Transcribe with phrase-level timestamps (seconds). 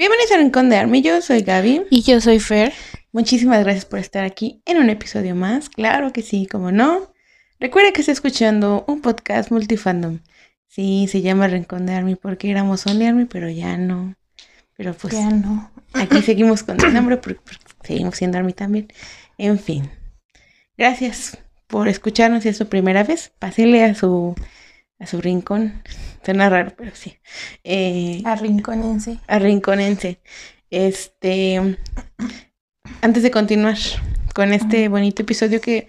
[0.00, 1.82] Bienvenidos a Rincón de Army, yo soy Gaby.
[1.90, 2.72] Y yo soy Fer.
[3.12, 5.68] Muchísimas gracias por estar aquí en un episodio más.
[5.68, 7.12] Claro que sí, como no.
[7.58, 10.20] Recuerda que está escuchando un podcast multifandom.
[10.68, 14.14] Sí, se llama Rincón de Army porque éramos Only Army, pero ya no.
[14.74, 15.70] Pero pues Ya no.
[15.92, 17.40] aquí seguimos con el nombre porque,
[17.84, 18.88] seguimos siendo Army también.
[19.36, 19.90] En fin.
[20.78, 21.36] Gracias
[21.66, 23.32] por escucharnos si es su primera vez.
[23.38, 24.34] Pásele a su
[25.00, 25.82] a su rincón.
[26.24, 27.16] Suena raro, pero sí.
[27.64, 29.18] Eh, Arrincónense.
[29.26, 30.20] arrinconense.
[30.70, 31.76] Este,
[33.00, 33.76] antes de continuar
[34.34, 35.88] con este bonito episodio que,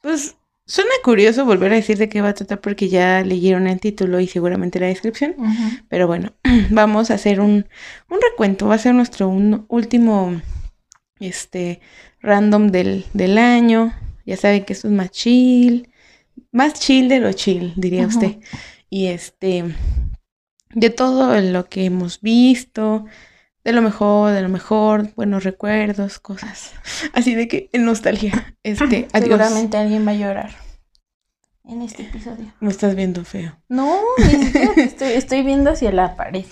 [0.00, 3.80] pues, suena curioso volver a decir de qué va a tratar porque ya leyeron el
[3.80, 5.34] título y seguramente la descripción.
[5.88, 6.32] Pero bueno,
[6.70, 7.66] vamos a hacer un,
[8.08, 8.68] un recuento.
[8.68, 10.40] Va a ser nuestro un- último,
[11.20, 11.80] este,
[12.20, 13.92] random del, del año.
[14.24, 15.88] Ya saben que esto es más chill.
[16.50, 18.38] Más chill de lo chill, diría usted.
[18.90, 19.64] Y este,
[20.74, 23.06] de todo lo que hemos visto,
[23.64, 26.72] de lo mejor, de lo mejor, buenos recuerdos, cosas.
[27.12, 28.56] Así de que en nostalgia.
[28.62, 29.28] Este, adiós.
[29.28, 30.50] Seguramente alguien va a llorar
[31.64, 32.52] en este episodio.
[32.60, 33.58] Me estás viendo feo.
[33.68, 33.98] No,
[34.76, 36.44] estoy, estoy viendo hacia la pared.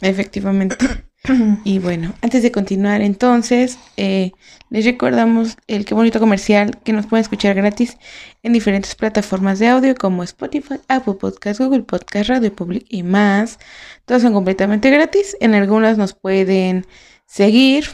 [0.00, 0.76] Efectivamente.
[1.64, 4.32] Y bueno, antes de continuar, entonces, eh,
[4.70, 7.98] les recordamos el qué bonito comercial que nos pueden escuchar gratis
[8.42, 13.58] en diferentes plataformas de audio como Spotify, Apple Podcast, Google Podcast, Radio Public y más.
[14.06, 15.36] Todas son completamente gratis.
[15.40, 16.86] En algunas nos pueden
[17.26, 17.84] seguir,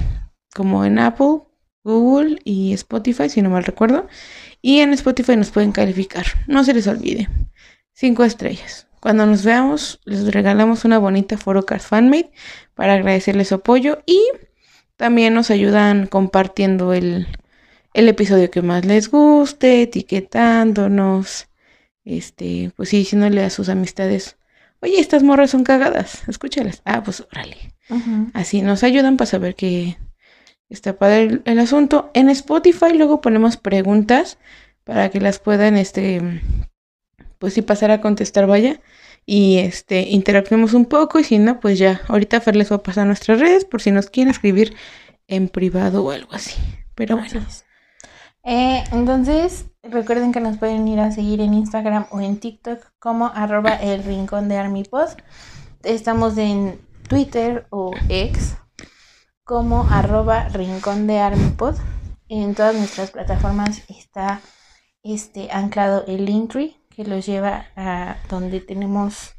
[0.55, 1.41] como en Apple,
[1.83, 4.07] Google y Spotify, si no mal recuerdo.
[4.63, 6.27] Y en Spotify nos pueden calificar.
[6.47, 7.29] No se les olvide.
[7.93, 8.87] Cinco estrellas.
[9.07, 12.33] Cuando nos veamos, les regalamos una bonita Forocard Fanmade
[12.75, 14.21] para agradecerles su apoyo y
[14.97, 17.29] también nos ayudan compartiendo el,
[17.95, 21.47] el episodio que más les guste, etiquetándonos,
[22.05, 24.39] este, pues sí, diciéndole a sus amistades,
[24.81, 26.83] oye, estas morras son cagadas, escúchalas.
[26.85, 27.77] Ah, pues órale.
[28.35, 29.99] Así nos ayudan para saber que
[30.69, 32.11] está padre el, el asunto.
[32.13, 34.37] En Spotify luego ponemos preguntas
[34.83, 36.43] para que las puedan, este,
[37.39, 38.81] pues sí pasar a contestar, vaya.
[39.29, 42.83] Y este, interactuemos un poco y si no, pues ya, ahorita Fer les va a
[42.85, 44.77] pasar nuestras redes por si nos quieren escribir
[45.27, 46.55] en privado o algo así.
[46.95, 47.45] Pero bueno.
[48.45, 53.27] Eh, entonces, recuerden que nos pueden ir a seguir en Instagram o en TikTok como
[53.27, 55.09] arroba el rincón de ArmyPod.
[55.83, 58.57] Estamos en Twitter o X
[59.43, 61.75] como arroba rincón de ArmyPod.
[62.29, 64.41] En todas nuestras plataformas está
[65.03, 69.35] este anclado el Linktree que los lleva a donde tenemos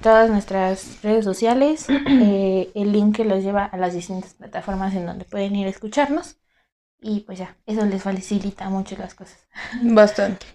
[0.00, 5.04] todas nuestras redes sociales, eh, el link que los lleva a las distintas plataformas en
[5.06, 6.38] donde pueden ir a escucharnos.
[7.00, 9.38] Y pues ya, eso les facilita mucho las cosas.
[9.82, 10.46] bastante.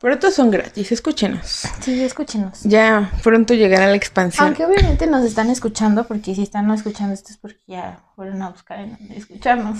[0.00, 1.64] Pero todos son gratis, escúchenos.
[1.80, 2.62] Sí, escúchenos.
[2.62, 4.46] Ya pronto llegará la expansión.
[4.46, 8.40] Aunque obviamente nos están escuchando, porque si están no escuchando esto es porque ya fueron
[8.40, 9.78] a buscar en donde escucharnos.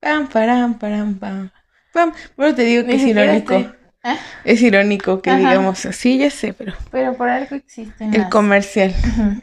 [0.00, 1.50] Pam, param, param, pam.
[1.92, 2.12] Pam.
[2.36, 3.54] Bueno, te digo que es irónico.
[3.54, 3.81] estoy-
[4.44, 5.38] Es irónico que Ajá.
[5.38, 8.94] digamos así, ya sé, pero Pero por algo existen el comercial,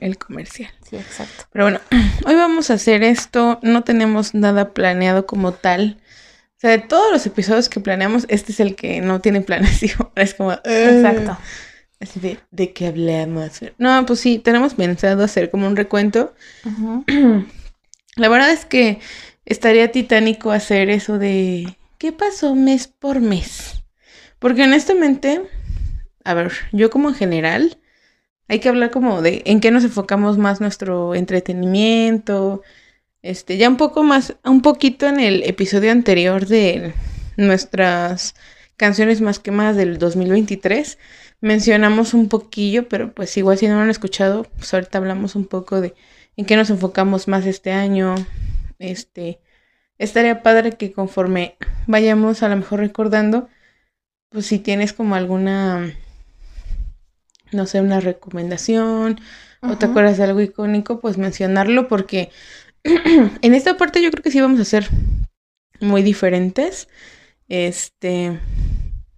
[0.01, 0.71] el comercial.
[0.89, 1.45] Sí, exacto.
[1.51, 1.79] Pero bueno,
[2.25, 5.97] hoy vamos a hacer esto, no tenemos nada planeado como tal.
[6.57, 10.09] O sea, de todos los episodios que planeamos, este es el que no tiene planeación.
[10.15, 10.51] Es como...
[10.51, 11.37] Exacto.
[12.01, 13.61] Así de, ¿de qué hablamos?
[13.77, 16.33] No, pues sí, tenemos pensado hacer como un recuento.
[18.15, 18.99] La verdad es que
[19.45, 23.78] estaría titánico hacer eso de ¿qué pasó mes por mes?
[24.39, 25.41] Porque honestamente,
[26.23, 27.77] a ver, yo como en general,
[28.47, 32.63] hay que hablar como de en qué nos enfocamos más nuestro entretenimiento,
[33.21, 36.93] este, ya un poco más, un poquito en el episodio anterior de
[37.37, 38.35] nuestras
[38.77, 40.97] canciones más quemadas del 2023,
[41.41, 45.45] mencionamos un poquillo, pero pues igual si no lo han escuchado, pues ahorita hablamos un
[45.45, 45.93] poco de
[46.37, 48.15] en qué nos enfocamos más este año.
[48.79, 49.41] Este,
[49.97, 51.57] estaría padre que conforme
[51.87, 53.49] vayamos a lo mejor recordando,
[54.29, 55.93] pues si tienes como alguna,
[57.51, 59.19] no sé, una recomendación
[59.61, 62.29] o te acuerdas de algo icónico, pues mencionarlo porque
[62.83, 64.87] en esta parte yo creo que sí vamos a ser
[65.81, 66.87] muy diferentes,
[67.47, 68.39] este,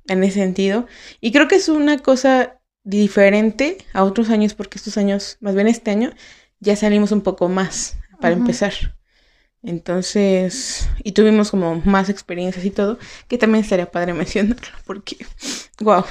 [0.08, 0.88] en ese sentido.
[1.19, 5.68] Y creo que es una cosa diferente a otros años porque estos años, más bien
[5.68, 6.12] este año,
[6.60, 8.74] ya salimos un poco más para empezar.
[9.63, 12.98] Entonces, y tuvimos como más experiencias y todo,
[13.28, 15.18] que también estaría padre mencionarlo, porque,
[15.81, 16.04] wow,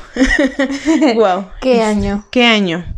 [1.17, 1.47] wow.
[1.61, 2.27] ¿Qué año?
[2.31, 2.97] ¿Qué año?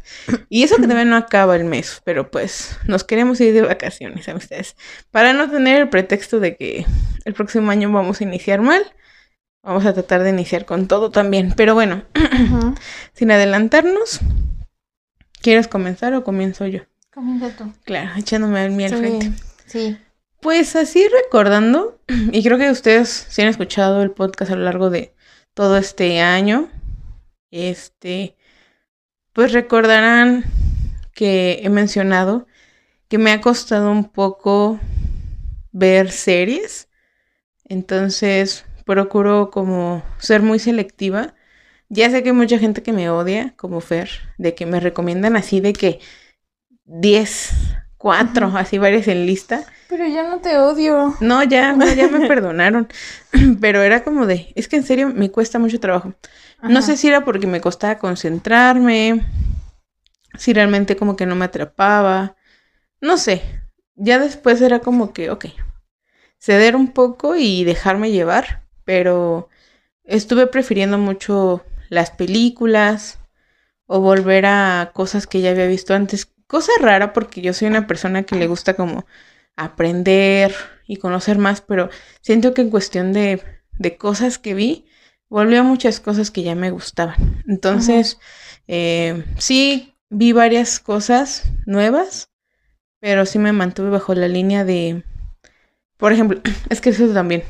[0.50, 4.28] Y eso que todavía no acaba el mes, pero pues nos queremos ir de vacaciones,
[4.28, 4.76] amistades.
[5.10, 6.86] Para no tener el pretexto de que
[7.24, 8.82] el próximo año vamos a iniciar mal,
[9.62, 11.54] vamos a tratar de iniciar con todo también.
[11.56, 12.04] Pero bueno,
[13.14, 14.20] sin adelantarnos,
[15.40, 16.82] ¿quieres comenzar o comienzo yo?
[17.12, 17.72] Comienza tú.
[17.84, 19.32] Claro, echándome mí al Sí, frente.
[19.66, 19.98] Sí.
[20.42, 22.00] Pues así recordando,
[22.32, 25.14] y creo que ustedes sí han escuchado el podcast a lo largo de
[25.54, 26.68] todo este año,
[27.52, 28.34] este,
[29.32, 30.42] pues recordarán
[31.14, 32.48] que he mencionado
[33.06, 34.80] que me ha costado un poco
[35.70, 36.88] ver series,
[37.64, 41.34] entonces procuro como ser muy selectiva.
[41.88, 45.36] Ya sé que hay mucha gente que me odia, como Fer, de que me recomiendan
[45.36, 46.00] así de que
[46.84, 47.50] 10,
[47.96, 48.56] 4, Ujú.
[48.56, 49.64] así varias en lista.
[49.92, 51.14] Pero ya no te odio.
[51.20, 52.88] No, ya, no, ya me perdonaron.
[53.60, 56.14] Pero era como de, es que en serio me cuesta mucho trabajo.
[56.62, 59.26] No sé si era porque me costaba concentrarme,
[60.38, 62.36] si realmente como que no me atrapaba.
[63.02, 63.42] No sé.
[63.94, 65.44] Ya después era como que, ok,
[66.38, 68.62] ceder un poco y dejarme llevar.
[68.86, 69.50] Pero
[70.04, 73.18] estuve prefiriendo mucho las películas
[73.84, 76.32] o volver a cosas que ya había visto antes.
[76.46, 79.04] Cosa rara porque yo soy una persona que le gusta como
[79.56, 80.54] aprender
[80.86, 81.90] y conocer más, pero
[82.20, 83.42] siento que en cuestión de,
[83.78, 84.86] de cosas que vi,
[85.28, 87.42] volvió a muchas cosas que ya me gustaban.
[87.48, 88.18] Entonces,
[88.68, 92.30] eh, sí, vi varias cosas nuevas,
[93.00, 95.04] pero sí me mantuve bajo la línea de,
[95.96, 97.44] por ejemplo, es que eso también.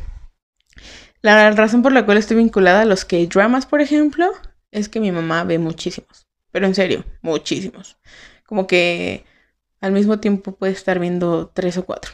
[1.23, 4.31] La razón por la cual estoy vinculada a los K-dramas, por ejemplo,
[4.71, 7.99] es que mi mamá ve muchísimos, pero en serio, muchísimos.
[8.47, 9.25] Como que
[9.83, 12.13] al mismo tiempo puede estar viendo tres o cuatro.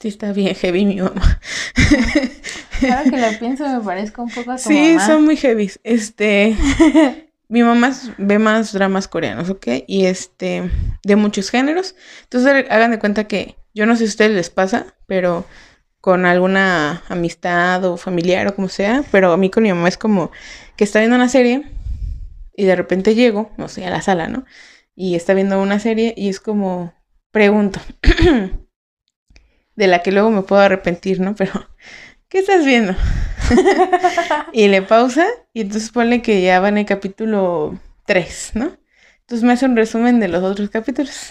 [0.00, 1.40] Sí, está bien heavy mi mamá.
[2.82, 5.06] Ahora que lo pienso me parezco un poco a tu Sí, mamá.
[5.06, 5.70] son muy heavy.
[5.84, 6.56] Este,
[7.48, 9.66] mi mamá ve más dramas coreanos, ¿ok?
[9.86, 10.70] Y este,
[11.04, 11.94] de muchos géneros.
[12.24, 15.44] Entonces hagan de cuenta que yo no sé si a ustedes les pasa, pero
[16.00, 19.98] con alguna amistad o familiar o como sea, pero a mí con mi mamá es
[19.98, 20.30] como
[20.76, 21.64] que está viendo una serie
[22.56, 24.44] y de repente llego, no sé, a la sala, ¿no?
[25.00, 26.92] Y está viendo una serie y es como,
[27.30, 27.78] pregunto,
[29.76, 31.36] de la que luego me puedo arrepentir, ¿no?
[31.36, 31.52] Pero,
[32.28, 32.96] ¿qué estás viendo?
[34.52, 38.76] y le pausa y entonces pone que ya van en el capítulo 3, ¿no?
[39.20, 41.30] Entonces me hace un resumen de los otros capítulos.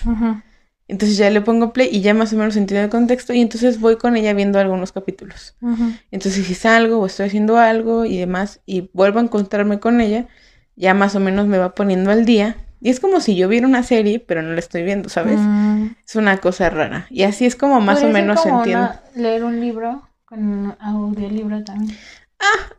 [0.87, 3.81] Entonces ya le pongo play y ya más o menos entiendo el contexto y entonces
[3.81, 5.57] voy con ella viendo algunos capítulos.
[6.11, 10.29] Entonces si salgo o estoy haciendo algo y demás y vuelvo a encontrarme con ella,
[10.77, 12.55] ya más o menos me va poniendo al día.
[12.79, 15.39] Y es como si yo viera una serie, pero no la estoy viendo, ¿sabes?
[15.39, 15.87] Mm.
[16.07, 17.07] Es una cosa rara.
[17.09, 18.85] Y así es como más o menos como entiendo.
[18.85, 21.97] una- leer un libro con audiolibro también.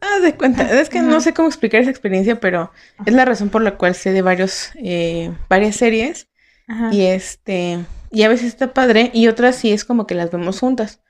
[0.01, 0.81] Haz de cuenta.
[0.81, 2.71] Es que no sé cómo explicar esa experiencia, pero
[3.05, 6.29] es la razón por la cual sé de varios, eh, varias series.
[6.69, 6.91] Ajá.
[6.93, 7.81] Y este,
[8.11, 11.01] y a veces está padre, y otras sí es como que las vemos juntas.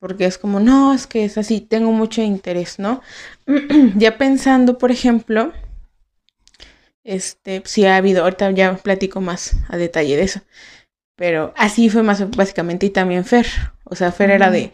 [0.00, 3.00] Porque es como, no, es que es así, tengo mucho interés, ¿no?
[3.96, 5.52] ya pensando, por ejemplo,
[7.04, 10.40] este, sí ha habido, ahorita ya platico más a detalle de eso.
[11.16, 13.46] Pero así fue más básicamente, y también Fer.
[13.84, 14.54] O sea, Fer era Ujú.
[14.54, 14.72] de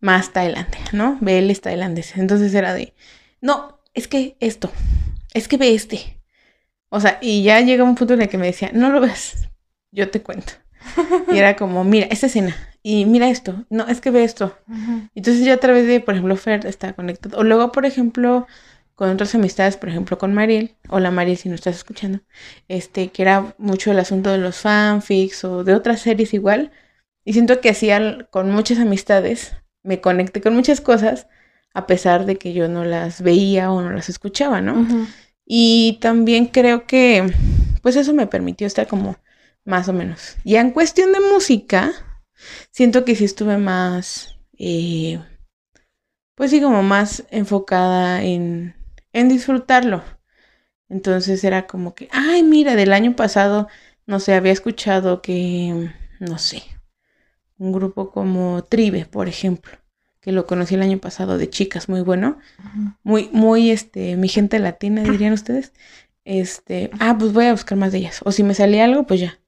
[0.00, 1.18] más Tailandia, ¿no?
[1.20, 2.16] Ve él es tailandés.
[2.16, 2.94] Entonces era de,
[3.40, 4.70] no, es que esto,
[5.34, 6.20] es que ve este.
[6.90, 9.48] O sea, y ya llega un punto en el que me decía, no lo ves,
[9.90, 10.52] yo te cuento.
[11.30, 14.56] Y era como, mira, esta escena, y mira esto, no, es que ve esto.
[14.68, 15.08] Ujú.
[15.14, 17.38] Entonces ya a través de, por ejemplo, Fer está conectado.
[17.38, 18.46] O luego, por ejemplo,
[18.98, 22.18] con otras amistades, por ejemplo, con Mariel, hola Mariel, si no estás escuchando,
[22.66, 26.72] este, que era mucho el asunto de los fanfics o de otras series igual.
[27.24, 29.52] Y siento que así al- con muchas amistades
[29.84, 31.28] me conecté con muchas cosas,
[31.74, 34.84] a pesar de que yo no las veía o no las escuchaba, ¿no?
[35.46, 37.32] Y también creo que,
[37.82, 39.16] pues eso me permitió estar como
[39.64, 40.34] más o menos.
[40.44, 41.92] Ya en cuestión de música,
[42.72, 45.20] siento que sí estuve más, eh,
[46.34, 48.74] pues sí, como más enfocada en,
[49.12, 50.02] en disfrutarlo.
[50.88, 53.68] Entonces era como que, ay, mira, del año pasado,
[54.06, 56.62] no sé, había escuchado que, no sé,
[57.58, 59.72] un grupo como Tribe, por ejemplo,
[60.20, 62.38] que lo conocí el año pasado de chicas, muy bueno
[63.02, 65.72] muy, muy, este, mi gente latina, dirían ustedes.
[66.24, 68.20] Este, ah, pues voy a buscar más de ellas.
[68.24, 69.38] O si me salía algo, pues ya.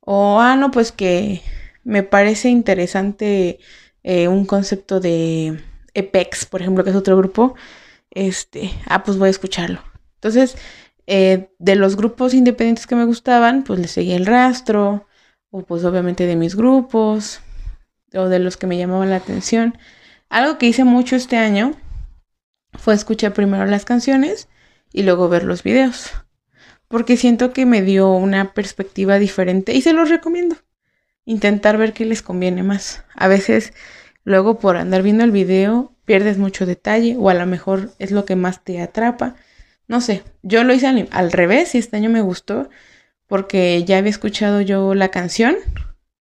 [0.00, 1.42] O, ah, no, pues que
[1.84, 3.58] me parece interesante
[4.02, 5.60] eh, un concepto de
[5.94, 7.54] Epex, por ejemplo, que es otro grupo.
[8.16, 9.82] Este, ah, pues voy a escucharlo.
[10.14, 10.56] Entonces,
[11.06, 15.06] eh, de los grupos independientes que me gustaban, pues le seguía el rastro.
[15.50, 17.40] O pues obviamente de mis grupos.
[18.14, 19.76] O de los que me llamaban la atención.
[20.30, 21.74] Algo que hice mucho este año
[22.72, 24.48] fue escuchar primero las canciones
[24.94, 26.10] y luego ver los videos.
[26.88, 30.56] Porque siento que me dio una perspectiva diferente y se los recomiendo.
[31.26, 33.04] Intentar ver qué les conviene más.
[33.14, 33.74] A veces,
[34.24, 38.24] luego por andar viendo el video, pierdes mucho detalle o a lo mejor es lo
[38.24, 39.36] que más te atrapa.
[39.88, 42.70] No sé, yo lo hice al, revés y este año me gustó
[43.26, 45.56] porque ya había escuchado yo la canción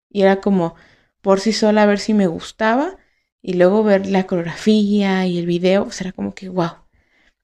[0.10, 0.76] y era como
[1.22, 2.98] por sí sola a ver si me gustaba
[3.42, 6.72] y luego ver la coreografía y el video, pues era como que wow.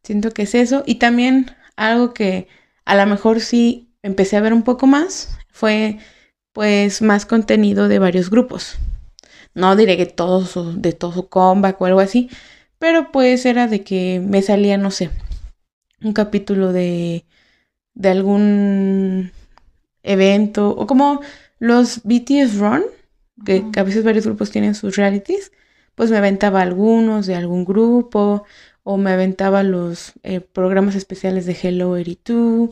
[0.03, 2.47] Siento que es eso y también algo que
[2.85, 5.99] a lo mejor sí empecé a ver un poco más fue
[6.53, 8.77] pues más contenido de varios grupos.
[9.53, 12.29] No diré que todos de todo su comeback o algo así,
[12.77, 15.09] pero pues era de que me salía, no sé,
[16.01, 17.25] un capítulo de,
[17.93, 19.31] de algún
[20.03, 21.21] evento o como
[21.59, 22.83] los BTS Run,
[23.45, 25.51] que, a veces varios grupos tienen sus realities,
[25.95, 28.45] pues me aventaba algunos de algún grupo
[28.83, 32.69] o me aventaba los eh, programas especiales de Hello 82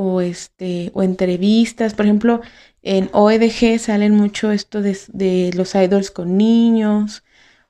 [0.00, 2.40] o este o entrevistas, por ejemplo,
[2.82, 7.24] en OEDG salen mucho esto de, de, los idols con niños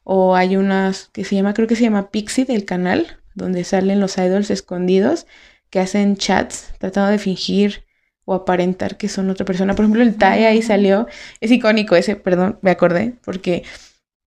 [0.04, 3.98] o hay unas que se llama, creo que se llama Pixie del canal, donde salen
[3.98, 5.26] los idols escondidos
[5.70, 7.84] que hacen chats tratando de fingir
[8.26, 9.74] o aparentar que son otra persona.
[9.74, 11.06] Por ejemplo, el Tai ahí salió,
[11.40, 13.62] es icónico ese, perdón, me acordé, porque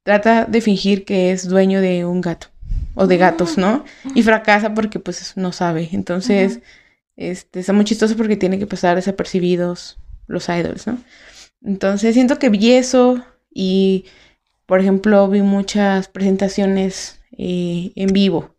[0.04, 2.48] trata de fingir que es dueño de un gato
[2.96, 3.86] o de gatos, ¿no?
[4.16, 5.90] Y fracasa porque pues no sabe.
[5.92, 6.62] Entonces,
[7.16, 10.98] este, está muy chistoso porque tiene que pasar desapercibidos los idols, ¿no?
[11.64, 14.06] Entonces, siento que vi eso y,
[14.66, 18.56] por ejemplo, vi muchas presentaciones eh, en vivo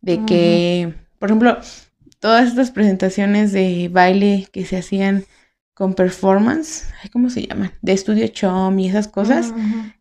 [0.00, 1.58] de que, por ejemplo,
[2.20, 5.24] todas estas presentaciones de baile que se hacían
[5.74, 7.72] con performance, ¿cómo se llaman?
[7.82, 9.52] De estudio chom y esas cosas,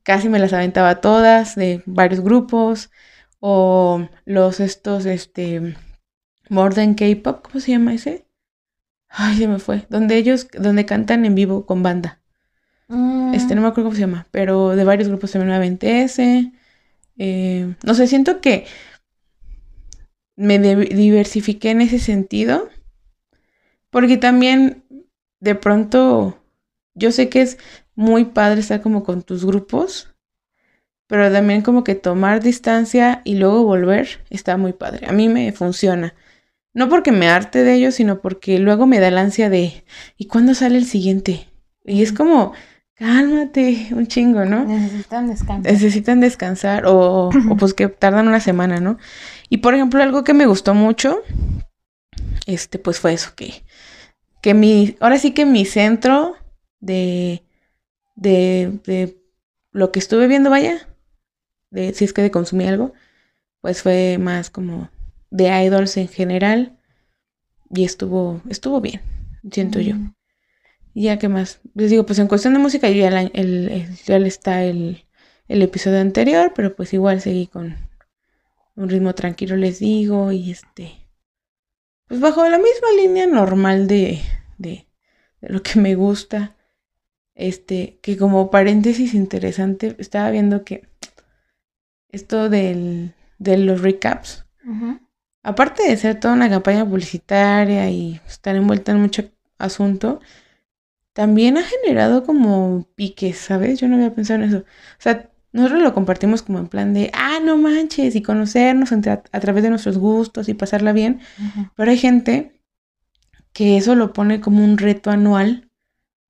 [0.04, 2.90] casi me las aventaba todas de varios grupos
[3.40, 5.76] o los estos este
[6.50, 8.26] Modern K-pop, ¿cómo se llama ese?
[9.10, 9.86] Ay, se me fue.
[9.90, 12.20] Donde ellos, donde cantan en vivo con banda.
[13.34, 16.54] Este, no me acuerdo cómo se llama, pero de varios grupos también me aventé ese.
[17.18, 18.66] Eh, no sé, siento que
[20.38, 22.70] me diversifiqué en ese sentido.
[23.90, 24.84] Porque también
[25.40, 26.40] de pronto
[26.94, 27.58] yo sé que es
[27.96, 30.14] muy padre estar como con tus grupos,
[31.08, 35.08] pero también como que tomar distancia y luego volver está muy padre.
[35.08, 36.14] A mí me funciona.
[36.78, 39.84] No porque me arte de ellos, sino porque luego me da la ansia de
[40.16, 41.50] ¿y cuándo sale el siguiente?
[41.84, 42.54] Y es como
[42.94, 44.64] cálmate un chingo, ¿no?
[44.64, 45.74] Necesitan descansar.
[45.74, 49.00] Necesitan descansar o, o pues que tardan una semana, ¿no?
[49.50, 51.18] Y por ejemplo, algo que me gustó mucho,
[52.46, 53.64] este, pues fue eso, que,
[54.44, 56.36] que mi, ahora sí que mi centro
[56.80, 57.42] de,
[58.16, 59.18] de, de
[59.72, 60.88] lo que estuve viendo, vaya,
[61.72, 62.94] de si es que de consumir algo,
[63.62, 64.92] pues fue más como
[65.30, 66.78] de idols en general
[67.70, 69.02] y estuvo, estuvo bien,
[69.52, 69.96] siento yo.
[69.96, 70.14] Mm.
[70.94, 74.64] Y ya que más, les digo, pues en cuestión de música ya, el, ya está
[74.64, 75.06] el,
[75.48, 77.76] el episodio anterior, pero pues igual seguí con,
[78.78, 81.10] un ritmo tranquilo les digo y este
[82.08, 84.22] pues bajo la misma línea normal de,
[84.58, 84.88] de,
[85.42, 86.56] lo que me gusta
[87.36, 90.88] este que como paréntesis interesante estaba viendo que
[92.10, 94.46] esto del, de los recaps
[95.44, 100.20] aparte de ser toda una campaña publicitaria y estar envuelta en mucho asunto
[101.14, 103.80] también ha generado como piques, ¿sabes?
[103.80, 104.58] Yo no había pensado en eso.
[104.60, 109.40] O sea, nosotros lo compartimos como en plan de, ah, no manches, y conocernos a,
[109.40, 111.22] través de nuestros gustos y pasarla bien.
[111.76, 112.62] Pero hay gente
[113.52, 115.72] que eso lo pone como un reto anual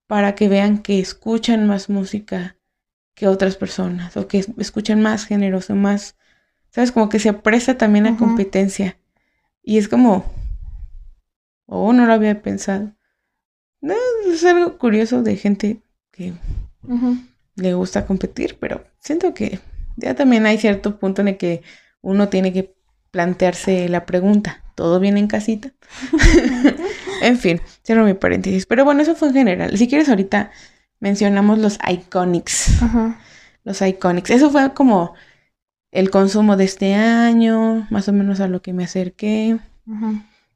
[0.08, 2.56] para que vean que escuchan más música
[3.14, 6.16] que otras personas o que escuchan más géneros o más,
[6.78, 6.92] ¿sabes?
[6.92, 9.00] Como que se presta también a competencia.
[9.64, 10.32] Y es como,
[11.66, 12.94] oh, no lo había pensado.
[13.82, 13.96] No,
[14.32, 15.82] es algo curioso de gente
[16.12, 16.34] que
[17.56, 19.60] le gusta competir, pero siento que
[19.96, 21.64] ya también hay cierto punto en el que
[22.02, 22.76] uno tiene que
[23.10, 25.72] plantearse la pregunta, ¿todo bien en casita?
[27.24, 28.68] en fin, cierro mi paréntesis.
[28.68, 29.76] Pero bueno, eso fue en general.
[29.76, 30.52] Si quieres ahorita
[31.00, 32.78] mencionamos los iconics.
[33.64, 34.30] Los iconics.
[34.30, 35.16] Eso fue como
[35.92, 39.58] el consumo de este año, más o menos a lo que me acerqué.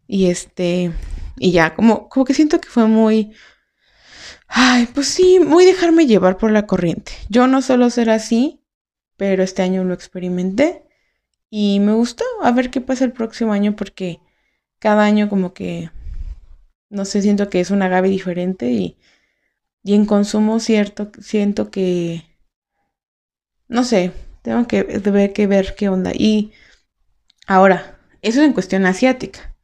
[0.08, 0.92] Y este,
[1.38, 3.34] y ya, como, como que siento que fue muy
[4.54, 7.14] Ay, pues sí, muy dejarme llevar por la corriente.
[7.30, 8.60] Yo no suelo ser así,
[9.16, 10.84] pero este año lo experimenté
[11.50, 12.26] y me gustó.
[12.42, 14.20] A ver qué pasa el próximo año porque
[14.80, 15.90] cada año como que,
[16.90, 18.98] no sé, siento que es una Gaby diferente y,
[19.84, 22.26] y en consumo cierto, siento que,
[23.70, 26.12] no sé, tengo que ver, que ver qué onda.
[26.14, 26.52] Y
[27.48, 29.56] ahora, eso es en cuestión asiática.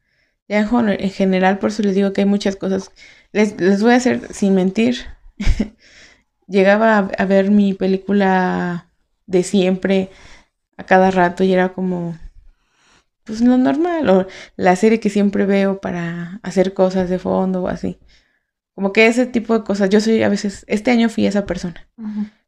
[0.47, 2.91] Ya en general, por eso les digo que hay muchas cosas
[3.31, 4.97] les, voy a hacer sin mentir.
[6.47, 8.89] Llegaba a, ver mi película
[9.25, 10.09] de siempre
[10.77, 12.17] a cada rato y era como,
[13.25, 17.67] pues lo normal, o la serie que siempre veo para hacer cosas de fondo o
[17.67, 17.99] así.
[18.73, 19.89] Como que ese tipo de cosas.
[19.89, 21.87] Yo soy a veces, este año fui esa persona.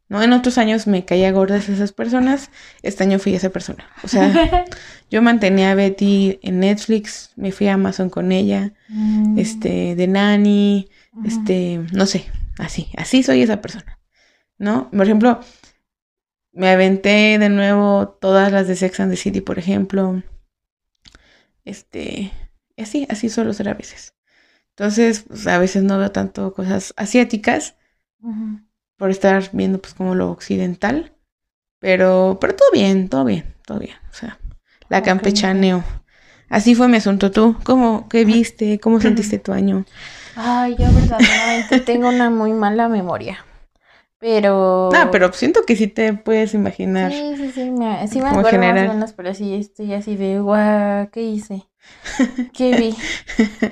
[0.09, 0.21] ¿No?
[0.21, 2.49] En otros años me caía gordas esas personas,
[2.81, 3.87] este año fui esa persona.
[4.03, 4.65] O sea,
[5.09, 10.07] yo mantenía a Betty en Netflix, me fui a Amazon con ella, Mm, este, de
[10.07, 10.89] Nani,
[11.23, 12.25] este, no sé,
[12.57, 13.99] así, así soy esa persona,
[14.57, 14.89] ¿no?
[14.89, 15.39] Por ejemplo,
[16.51, 20.23] me aventé de nuevo todas las de Sex and the City, por ejemplo,
[21.65, 22.31] este,
[22.77, 24.15] así, así suelo ser a veces.
[24.71, 27.75] Entonces, pues, a veces no veo tanto cosas asiáticas,
[28.21, 28.59] Ujú.
[28.99, 31.13] Por estar viendo pues como lo occidental.
[31.79, 33.95] Pero, pero todo bien, todo bien, todo bien.
[34.11, 34.37] O sea,
[34.89, 35.83] la campechaneo.
[36.49, 37.31] Así fue mi asunto.
[37.31, 38.79] ¿Tú cómo, qué viste?
[38.79, 39.85] ¿Cómo sentiste tu año?
[40.35, 43.45] Ay, yo verdaderamente tengo una muy mala memoria.
[44.19, 44.89] Pero.
[44.93, 47.13] Ah, pero siento que sí te puedes imaginar.
[47.13, 48.89] Sí, sí, sí, me, sí me acuerdo más general.
[48.89, 51.69] o menos, pero sí estoy así de, guau, ¿qué hice?
[52.53, 52.97] ¿Qué vi?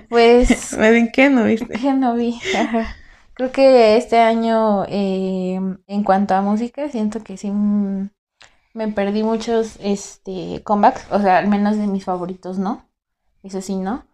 [0.08, 1.78] Pues, Más ¿qué no viste?
[1.78, 2.40] ¿qué no vi?
[2.58, 2.96] Ajá.
[3.38, 8.10] Creo que este año, eh, en cuanto a música, siento que sí mm,
[8.74, 12.88] me perdí muchos este, comebacks, o sea, al menos de mis favoritos, ¿no?
[13.44, 14.06] Eso sí, ¿no?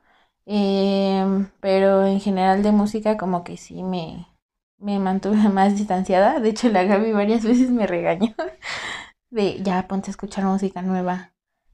[0.45, 4.27] Em, pero en general de música como que sí me,
[4.79, 6.39] me mantuve más distanciada.
[6.41, 8.35] De hecho, la Gaby varias veces me regañó
[9.31, 11.33] de ya ponte a escuchar música nueva.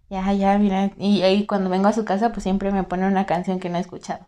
[0.10, 0.92] Ya, ya, mira.
[0.98, 3.78] Y ahí cuando vengo a su casa, pues siempre me pone una canción que no
[3.78, 4.28] he escuchado.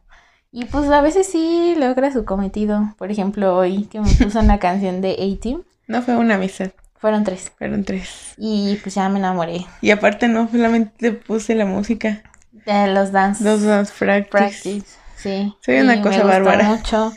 [0.51, 2.93] Y pues a veces sí logra su cometido.
[2.97, 7.23] Por ejemplo, hoy que me puso una canción de A-Team, No fue una amistad, fueron
[7.23, 7.51] tres.
[7.57, 8.33] fueron tres.
[8.37, 9.65] Y pues ya me enamoré.
[9.81, 12.21] Y aparte no solamente te puse la música,
[12.65, 14.29] De los dance dos dance practice.
[14.29, 14.85] practice.
[15.15, 15.53] Sí.
[15.63, 16.63] Soy una y cosa me gustó bárbara.
[16.69, 17.13] mucho.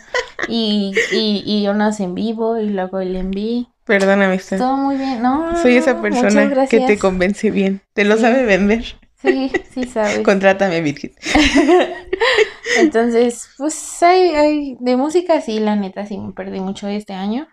[0.49, 3.71] Y, y, y unos en vivo y luego el en vivo.
[3.85, 4.59] Perdón, amistad.
[4.59, 5.21] Todo muy bien.
[5.23, 7.83] No, Soy esa persona que te convence bien.
[7.95, 8.23] Te lo Sí.
[8.23, 8.85] sabe vender.
[9.25, 10.31] Sí, sí sabes.
[10.31, 11.15] Contrátame, Virgin.
[12.75, 17.47] Entonces, pues hay, hay, de música sí, la neta sí me perdí mucho este año.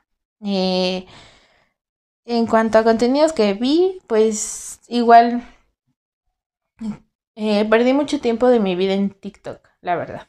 [0.44, 1.06] Eh,
[2.26, 5.44] en cuanto a contenidos que vi, pues igual
[7.36, 10.28] eh, perdí mucho tiempo de mi vida en TikTok, la verdad.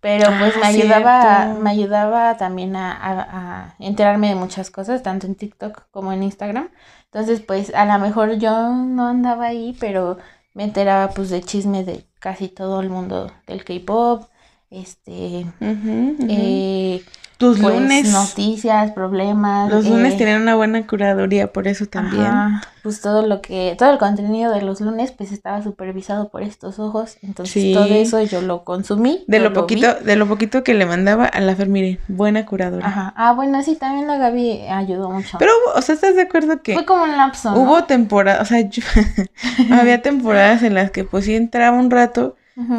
[0.00, 1.60] Pero pues Ah, me ayudaba, cierto.
[1.60, 6.22] me ayudaba también a, a- a enterarme de muchas cosas, tanto en TikTok como en
[6.24, 6.70] Instagram.
[7.06, 10.18] Entonces, pues a lo mejor yo no andaba ahí, pero
[10.56, 14.24] me enteraba pues de chismes de casi todo el mundo del K-pop,
[14.70, 17.04] este, eh,
[17.38, 18.10] Tus pues lunes.
[18.12, 19.70] noticias, problemas.
[19.70, 22.24] Los lunes eh, tienen una buena curaduría, por eso también.
[22.24, 26.42] Ajá, pues todo lo que, todo el contenido de los lunes, pues estaba supervisado por
[26.42, 27.18] estos ojos.
[27.22, 27.72] Entonces Sí.
[27.74, 29.22] todo eso yo lo consumí.
[29.26, 29.54] De lo vi.
[29.54, 32.86] poquito, de lo poquito que le mandaba a la Fer, miren, buena curadora.
[32.86, 33.12] Ajá.
[33.16, 35.36] Ah, bueno, sí, también la Gaby ayudó mucho.
[35.38, 37.58] Pero, o sea, ¿estás de acuerdo que Fue como un lapso, ¿no?
[37.60, 38.82] hubo temporadas, o sea, yo-
[39.72, 42.36] había temporadas en las que pues sí entraba un rato,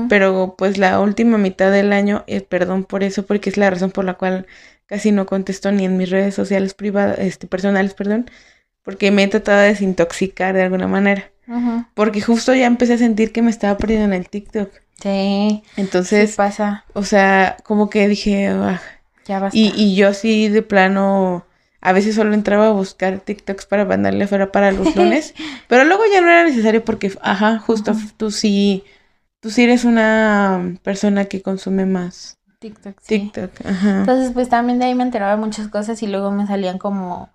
[0.10, 3.92] Pero pues la última mitad del año, eh, perdón por eso, porque es la razón
[3.92, 4.48] por la cual
[4.88, 8.30] casi no contesto ni en mis redes sociales privadas, este, personales, perdón,
[8.84, 11.86] porque me he tratado de desintoxicar de alguna manera, Ujú.
[11.94, 14.72] porque justo ya empecé a sentir que me estaba perdiendo en el TikTok.
[15.02, 16.86] Sí, Entonces, sí pasa.
[16.94, 18.82] o sea, como que dije, "Ah".
[19.28, 19.58] Ya basta.
[19.58, 21.46] y, y yo sí de plano,
[21.82, 25.36] a veces solo entraba a buscar TikToks para mandarle fuera para los lunes,
[25.68, 28.84] pero luego ya no era necesario porque, ajá, justo tú sí,
[29.40, 33.20] tú sí eres una persona que consume más TikTok, sí.
[33.20, 34.00] TikTok, ajá.
[34.00, 37.30] Entonces, pues también de ahí me enteraba muchas cosas y luego me salían como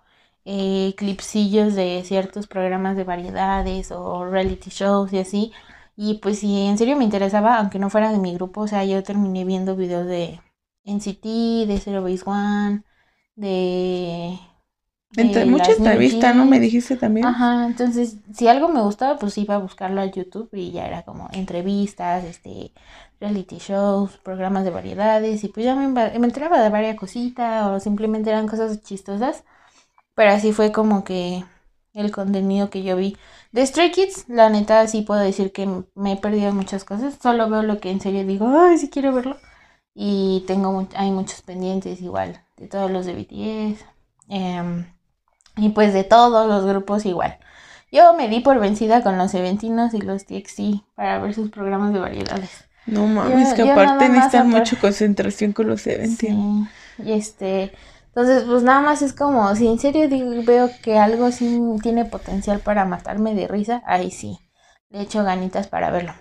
[0.45, 5.53] eh, clipsillos de ciertos programas de variedades o reality shows y así.
[5.95, 8.83] Y pues si en serio me interesaba, aunque no fuera de mi grupo, o sea,
[8.83, 10.41] yo terminé viendo videos de
[10.85, 12.83] NCT, de Zero Base One,
[13.35, 14.39] de...
[15.15, 16.45] Entre mucha entrevista, ¿no?
[16.45, 17.25] Me dijiste también.
[17.27, 21.03] Ajá, entonces si algo me gustaba, pues iba a buscarlo a YouTube y ya era
[21.03, 22.71] como entrevistas, este,
[23.19, 27.79] reality shows, programas de variedades y pues ya me, me enteraba de varias cositas o
[27.79, 29.43] simplemente eran cosas chistosas,
[30.15, 31.45] pero así fue como que
[31.93, 33.17] el contenido que yo vi.
[33.51, 37.49] De Stray Kids, la neta sí puedo decir que me he perdido muchas cosas, solo
[37.49, 39.37] veo lo que en serio digo, ay, sí quiero verlo.
[39.95, 43.85] Y tengo hay muchos pendientes igual, de todos los de BTS.
[44.29, 44.85] em,
[45.57, 47.37] y pues de todos los grupos igual.
[47.91, 51.93] Yo me di por vencida con los Eventinos y los TXT para ver sus programas
[51.93, 52.65] de variedades.
[52.85, 56.29] No mames, Yo- que yo aparte necesitan mucha concentración con los eventos.
[56.29, 57.71] Sí, y este,
[58.07, 62.05] entonces pues nada más es como, si en serio digo, veo que algo sí tiene
[62.05, 64.39] potencial para matarme de risa, ahí sí,
[64.89, 66.13] le echo ganitas para verlo.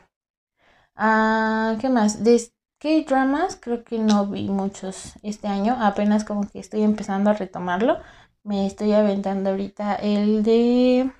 [0.94, 2.22] Ah, ¿qué más?
[2.24, 2.40] De
[2.78, 7.98] K-dramas creo que no vi muchos este año, apenas como que estoy empezando a retomarlo.
[8.44, 11.10] Me estoy aventando ahorita el de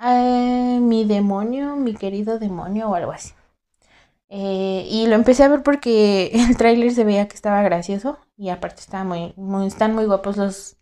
[0.00, 3.32] eh, mi demonio, mi querido demonio o algo así.
[4.30, 8.50] Eh, y lo empecé a ver porque el tráiler se veía que estaba gracioso y
[8.50, 10.78] aparte estaba muy, muy están muy guapos los,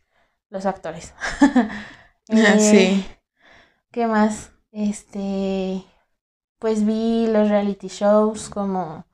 [0.51, 1.15] los actores.
[2.31, 3.05] Ah, Eh, sí.
[3.93, 4.53] ¿Qué más?
[4.73, 5.85] Este,
[6.59, 9.07] pues vi los reality shows como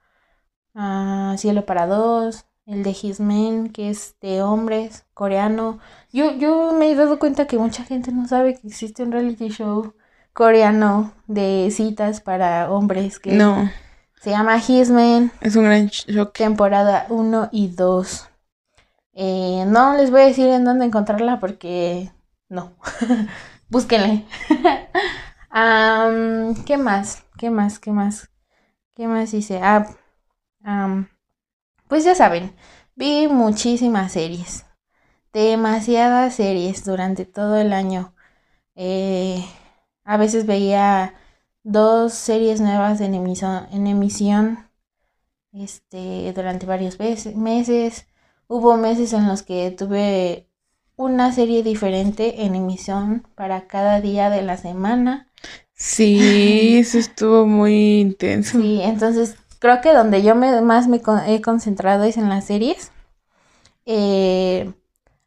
[0.74, 5.79] ah, Cielo para dos, el de His Men, que es de hombres, coreano.
[6.12, 9.48] Yo, yo me he dado cuenta que mucha gente no sabe que existe un reality
[9.50, 9.94] show
[10.33, 13.70] coreano de citas para hombres que No,
[14.20, 16.35] se llama His Men, es un gran shock.
[16.37, 18.29] temporada 1 y 2.
[19.14, 22.12] Eh, no les voy a decir en dónde encontrarla porque
[22.48, 22.74] no.
[23.68, 24.27] Búsquenle.
[25.50, 27.24] Am, ¿Qué más?
[27.38, 27.79] ¿Qué más?
[27.79, 28.31] ¿Qué más?
[28.94, 29.61] ¿Qué más hice?
[29.62, 29.87] Ah,
[30.64, 31.09] am,
[31.94, 32.52] pues ya saben,
[32.96, 34.66] vi muchísimas series.
[35.33, 38.16] Demasiadas series durante todo el año.
[38.74, 39.44] Eh,
[40.02, 41.14] a veces veía
[41.62, 44.59] dos series nuevas en emisión, en emisión
[45.52, 48.09] este, durante varios veces- meses.
[48.48, 50.48] Hubo meses en los que tuve
[50.96, 55.30] una serie diferente en emisión para cada día de la semana.
[55.74, 58.61] Sí, eso estuvo muy intenso.
[58.61, 62.92] Sí, entonces creo que donde yo me, más me he concentrado es en las series.
[63.87, 64.74] Eh,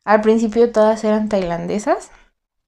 [0.06, 2.12] al principio todas eran tailandesas,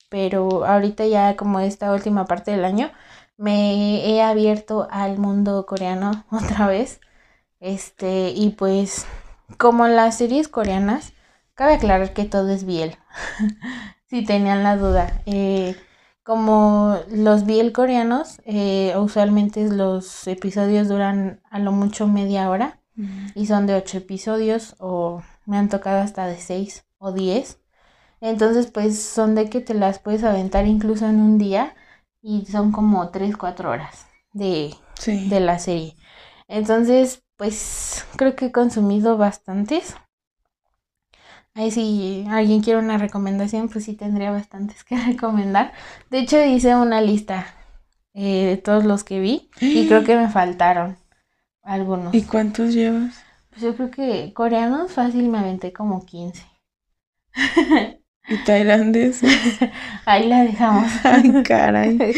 [0.10, 2.90] pero ahorita ya como esta última parte del año
[3.38, 7.02] me he abierto al mundo coreano otra vez.
[7.60, 9.06] Este, y pues
[9.60, 11.14] como las series coreanas,
[11.54, 12.98] cabe aclarar que todo es biel.
[14.10, 15.22] si tenían la duda.
[15.28, 15.76] Eh,
[16.30, 22.80] como los biel coreanos, eh, usualmente los episodios duran a lo mucho media hora
[23.34, 27.60] y son de ocho episodios o me han tocado hasta de seis o diez.
[28.22, 31.74] Entonces, pues son de que te las puedes aventar incluso en un día
[32.22, 35.30] y son como tres, cuatro horas de, Sí.
[35.30, 35.96] de la serie.
[36.48, 39.96] Entonces, pues creo que he consumido bastantes.
[41.60, 45.74] Ahí si alguien quiere una recomendación, pues sí tendría bastantes que recomendar.
[46.10, 47.48] De hecho, hice una lista
[48.14, 50.98] eh, de todos los que vi y creo que me faltaron
[51.62, 52.14] algunos.
[52.16, 53.22] ¿Y cuántos llevas?
[53.50, 56.46] Pues yo creo que coreanos fácil me aventé como 15.
[58.30, 59.22] ¿Y tailandés?
[60.06, 60.90] Ahí la dejamos.
[61.04, 62.16] Ay, caray.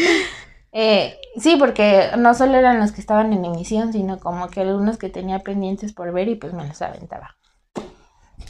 [0.70, 4.98] Eh, sí, porque no solo eran los que estaban en emisión, sino como que algunos
[4.98, 7.38] que tenía pendientes por ver y pues me los aventaba.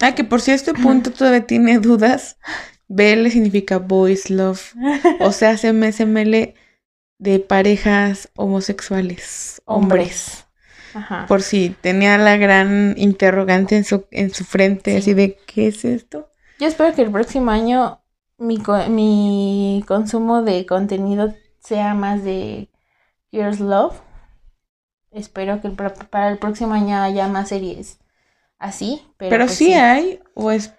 [0.03, 2.37] Ah, que por si a este punto todavía tiene dudas,
[2.89, 4.75] BL significa Boys Love.
[5.21, 6.55] O sea, SML
[7.19, 10.45] de parejas homosexuales, hombres.
[10.95, 11.25] Ajá.
[11.27, 14.97] Por si tenía la gran interrogante en su, en su frente, Sí.
[14.99, 16.29] así de, ¿qué es esto?
[16.59, 18.03] Yo espero que el próximo año
[18.39, 22.69] mi, co- mi consumo de contenido sea más de
[23.31, 23.95] Girls Love.
[25.13, 27.99] Espero que el para el próximo año haya más series
[28.63, 29.03] así.
[29.19, 30.73] Pero, Pero, pues sí hay, o es...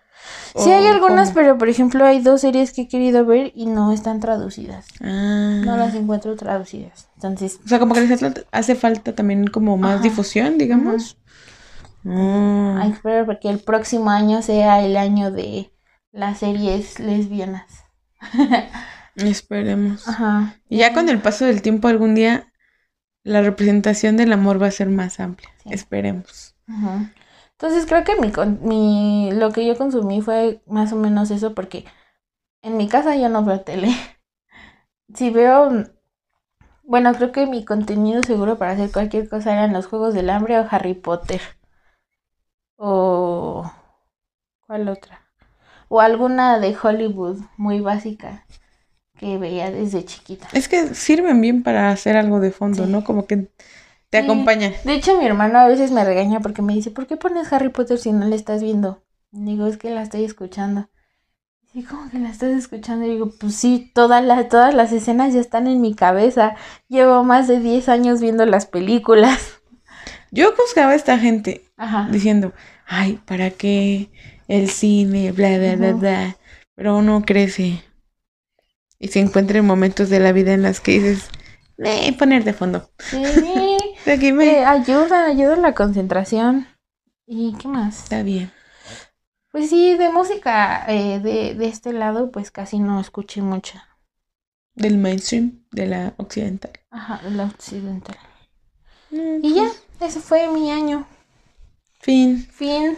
[0.55, 1.35] Sí hay algunas, cómo?
[1.41, 4.87] pero por ejemplo hay dos series que he querido ver y no están traducidas.
[5.01, 5.61] Ah.
[5.65, 7.09] No las encuentro traducidas.
[7.15, 10.03] Entonces, O sea, como que les hace falta, también como más Ajá.
[10.03, 11.17] difusión, digamos.
[12.03, 12.77] Mm.
[12.77, 15.71] ay, espero que el próximo año sea el año de
[16.11, 17.65] las series lesbianas.
[19.15, 20.07] Esperemos.
[20.07, 20.55] Ajá.
[20.69, 22.51] Y ya con el paso del tiempo algún día
[23.23, 25.49] la representación del amor va a ser más amplia.
[25.63, 25.69] Sí.
[25.73, 26.55] Esperemos.
[26.67, 27.07] Ujú.
[27.57, 31.85] Entonces creo que mi, mi lo que yo consumí fue más o menos eso porque
[32.61, 33.89] en mi casa yo no veo tele.
[35.13, 35.69] Si veo,
[36.83, 40.59] bueno, creo que mi contenido seguro para hacer cualquier cosa eran los Juegos del Hambre
[40.59, 41.41] o Harry Potter.
[42.77, 43.71] O
[44.65, 45.21] ¿cuál otra?
[45.89, 48.45] O alguna de Hollywood muy básica
[49.17, 50.47] que veía desde chiquita.
[50.53, 52.91] Es que sirven bien para hacer algo de fondo, Sí.
[52.91, 53.03] ¿no?
[53.03, 53.49] Como que
[54.13, 54.25] te Sí.
[54.25, 54.73] acompañan.
[54.83, 57.69] De hecho, mi hermano a veces me regaña porque me dice, ¿por qué pones Harry
[57.69, 59.03] Potter si no la estás viendo?
[59.31, 60.87] Y digo, es que la estoy escuchando.
[61.73, 63.07] Y ¿cómo que la estás escuchando?
[63.07, 66.55] Y digo, pues sí, todas las, todas las escenas ya están en mi cabeza.
[66.89, 69.59] Llevo más de 10 años viendo las películas.
[70.29, 72.07] Yo juzgaba a esta gente Ajá.
[72.11, 72.53] diciendo,
[72.85, 74.11] ay, ¿para qué
[74.47, 75.31] el cine?
[75.31, 76.37] Bla, bla, bla, bla.
[76.75, 77.81] Pero uno crece
[78.99, 81.29] y se encuentra en momentos de la vida en las que dices,
[81.79, 82.89] eh, poner de fondo.
[82.99, 84.45] Sí, De aquí me...
[84.45, 86.67] eh, ayuda, ayuda a la concentración.
[87.27, 88.03] ¿Y qué más?
[88.03, 88.51] Está bien.
[89.51, 93.87] Pues sí, de música eh, de, de este lado, pues casi no escuché mucha.
[94.75, 96.73] Del mainstream, de la occidental.
[96.91, 98.17] Ajá, de la occidental.
[99.11, 99.69] Mm, Y ya,
[100.01, 101.05] ese fue mi año.
[101.99, 102.45] Fin.
[102.47, 102.97] Fin.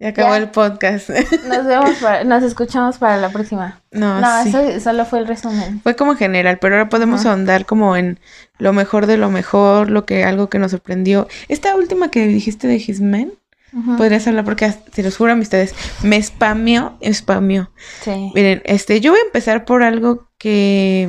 [0.00, 0.36] Ya acabó Ya.
[0.38, 1.08] el podcast.
[1.48, 3.80] Nos vemos, para- nos escuchamos para la próxima.
[3.92, 4.48] no, No, sí.
[4.48, 5.80] eso solo fue el resumen.
[5.82, 8.18] Fue como general, pero ahora podemos ahondar como en
[8.58, 11.28] lo mejor de lo mejor, lo que algo que nos sorprendió.
[11.48, 13.32] Esta última que dijiste de His Men,
[13.72, 13.96] Ujú.
[13.96, 17.70] podrías hablar porque te los juro amistades, me spameó, spameó.
[18.02, 18.30] Sí.
[18.34, 21.08] Miren, este, yo voy a empezar por algo que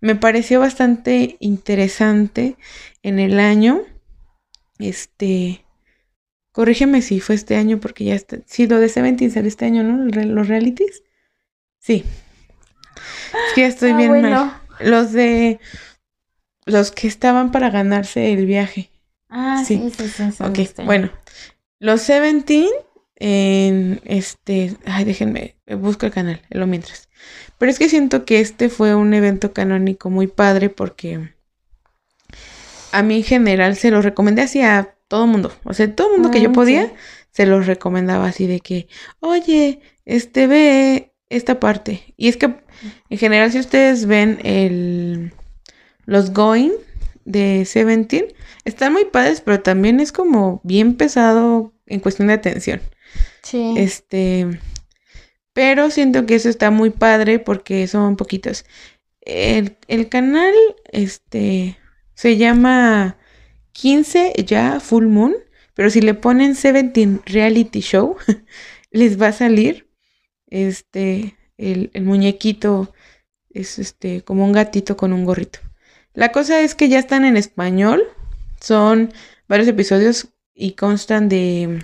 [0.00, 2.56] me pareció bastante interesante
[3.02, 3.80] en el año.
[4.78, 5.63] Este,
[6.54, 9.82] corrígeme si fue este año porque ya está, sí, lo de Seventeen salió este año,
[9.82, 10.04] ¿no?
[10.06, 11.02] Los realities.
[11.80, 12.04] Sí.
[13.48, 14.30] Es que ya estoy Ah, bien bueno.
[14.30, 14.60] mal.
[14.80, 15.58] Los de
[16.64, 18.90] los que estaban para ganarse el viaje.
[19.28, 19.90] Ah, Sí.
[19.96, 20.42] sí, sí, sí.
[20.42, 20.84] Ok, este.
[20.84, 21.10] bueno.
[21.80, 22.68] Los Seventeen
[23.16, 27.08] en este, ay, déjenme, busco el canal, lo mientras.
[27.58, 31.34] Pero es que siento que este fue un evento canónico muy padre porque
[32.92, 35.52] a mí en general se lo recomendé así a todo mundo.
[35.64, 36.92] O sea, todo mundo que yo Mm, podía, sí.
[37.30, 38.88] se los recomendaba así de que,
[39.20, 42.14] oye, este ve esta parte.
[42.16, 42.46] Y es que
[43.10, 45.32] en general si ustedes ven el
[46.06, 46.72] los going
[47.24, 48.26] de Seventeen,
[48.64, 52.80] están muy padres, pero también es como bien pesado en cuestión de atención.
[53.42, 53.74] Sí.
[53.76, 54.48] Este,
[55.52, 58.64] pero siento que eso está muy padre porque son poquitos.
[59.20, 60.52] El, el canal,
[60.92, 61.78] este,
[62.14, 63.16] se llama
[63.74, 65.34] 15 ya Full Moon,
[65.74, 68.16] pero si le ponen 17 Reality Show,
[68.90, 69.88] les va a salir,
[70.48, 72.94] este, el, muñequito
[73.50, 75.58] es este, como un gatito con un gorrito.
[76.14, 78.02] La cosa es que ya están en español,
[78.60, 79.12] son
[79.48, 81.80] varios episodios y constan de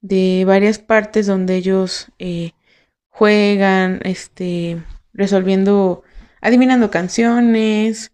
[0.00, 2.52] de varias partes donde ellos eh,
[3.08, 6.04] juegan, este, resolviendo,
[6.40, 8.12] adivinando canciones,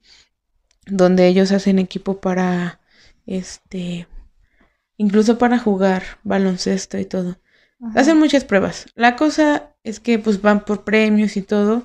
[0.87, 2.81] donde ellos hacen equipo para,
[3.27, 4.07] este,
[4.97, 7.39] incluso para jugar baloncesto y todo.
[7.81, 8.01] Ajá.
[8.01, 8.87] Hacen muchas pruebas.
[8.95, 11.85] La cosa es que pues van por premios y todo.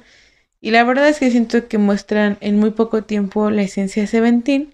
[0.59, 4.07] Y la verdad es que siento que muestran en muy poco tiempo la esencia de
[4.07, 4.73] Seventeen.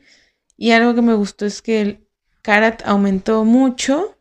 [0.57, 2.07] Y algo que me gustó es que el
[2.41, 4.17] Karat aumentó mucho,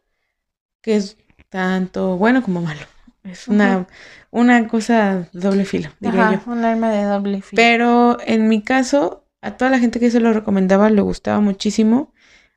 [0.81, 1.17] que es
[1.51, 2.81] tanto bueno como malo.
[3.25, 3.87] Es una,
[4.31, 6.53] una cosa doble filo, diría Ajá, yo.
[6.53, 7.57] un arma de doble filo.
[7.57, 12.15] Pero en mi caso, a toda la gente que se lo recomendaba le gustaba muchísimo.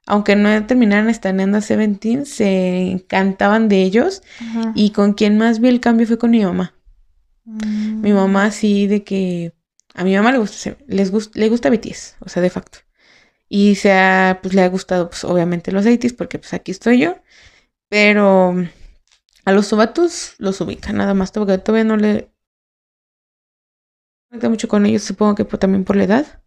[0.07, 4.21] Aunque no terminaran estaneando a Seventeen, se encantaban de ellos.
[4.39, 4.71] Ajá.
[4.75, 6.75] Y con quien más vi el cambio fue con mi mamá.
[7.43, 8.01] Mm.
[8.01, 9.53] Mi mamá sí de que
[9.95, 12.79] a mi mamá le gusta les gusta le gusta BTS, o sea, de facto.
[13.49, 16.99] Y se ha, pues le ha gustado pues obviamente los 80 porque pues aquí estoy
[16.99, 17.17] yo,
[17.89, 18.55] pero
[19.45, 22.31] a los subatos los ubica nada más, porque todavía no le
[24.29, 26.41] conecta mucho con ellos, supongo que por- también por la edad.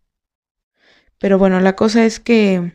[1.18, 2.72] Pero bueno, la cosa es que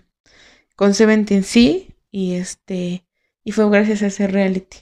[0.75, 3.05] con Seventeen sí y este
[3.43, 4.77] y fue gracias a ese reality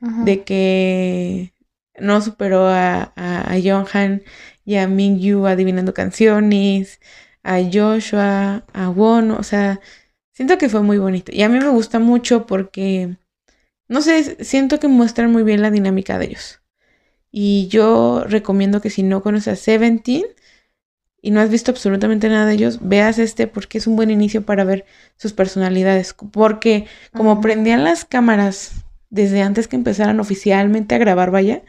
[0.00, 0.24] Ajá.
[0.24, 1.52] de que
[1.98, 4.22] no superó a, a, a Johan
[4.64, 7.00] y a Mingyu adivinando canciones,
[7.42, 9.80] a Joshua, a Won, o sea,
[10.32, 11.30] siento que fue muy bonito.
[11.32, 13.16] Y a mí me gusta mucho porque,
[13.88, 16.62] no sé, siento que muestran muy bien la dinámica de ellos.
[17.30, 20.24] Y yo recomiendo que si no conoces a Seventeen
[21.24, 24.44] y no has visto absolutamente nada de ellos, veas este porque es un buen inicio
[24.44, 24.84] para ver
[25.16, 26.14] sus personalidades.
[26.30, 31.62] Porque como prendían las cámaras desde antes que empezaran oficialmente a grabar, vaya,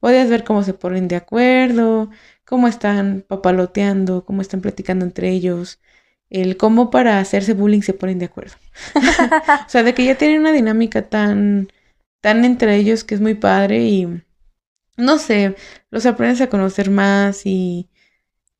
[0.00, 2.08] podías ver cómo se ponen de acuerdo,
[2.46, 5.80] cómo están papaloteando, cómo están platicando entre ellos,
[6.30, 8.54] el cómo para hacerse bullying se ponen de acuerdo.
[9.66, 11.68] o sea, de que ya tienen una dinámica tan,
[12.22, 14.22] tan entre ellos que es muy padre y
[14.96, 15.56] no sé,
[15.90, 17.90] los aprendes a conocer más y,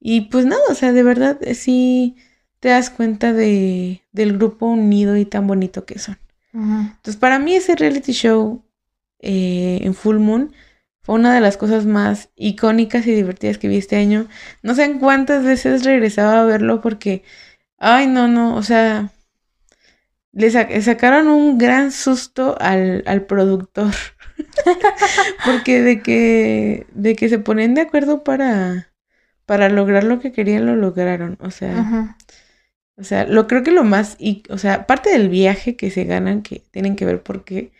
[0.06, 2.14] y pues nada, o sea, de verdad eh, sí
[2.60, 6.18] te das cuenta de, del grupo unido y tan bonito que son.
[6.52, 8.62] Entonces, para mí ese reality show
[9.20, 10.52] eh, en Full Moon
[11.00, 14.28] fue una de las cosas más icónicas y divertidas que vi este año.
[14.62, 17.22] No sé en cuántas veces regresaba a verlo porque,
[17.78, 19.10] ay, no, no, o sea,
[20.32, 23.94] le sacaron un gran susto al, al productor.
[25.46, 28.92] porque de que, de que se ponen de acuerdo para,
[29.46, 31.38] para lograr lo que querían, lo lograron.
[31.40, 32.16] O sea, Ajá.
[32.96, 36.04] o sea, lo creo que lo más, y, o sea, aparte del viaje que se
[36.04, 37.72] ganan, que tienen que ver porque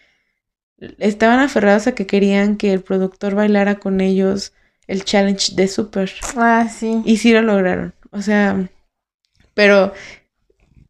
[0.99, 4.53] estaban aferrados a que querían que el productor bailara con ellos
[4.87, 6.11] el challenge de Super.
[6.37, 7.03] Ah, sí.
[7.05, 7.95] Y sí lo lograron.
[8.11, 8.69] O sea,
[9.55, 9.93] pero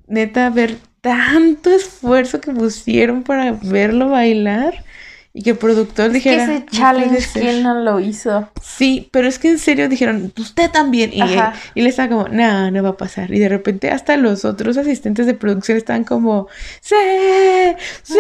[0.07, 4.84] neta, ver tanto esfuerzo que pusieron para verlo bailar
[5.37, 6.45] y que el productor Es que dijera.
[6.45, 7.43] ese "No challenge, ser".
[7.43, 8.49] ¿quién no lo hizo?
[8.63, 11.13] Sí, pero es que en serio dijeron, usted también.
[11.13, 11.55] Y, Ajá.
[11.75, 13.33] y le estaba como, no, no va a pasar.
[13.35, 16.47] Y de repente hasta los otros asistentes de producción estaban como,
[16.81, 16.95] sí,
[18.05, 18.15] sí.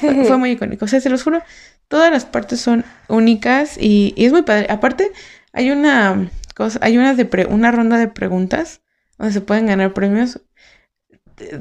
[0.00, 0.84] Fue, fue muy icónico.
[0.84, 1.42] O sea, se los juro,
[1.88, 4.66] todas las partes son únicas y, y es muy padre.
[4.68, 5.12] Aparte,
[5.54, 8.82] hay una cosa, hay una, de pre- una ronda de preguntas
[9.16, 10.40] donde se pueden ganar premios.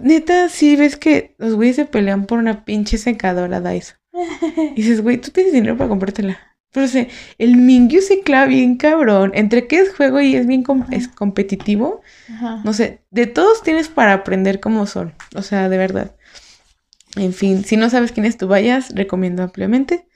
[0.03, 3.95] Neta, sí ves que los güeyes se pelean por una pinche secadora Dyson.
[4.75, 6.39] Y dices, güey, tú tienes dinero para comprártela.
[6.71, 7.07] Pero o sea,
[7.39, 9.31] el Mingyu se clava bien cabrón.
[9.33, 12.01] Entre que es juego y es bien com- es competitivo.
[12.29, 12.61] Ajá.
[12.63, 15.15] No sé, de todos tienes para aprender cómo son.
[15.35, 16.15] O sea, de verdad.
[17.15, 20.07] En fin, si no sabes quién es tú vayas, recomiendo ampliamente.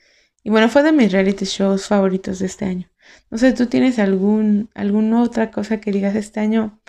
[0.42, 2.90] Y bueno, fue de mis reality shows favoritos de este año.
[3.30, 6.80] No sé, ¿tú tienes algún, alguna otra cosa que digas este año?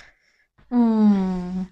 [0.69, 1.65] Mm,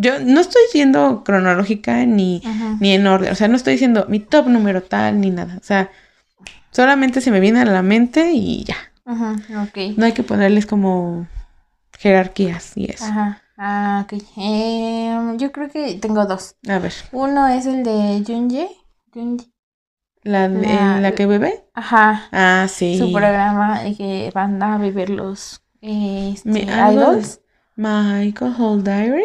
[0.00, 2.76] Yo no estoy siendo cronológica ni, ajá.
[2.80, 3.32] ni en orden.
[3.32, 5.56] O sea, no estoy diciendo mi top número tal ni nada.
[5.60, 5.90] O sea,
[6.70, 8.76] solamente se me viene a la mente y ya.
[9.04, 9.96] Ajá, ok.
[9.96, 11.26] No hay que ponerles como
[11.98, 13.04] jerarquías y eso.
[13.06, 13.42] Ajá.
[13.56, 14.22] Ah, ok.
[14.36, 16.54] Em, yo creo que tengo dos.
[16.68, 18.68] A ver, Uno es el de Junji.
[19.12, 19.52] Junji.
[20.22, 21.64] ¿la, La- en la que bebé?
[21.74, 22.28] Ajá.
[22.30, 22.98] Ah, sí.
[22.98, 27.40] Su programa de que van a beber los eh, este, idols.
[27.74, 29.24] Michael Hall Diary.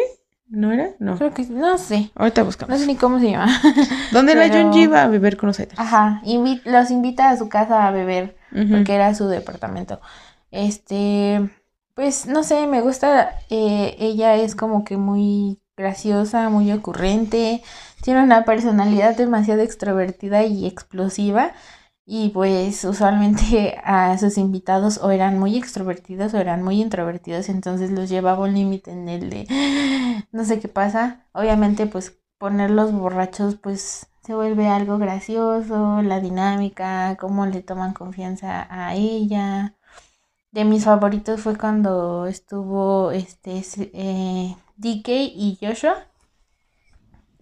[0.54, 0.90] ¿No era?
[0.98, 1.16] No.
[1.18, 2.10] Creo que no sé.
[2.14, 2.78] Ahorita No buscamos.
[2.78, 3.48] sé ni cómo se llama.
[4.12, 5.78] ¿Dónde la pero- Junji va a beber con los idols?
[5.78, 6.20] Ajá.
[6.24, 8.36] Invi- los invita a su casa a beber.
[8.70, 10.00] Porque era su departamento.
[10.52, 11.50] Este,
[11.94, 17.62] pues no sé, me gusta, eh, ella es como que muy graciosa, muy ocurrente,
[18.02, 21.50] tiene una personalidad demasiado extrovertida y explosiva
[22.06, 27.90] y pues usualmente a sus invitados o eran muy extrovertidos o eran muy introvertidos, entonces
[27.90, 29.46] los llevaba un límite en el de
[30.32, 31.26] no sé qué pasa.
[31.32, 38.66] Obviamente pues ponerlos borrachos pues se vuelve algo gracioso, la dinámica, cómo le toman confianza
[38.70, 39.74] a ella.
[40.52, 43.62] De mis favoritos fue cuando estuvo este
[43.92, 46.06] eh, DK y Joshua.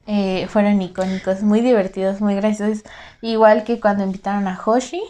[0.07, 2.85] Eh, fueron icónicos, muy divertidos, muy graciosos.
[3.21, 5.03] Igual que cuando invitaron a Hoshi.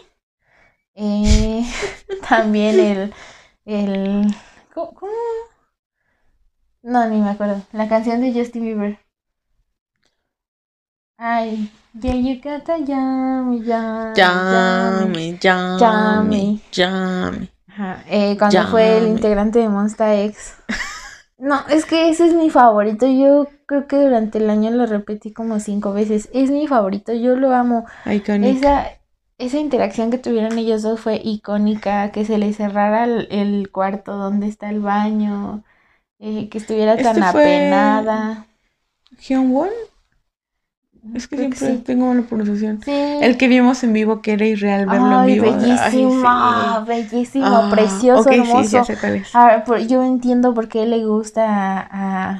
[0.95, 1.65] Eh,
[2.29, 3.13] también el,
[3.65, 4.35] el
[4.73, 5.11] ¿cómo, cómo?
[6.83, 7.61] No, ni me acuerdo.
[7.71, 8.99] La canción de Justin Bieber.
[11.17, 16.61] Ay, yeah, you gotta yummy, yummy, yummy.
[16.71, 17.49] Llame.
[17.67, 20.55] Ajá, eh, cuando fue el integrante de Monsta X.
[21.37, 23.05] No, es que ese es mi favorito.
[23.07, 26.29] Yo creo que durante el año lo repetí como cinco veces.
[26.33, 27.85] Es mi favorito, yo lo amo.
[28.05, 28.57] Iconic.
[28.57, 28.87] Esa,
[29.37, 32.11] esa interacción que tuvieron ellos dos fue icónica.
[32.11, 35.63] Que se les cerrara el, el cuarto donde está el baño.
[36.19, 38.47] eh, que estuviera tan Este fue- apenada.
[39.19, 39.69] ¿Hyunwon?
[41.13, 41.83] Es que Creo que siempre sí.
[41.83, 42.81] tengo mala pronunciación.
[42.83, 42.91] Sí.
[42.91, 45.45] El que vimos en vivo, que era irreal verlo en vivo.
[45.51, 46.85] bellísimo, Ay, sí.
[46.87, 48.69] bellísimo, Ah, precioso, ok, hermoso.
[48.77, 49.29] Ya sé cuál es.
[49.33, 51.43] Ah, por- yo entiendo por qué le gusta
[51.91, 52.31] a,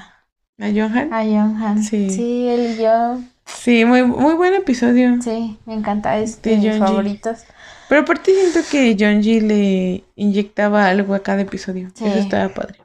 [0.59, 1.13] ¿A Johan?
[1.13, 1.83] a Jonghan.
[1.83, 2.09] Sí.
[2.09, 3.19] Sí, él y yo.
[3.45, 5.21] Sí, muy, muy buen episodio.
[5.21, 7.43] Sí, me encanta, es De de mis favoritos.
[7.89, 11.89] Pero aparte siento que Jonji le inyectaba algo a cada episodio.
[11.93, 12.05] Sí.
[12.05, 12.79] Eso estaba padre.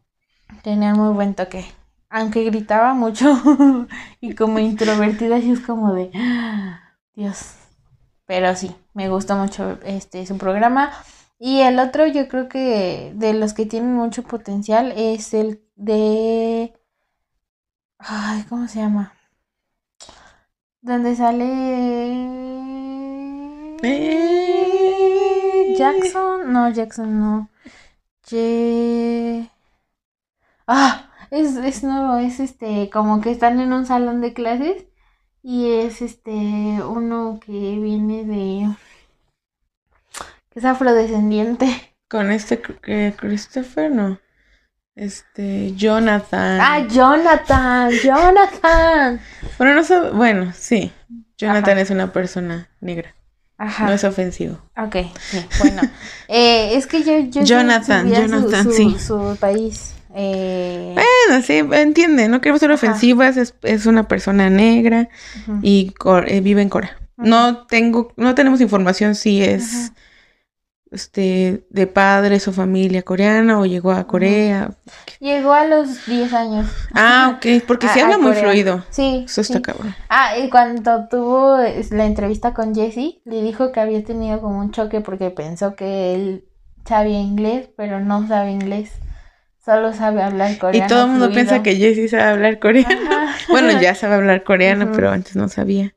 [0.64, 1.64] Tenía muy buen toque.
[2.11, 3.27] Aunque gritaba mucho
[4.21, 7.55] y como introvertida, así es como de "Ah, Dios.
[8.27, 10.90] Pero sí, me gustó mucho este su programa.
[11.38, 16.75] Y el otro, yo creo que de los que tienen mucho potencial es el de.
[17.99, 19.12] Ay, ¿cómo se llama?
[20.81, 21.49] Donde sale.
[25.77, 26.53] Jackson.
[26.53, 27.49] No, Jackson no.
[28.29, 29.51] Ye-
[30.66, 34.84] Ah, es, es nuevo, es este, como que están en un salón de clases
[35.42, 38.68] y es este, uno que viene de,
[40.50, 41.66] que es afrodescendiente.
[42.08, 44.18] Con este eh, Christopher, no.
[44.94, 46.58] Este, Jonathan.
[46.60, 49.20] Ah, Jonathan, Jonathan.
[49.58, 50.90] Bueno, no sé, bueno, sí.
[51.36, 51.80] Jonathan Ajá.
[51.80, 53.14] es una persona negra.
[53.58, 53.86] Ajá.
[53.86, 54.58] No es ofensivo.
[54.76, 55.82] Ok, sí, bueno.
[56.28, 58.96] Eh, es que yo, yo Jonathan, su- Jonathan, su, sí.
[58.98, 59.94] su país.
[60.14, 65.09] Eh, Bueno, sí, entiende, no queremos ser ofensivas, es, es una persona negra
[65.62, 66.97] y cor- eh, vive en Corea.
[67.18, 67.29] Ujú.
[67.29, 69.94] No tengo, no tenemos información si es Ajá.
[70.90, 74.71] este de padres o familia coreana o llegó a Corea.
[75.21, 76.66] Llegó a los 10 años.
[76.94, 78.85] Ah, ok, porque se habla muy fluido.
[78.90, 79.25] Sí.
[79.27, 79.63] Eso está sí.
[79.63, 79.94] cabrón.
[80.09, 81.59] Ah, y cuando tuvo
[81.90, 86.15] la entrevista con Jesse, le dijo que había tenido como un choque porque pensó que
[86.15, 86.44] él
[86.87, 88.90] sabía inglés, pero no sabe inglés.
[89.69, 90.87] Solo sabe hablar coreano.
[90.87, 91.35] Y todo el mundo fluido.
[91.35, 92.88] piensa que Jessie sabe hablar coreano.
[93.06, 93.35] Ajá.
[93.50, 95.94] Bueno, ya sabe hablar coreano, pero antes no sabía.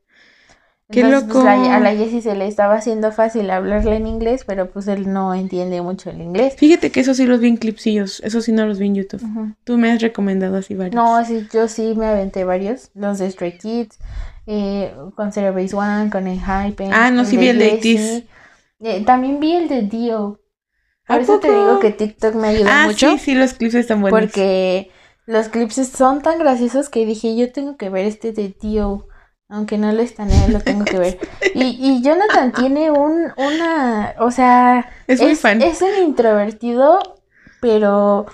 [0.91, 1.71] Qué Entonces, pues, loco.
[1.71, 5.33] a la Jessie se le estaba haciendo fácil hablarle en inglés, pero pues él no
[5.33, 6.55] entiende mucho el inglés.
[6.57, 9.55] Fíjate que eso sí los vi en clipsillos, eso sí no los vi en YouTube.
[9.63, 10.95] Tú me has recomendado así varios.
[10.95, 12.91] No, sí, yo sí me aventé varios.
[12.93, 13.99] Los de Stray Kids,
[14.47, 16.89] eh, con Zero Base One, con el Hype.
[16.91, 18.27] Ah, no, sí vi el de Jessie.
[18.81, 20.40] Eh, también vi el de Dio.
[21.11, 23.11] ¿A Por eso te digo que TikTok me ayudó Ah, mucho.
[23.11, 24.19] sí, sí, los clips están buenos.
[24.19, 24.91] Porque
[25.25, 29.07] los clips son tan graciosos que dije, yo tengo que ver este de Dio.
[29.49, 31.19] Aunque no lo están, lo tengo que ver.
[31.53, 35.61] Y, y Jonathan tiene un, una, o sea, Es muy fan.
[35.61, 36.99] es un introvertido,
[37.59, 38.25] pero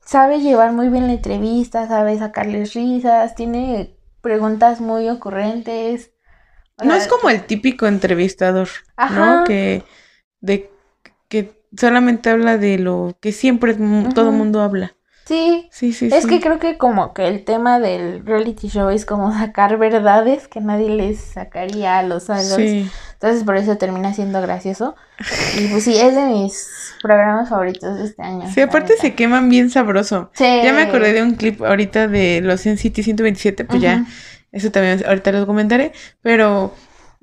[0.00, 6.12] sabe llevar muy bien la entrevista, sabe sacarles risas, tiene preguntas muy ocurrentes.
[6.78, 9.40] O No es como el típico entrevistador, Ajá.
[9.40, 9.44] ¿no?
[9.44, 9.82] Que
[10.40, 10.70] de
[11.76, 13.74] solamente habla de lo que siempre
[14.14, 14.94] todo mundo habla.
[15.24, 16.28] Sí, Sí, sí, es sí.
[16.28, 20.60] que creo que como que el tema del reality show es como sacar verdades que
[20.60, 22.54] nadie les sacaría a los idols.
[22.56, 22.90] Sí.
[23.14, 24.96] Entonces por eso termina siendo gracioso.
[25.58, 28.50] Y pues sí, es de mis programas favoritos de este año.
[28.52, 29.00] Sí, aparte neta.
[29.00, 30.30] se queman bien sabroso.
[30.34, 30.44] Sí.
[30.64, 34.04] Ya me acordé de un clip ahorita de los NCT 127, pues ya,
[34.50, 36.74] eso también ahorita lo comentaré, pero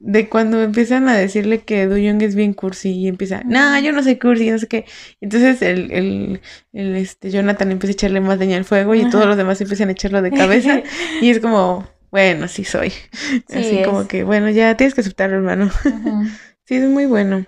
[0.02, 3.92] de cuando empiezan a decirle que Do Young es bien cursi y empieza, no, yo
[3.92, 4.86] no soy cursi, no sé qué.
[5.20, 6.42] Entonces el, el,
[6.74, 9.10] el, este, Jonathan empieza a echarle más leña al fuego y Ajá.
[9.10, 10.82] todos los demás empiezan a echarlo de cabeza
[11.22, 12.92] y es como, bueno, sí soy.
[12.92, 15.70] Sí, Así como que, bueno, ya tienes que aceptarlo, hermano.
[16.66, 17.46] Sí, es muy bueno.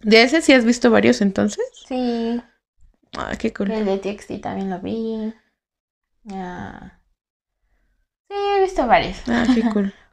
[0.00, 1.62] ¿De ese sí has visto varios entonces?
[1.86, 2.40] Sí,
[3.18, 3.70] Ah, qué cool.
[3.70, 5.32] el de TXT también lo vi.
[6.30, 6.98] Ah.
[8.28, 9.18] Sí, he visto varios.
[9.28, 9.92] Ah, qué cool.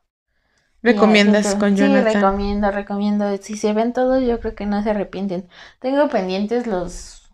[0.83, 2.01] ¿Recomiendas con Sí, Jonathan?
[2.01, 3.35] recomiendo, recomiendo.
[3.37, 5.49] Si se ven todos, yo creo que no se arrepienten.
[5.79, 7.31] Tengo pendientes los...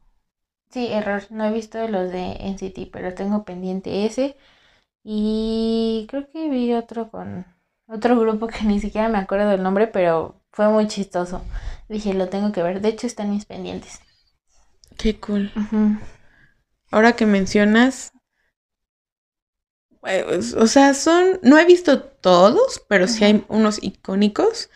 [0.71, 1.23] Sí, error.
[1.31, 4.37] No he visto los de NCT, pero tengo pendiente ese.
[5.03, 7.45] Y creo que vi otro con
[7.87, 11.43] otro grupo que ni siquiera me acuerdo del nombre, pero fue muy chistoso.
[11.89, 12.81] Dije, lo tengo que ver.
[12.81, 14.01] De hecho, están mis pendientes.
[14.97, 15.51] Qué cool.
[16.91, 18.13] Ahora que mencionas,
[20.01, 24.69] o sea, son, no he visto todos, pero sí hay unos icónicos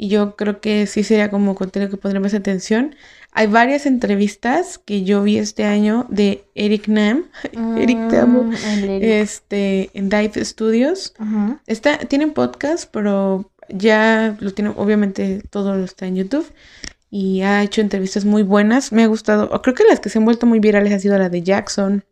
[0.00, 2.94] y yo creo que sí sería como contenido que pondría más atención.
[3.32, 7.26] Hay varias entrevistas que yo vi este año de Eric Nam,
[7.76, 8.54] Eric te amo, Mm,
[9.02, 11.12] este, en Dive Studios.
[11.66, 16.50] Está, tienen podcast, pero ya lo tienen, obviamente todo lo está en YouTube.
[17.10, 18.92] Y ha hecho entrevistas muy buenas.
[18.92, 19.50] Me ha gustado.
[19.62, 22.04] Creo que las que se han vuelto muy virales ha sido la de Jackson.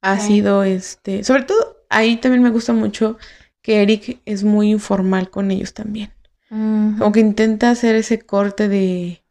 [0.00, 1.24] Ha sido este.
[1.24, 3.18] Sobre todo, ahí también me gusta mucho
[3.62, 6.12] que Eric es muy informal con ellos también.
[6.50, 6.98] Ujú.
[6.98, 9.22] Como que intenta hacer ese corte de.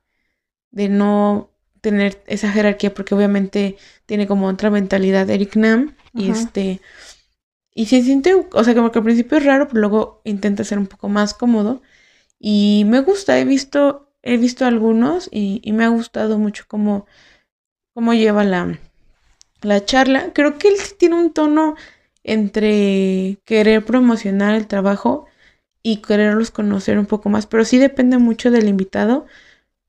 [0.71, 1.51] de no
[1.81, 2.93] tener esa jerarquía.
[2.93, 5.95] Porque obviamente tiene como otra mentalidad Eric Nam.
[6.13, 6.81] Y este.
[7.73, 10.79] Y se siente, o sea, como que al principio es raro, pero luego intenta ser
[10.79, 11.83] un poco más cómodo.
[12.39, 17.05] Y me gusta, he visto, he visto algunos y, y me ha gustado mucho cómo,
[17.93, 18.79] cómo lleva la,
[19.61, 20.31] la charla.
[20.33, 21.75] Creo que él sí tiene un tono
[22.23, 25.25] entre querer promocionar el trabajo
[25.81, 29.25] y quererlos conocer un poco más, pero sí depende mucho del invitado,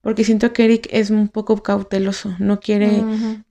[0.00, 3.02] porque siento que Eric es un poco cauteloso, no quiere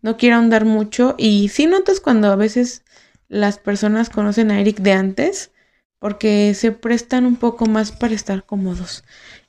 [0.02, 1.16] no quiero ahondar mucho.
[1.18, 2.84] Y sí notas cuando a veces
[3.28, 5.52] las personas conocen a Eric de antes,
[6.00, 9.04] porque se prestan un poco más para estar cómodos.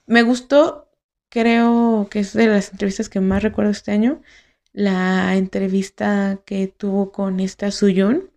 [0.06, 0.88] Me gustó,
[1.28, 4.22] creo que es de las entrevistas que más recuerdo este año,
[4.78, 8.30] la entrevista que tuvo con esta Suyun,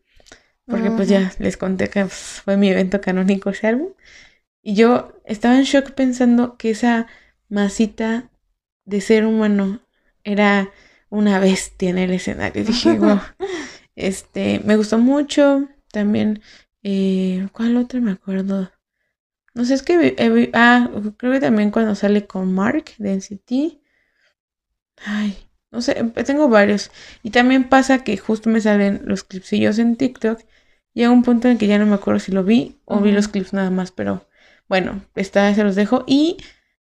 [0.68, 3.90] porque pues ya les conté que pues, fue mi evento canónico ese álbum.
[4.62, 7.08] Y yo estaba en shock pensando que esa
[7.50, 8.32] masita
[8.86, 9.82] de ser humano
[10.24, 10.72] era
[11.10, 12.66] una bestia en el escenario.
[12.66, 13.22] Dije, wow.
[13.96, 15.68] Este, me gustó mucho.
[15.92, 16.42] También,
[16.84, 18.72] eh, ¿cuál otra me acuerdo?
[19.54, 23.82] No sé, es que vi- ah, creo que también cuando sale con Mark de NCT.
[25.06, 25.38] Ay,
[25.72, 26.92] no sé, em- tengo varios.
[27.24, 30.40] Y también pasa que justo me salen los clipsillos en TikTok.
[30.94, 33.28] Llega un punto en que ya no me acuerdo si lo vi o vi los
[33.30, 34.28] clips nada más, pero
[34.68, 36.04] bueno, está, se los dejo.
[36.06, 36.38] Y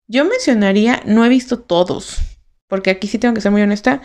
[0.09, 2.18] yo mencionaría, no he visto todos,
[2.66, 4.03] porque aquí sí tengo que ser muy honesta,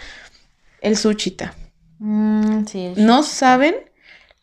[0.81, 1.55] el Suchita.
[1.99, 3.75] Mm, sí, el No saben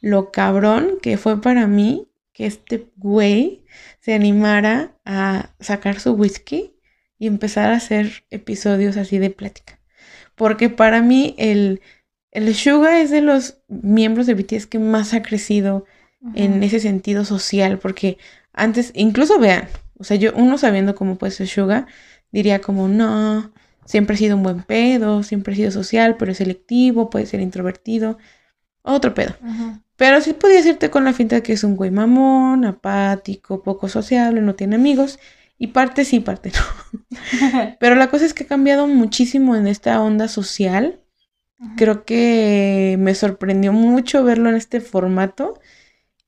[0.00, 3.64] lo cabrón que fue para mí que este güey
[4.00, 6.74] se animara a sacar su whisky
[7.18, 9.78] y empezar a hacer episodios así de plática.
[10.42, 11.82] Porque para mí el,
[12.32, 15.84] el Suga es de los miembros de BTS que más ha crecido
[16.34, 18.18] en ese sentido social, porque
[18.52, 19.68] antes, incluso vean,
[20.00, 21.86] o sea, yo, uno sabiendo cómo puede ser Suga,
[22.32, 23.52] diría como, no,
[23.84, 27.40] siempre ha sido un buen pedo, siempre ha sido social, pero es selectivo, puede ser
[27.40, 28.18] introvertido.
[28.82, 29.36] otro pedo.
[29.94, 34.40] Pero sí podía hacerte con la finta que es un güey mamón, apático, poco sociable,
[34.40, 35.20] no tiene amigos.
[35.58, 37.08] Y parte sí, parte no.
[37.80, 41.00] Pero la cosa es que ha cambiado muchísimo en esta onda social.
[41.58, 41.74] Ajá.
[41.76, 45.60] Creo que me sorprendió mucho verlo en este formato.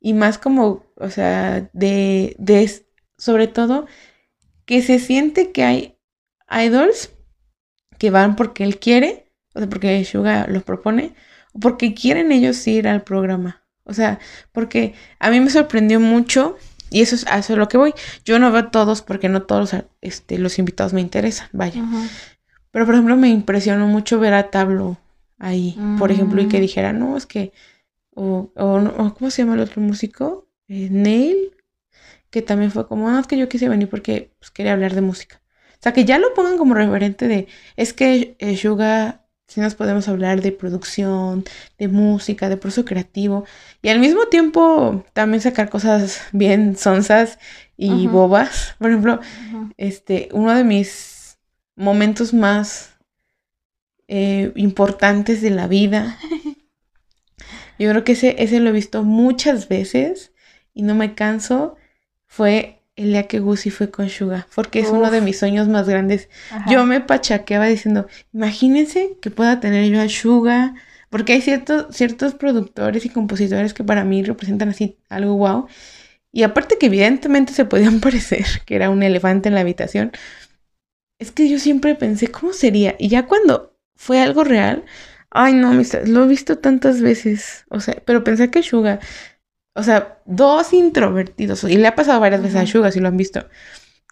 [0.01, 2.71] Y más como, o sea, de, de
[3.17, 3.87] sobre todo,
[4.67, 5.99] que se siente que hay
[6.51, 7.11] idols
[7.99, 11.15] que van porque él quiere, o sea, porque Suga los propone,
[11.53, 13.65] o porque quieren ellos ir al programa.
[13.85, 14.19] O sea,
[14.53, 16.57] porque a mí me sorprendió mucho,
[16.95, 17.93] y eso es a eso es lo que voy.
[18.25, 21.83] Yo no veo todos porque no todos este, los invitados me interesan, vaya.
[22.71, 24.99] Pero por ejemplo, me impresionó mucho ver a Tablo
[25.39, 26.61] ahí, por ejemplo, y que Mm.
[26.61, 27.53] dijera, no, es que,
[28.15, 30.49] o, o, no- o ¿cómo se llama el otro músico?
[30.69, 31.51] Eh, Neil,
[32.31, 35.01] que también fue como, no, es que yo quise venir porque pues, quería hablar de
[35.03, 35.41] música.
[35.75, 39.75] O sea, que ya lo pongan como referente de, es que eh, Suga, sí nos
[39.75, 41.45] podemos hablar de producción,
[41.79, 43.45] de música, de proceso creativo,
[43.83, 47.39] y al mismo tiempo también sacar cosas bien sonsas
[47.77, 48.75] y bobas.
[48.79, 49.21] Por ejemplo,
[49.77, 51.39] este, uno de mis
[51.77, 52.95] momentos más
[54.09, 56.19] eh, importantes de la vida.
[57.79, 60.33] Yo creo que ese, ese lo he visto muchas veces
[60.73, 61.77] y no me canso.
[62.27, 65.89] Fue el día que Gucci fue con Suga, porque es uno de mis sueños más
[65.89, 66.29] grandes.
[66.51, 66.71] Ajá.
[66.71, 70.75] Yo me pachaqueaba diciendo, imagínense que pueda tener yo a Suga,
[71.11, 75.67] porque hay ciertos, ciertos productores y compositores que para mí representan así algo wow.
[76.33, 80.13] Y aparte que evidentemente se podían parecer que era un elefante en la habitación,
[81.19, 82.97] es que yo siempre pensé, ¿cómo sería?
[82.99, 84.85] Y ya cuando fue algo real,
[85.31, 89.01] ay no, amistad, lo he visto tantas veces, o sea, pero pensé que Suga,
[89.75, 92.67] o sea, dos introvertidos, y le ha pasado varias veces a.
[92.67, 93.49] Suga, si lo han visto,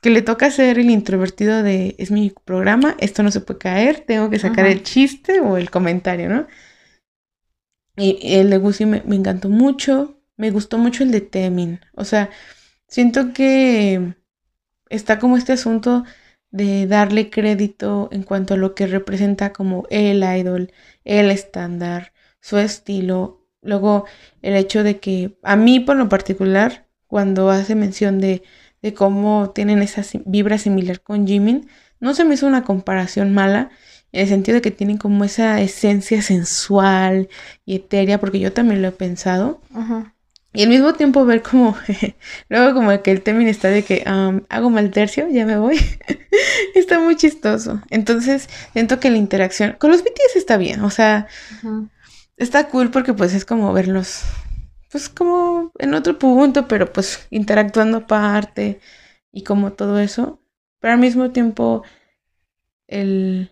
[0.01, 4.01] que le toca ser el introvertido de, es mi programa, esto no se puede caer,
[4.07, 4.73] tengo que sacar Ajá.
[4.73, 6.47] el chiste o el comentario, ¿no?
[7.97, 11.81] Y y el de Gucci me, me encantó mucho, me gustó mucho el de Temin,
[11.95, 12.31] o sea,
[12.89, 14.15] siento que
[14.89, 16.05] está como este asunto
[16.51, 20.73] de darle crédito en cuanto a lo que representa como el idol,
[21.05, 23.42] el estándar, su estilo.
[23.63, 24.05] Luego
[24.43, 28.43] el hecho de que a mí por lo particular, cuando hace mención de,
[28.83, 31.69] de cómo tienen esa vibra similar con Jimin,
[32.01, 33.71] no se me hizo una comparación mala,
[34.11, 37.29] en el sentido de que tienen como esa esencia sensual
[37.65, 39.63] y etérea, porque yo también lo he pensado.
[39.73, 40.15] Ajá.
[40.55, 41.77] Y al mismo tiempo ver como,
[42.49, 45.79] luego como que el Temin está de que um, hago mal tercio, ya me voy.
[46.75, 47.81] está muy chistoso.
[47.89, 50.83] Entonces, siento que la interacción con los BTS está bien.
[50.83, 51.27] O sea,
[51.59, 51.85] Ajá.
[52.45, 54.23] Está cool porque pues es como verlos,
[54.91, 58.81] pues como en otro punto, pero pues interactuando aparte
[59.33, 60.41] y como todo eso.
[60.81, 61.85] Pero al mismo tiempo,
[62.87, 63.51] el,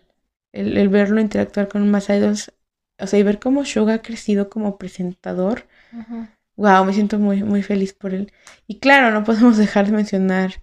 [0.51, 2.53] el, el verlo interactuar con más idols,
[2.99, 5.67] o sea, y ver cómo Suga ha crecido como presentador.
[5.91, 6.37] Ajá.
[6.57, 8.31] Wow, me siento muy, muy feliz por él.
[8.67, 10.61] Y claro, no podemos dejar de mencionar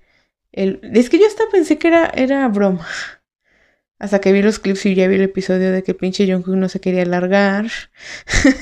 [0.53, 0.81] el.
[0.95, 2.87] Es que yo hasta pensé que era, era broma.
[3.99, 6.69] Hasta que vi los clips y ya vi el episodio de que pinche Jungkook no
[6.69, 7.67] se quería largar.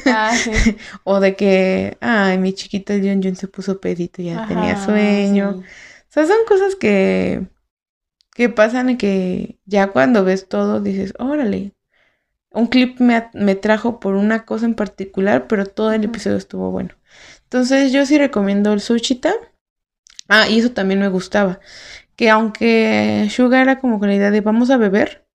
[0.09, 0.53] Ah, sí.
[1.05, 5.59] o de que, ay, mi chiquita Jun se puso pedito y ya Ajá, tenía sueño.
[5.59, 5.65] sí.
[6.09, 7.47] O sea, son cosas que,
[8.35, 11.73] que pasan y que ya cuando ves todo dices, órale.
[12.51, 16.71] Un clip me, me trajo por una cosa en particular, pero todo el episodio estuvo
[16.71, 16.91] bueno.
[17.45, 19.35] Entonces yo sí recomiendo el Sushita.
[20.29, 21.61] Ah, y eso también me gustaba.
[22.17, 25.26] Que aunque Suga era como con la idea de vamos a beber,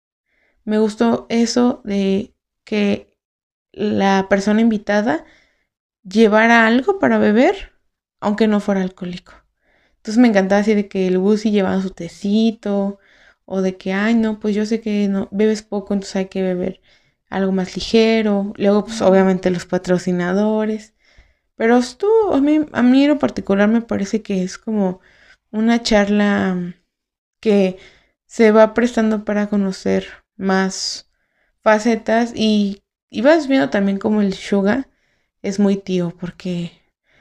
[0.66, 2.34] me gustó eso de
[2.66, 3.18] que
[3.72, 5.26] la persona invitada
[6.04, 7.74] llevara algo para beber,
[8.20, 9.34] aunque no fuera alcohólico.
[9.98, 13.00] Entonces me encantaba así de que el Wusi llevaba su tecito,
[13.46, 16.42] o de que, ay, no, pues yo sé que no bebes poco, entonces hay que
[16.42, 16.82] beber
[17.30, 18.54] algo más ligero.
[18.58, 20.94] Luego, pues obviamente los patrocinadores.
[21.56, 25.02] Pero estuvo, a mí, a mí en lo particular me parece que es como
[25.52, 26.76] una charla
[27.42, 27.78] que
[28.26, 30.08] se va prestando para conocer
[30.42, 31.10] más
[31.64, 34.90] facetas y, y vas viendo también como el Suga
[35.44, 36.72] es muy tío porque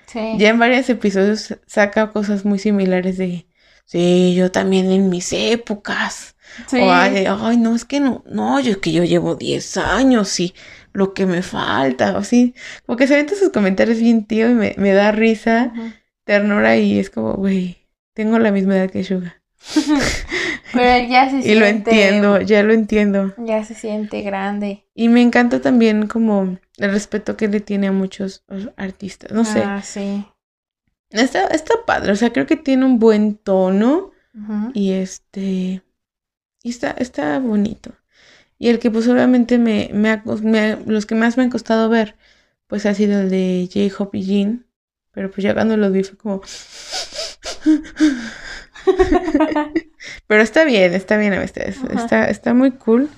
[0.07, 0.19] Sí.
[0.39, 3.47] ya en varios episodios saca cosas muy similares de,
[3.85, 6.37] sí, yo también en mis épocas.
[6.67, 6.79] Sí.
[6.81, 10.39] O ay, ay, no, es que no, no, yo es que yo llevo 10 años
[10.41, 10.55] y
[10.93, 12.55] lo que me falta, o así.
[12.87, 15.73] Como que se ven sus comentarios bien tío y me, me da risa,
[16.25, 19.40] ternura y es como, güey, tengo la misma edad que Suga.
[20.73, 21.51] Pero él ya se siente.
[21.51, 23.35] Y lo entiendo, ya lo entiendo.
[23.39, 24.87] Ya se siente grande.
[24.95, 28.45] Y me encanta también como el respeto que le tiene a muchos
[28.77, 29.33] artistas.
[29.33, 30.25] No sé, Ah, sí.
[31.11, 34.13] está, está padre, o sea, creo que tiene un buen tono
[34.75, 35.83] y este,
[36.63, 37.93] y está, está bonito.
[38.59, 41.89] Y el que pues obviamente me, me, ha me los que más me han costado
[41.89, 42.17] ver,
[42.67, 44.67] pues ha sido el de J-Hope y Jin.
[45.13, 46.41] Pero pues ya cuando lo vi fue como...
[50.27, 51.79] pero está bien, está bien a veces.
[51.95, 53.09] Está, está muy cool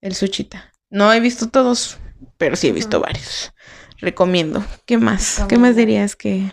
[0.00, 0.72] el Suchita.
[0.90, 1.98] No he visto todos,
[2.38, 3.52] pero sí he visto varios.
[3.98, 4.64] Recomiendo.
[4.86, 5.44] ¿Qué más?
[5.48, 6.52] ¿Qué más dirías que,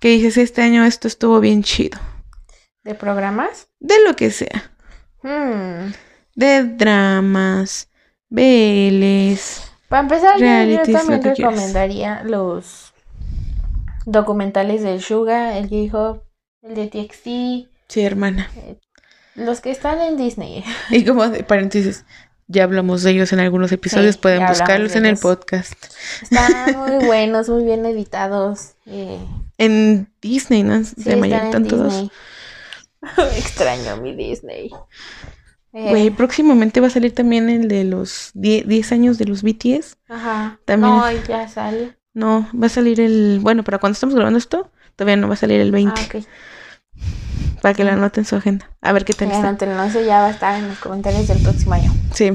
[0.00, 1.98] que dices este año esto estuvo bien chido?
[2.84, 3.68] ¿De programas?
[3.80, 4.72] De lo que sea.
[5.22, 5.92] Hmm.
[6.34, 7.88] De dramas,
[8.28, 9.62] BLs.
[9.88, 12.92] Para empezar, yo- yo, Realities, lo también recomendaría los
[14.04, 16.22] documentales del Suga, el J-Hop,
[16.68, 18.50] el de TXT, Sí, hermana.
[19.34, 20.64] los que están en Disney.
[20.90, 22.04] Y como de paréntesis,
[22.48, 25.74] ya hablamos de ellos en algunos episodios, Sí, pueden buscarlos en el podcast.
[26.22, 28.72] Están muy buenos, muy bien editados.
[28.86, 29.18] eh,
[29.58, 30.82] En Disney, ¿no?
[30.84, 31.92] sí, De mayor, están en todos.
[31.92, 32.10] Disney.
[33.36, 34.70] Extraño mi Disney.
[35.72, 39.42] Eh, Güey, próximamente va a salir también el de los 10 10 años de los
[39.42, 39.96] BTS.
[40.08, 40.58] Ajá.
[40.64, 41.96] también- No, ya sale.
[42.14, 43.40] No, va a salir el.
[43.42, 46.00] Bueno, para cuando estamos grabando esto, todavía no va a salir el 20.
[46.00, 46.20] Ah.
[47.62, 48.70] Para que lo anoten en su agenda.
[48.80, 49.50] A ver qué tal está.
[49.52, 51.92] no te lo sé, ya va a estar en los comentarios del próximo año.
[52.12, 52.32] Sí.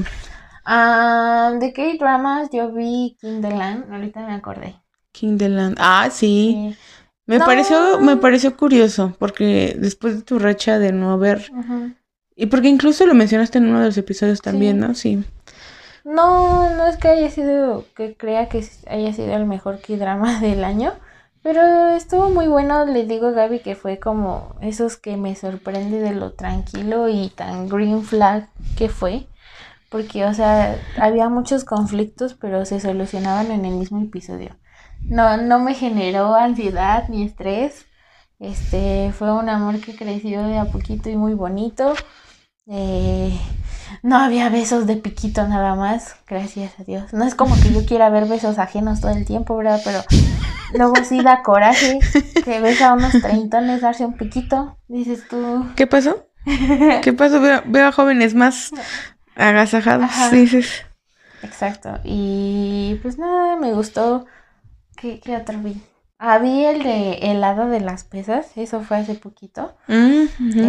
[0.64, 4.76] Ah, de K-dramas yo vi King the Land, ahorita me acordé.
[5.12, 5.76] King the Land.
[5.80, 6.72] Ah, sí.
[6.72, 6.76] Sí.
[7.26, 7.44] Me No.
[7.46, 11.50] pareció, me pareció curioso, porque después de tu racha de no ver.
[11.56, 11.92] Ujú.
[12.34, 14.80] Y porque incluso lo mencionaste en uno de los episodios también, Sí.
[14.80, 14.94] ¿no?
[14.94, 15.24] Sí.
[16.04, 20.64] No, no es que haya sido, que crea que haya sido el mejor K-drama del
[20.64, 20.92] año,
[21.42, 22.84] pero estuvo muy bueno.
[22.86, 27.68] Le digo Gaby que fue como esos que me sorprende de lo tranquilo y tan
[27.68, 29.26] green flag que fue.
[29.90, 34.56] Porque, o sea, había muchos conflictos, pero se solucionaban en el mismo episodio.
[35.02, 37.86] No, no me generó ansiedad ni estrés.
[38.38, 41.94] Este, fue un amor que creció de a poquito y muy bonito.
[42.66, 43.38] Eh,
[44.02, 47.12] no había besos de piquito nada más, gracias a Dios.
[47.12, 49.80] No es como que yo quiera ver besos ajenos todo el tiempo, ¿verdad?
[49.84, 50.02] Pero
[50.74, 51.98] luego sí da coraje
[52.44, 54.76] que ves a unos treintones darse un piquito.
[54.88, 55.66] Dices tú.
[55.76, 56.26] ¿Qué pasó?
[57.02, 57.40] ¿Qué pasó?
[57.40, 58.72] Veo, veo a jóvenes más
[59.36, 60.30] agasajados, Ajá.
[60.30, 60.84] dices.
[61.42, 62.00] Exacto.
[62.04, 64.26] Y pues nada, me gustó.
[64.96, 65.80] ¿Qué, qué otro vi?
[66.40, 69.74] Vi el de helado de las pesas, eso fue hace poquito.
[69.88, 70.26] Mm.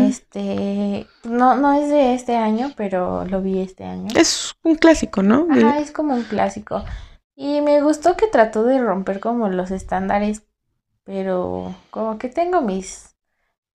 [0.08, 4.08] Este, no, no es de este año, pero lo vi este año.
[4.16, 5.48] Es un clásico, ¿no?
[5.52, 6.84] Ajá, es como un clásico.
[7.36, 10.44] Y me gustó que trató de romper como los estándares,
[11.04, 13.16] pero como que tengo mis,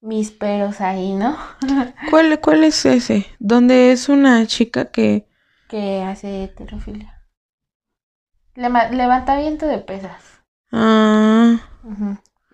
[0.01, 1.37] mis peros ahí, ¿no?
[2.11, 3.27] ¿Cuál, ¿Cuál es ese?
[3.39, 5.29] Donde es una chica que...
[5.69, 7.23] Que hace heterofilia.
[8.57, 10.25] Lema- levantamiento de pesas.
[10.73, 11.68] Ah,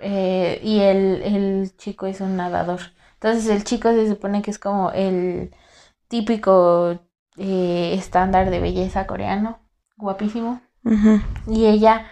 [0.00, 2.80] Eh, y el, el chico es un nadador.
[3.14, 5.54] Entonces el chico se supone que es como el
[6.08, 7.00] típico
[7.36, 9.58] eh, estándar de belleza coreano,
[9.96, 10.60] guapísimo.
[11.46, 12.06] Y ella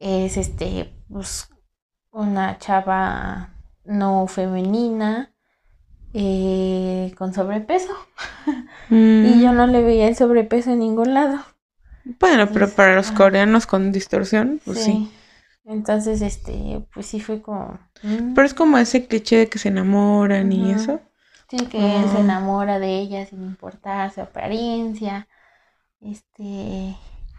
[0.00, 1.48] es este, pues,
[2.10, 3.54] una chava
[3.84, 5.32] no femenina
[6.12, 7.92] eh, con sobrepeso.
[8.88, 9.24] Mm.
[9.24, 11.38] Y yo no le veía el sobrepeso en ningún lado.
[12.18, 15.08] Bueno, pero para los coreanos con distorsión, pues sí.
[15.64, 17.78] Entonces, este, pues sí fue como.
[18.02, 21.00] mm, Pero es como ese cliché de que se enamoran y eso.
[21.50, 22.20] Sí, que él se Ah.
[22.20, 25.28] enamora de ella sin importar su apariencia.
[26.00, 26.96] Este.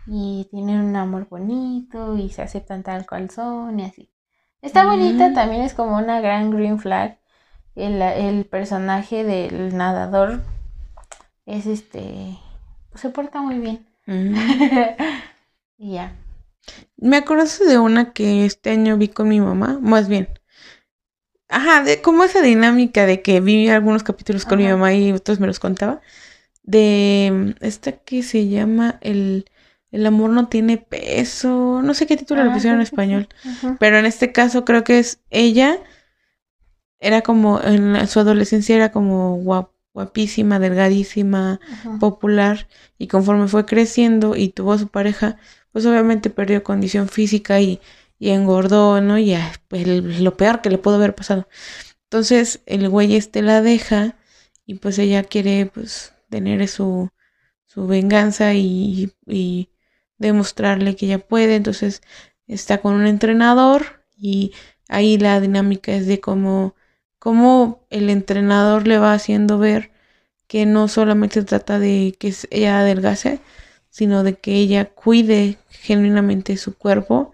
[0.08, 4.12] Y tienen un amor bonito y se aceptan tal cual son y así.
[4.62, 5.34] Está bonita, Mm.
[5.34, 7.18] también es como una gran green flag.
[7.76, 10.42] El, el personaje del nadador
[11.46, 12.38] es este.
[12.96, 13.88] Se porta muy bien.
[14.08, 14.36] Mm.
[15.78, 16.14] y ya.
[16.98, 20.28] Me acuerdo de una que este año vi con mi mamá, más bien.
[21.50, 25.40] Ajá, de como esa dinámica de que vi algunos capítulos con mi mamá y otros
[25.40, 26.00] me los contaba.
[26.64, 29.50] De mm, esta que se llama El,
[29.92, 31.82] el amor no tiene peso.
[31.84, 33.28] No sé qué título le Ah, pusieron en español.
[33.80, 35.78] Pero en este caso creo que es ella.
[37.00, 41.60] Era como, en la- su adolescencia era como guap- guapísima, delgadísima,
[42.00, 42.68] popular.
[42.98, 45.38] Y conforme fue creciendo y tuvo a su pareja,
[45.72, 47.82] pues obviamente perdió condición física y,
[48.20, 49.18] y engordó, ¿no?
[49.18, 51.48] Y ah, pues, lo peor que le pudo haber pasado.
[52.06, 54.18] Entonces el güey este la deja
[54.66, 57.10] y pues ella quiere pues tener su,
[57.68, 59.70] su venganza y, y
[60.18, 61.56] demostrarle que ella puede.
[61.56, 62.02] Entonces
[62.48, 64.54] está con un entrenador y
[64.90, 66.76] ahí la dinámica es de cómo,
[67.20, 69.92] cómo el entrenador le va haciendo ver
[70.48, 73.40] que no solamente se trata de que ella adelgace,
[73.92, 77.34] sino de que ella cuide genuinamente su cuerpo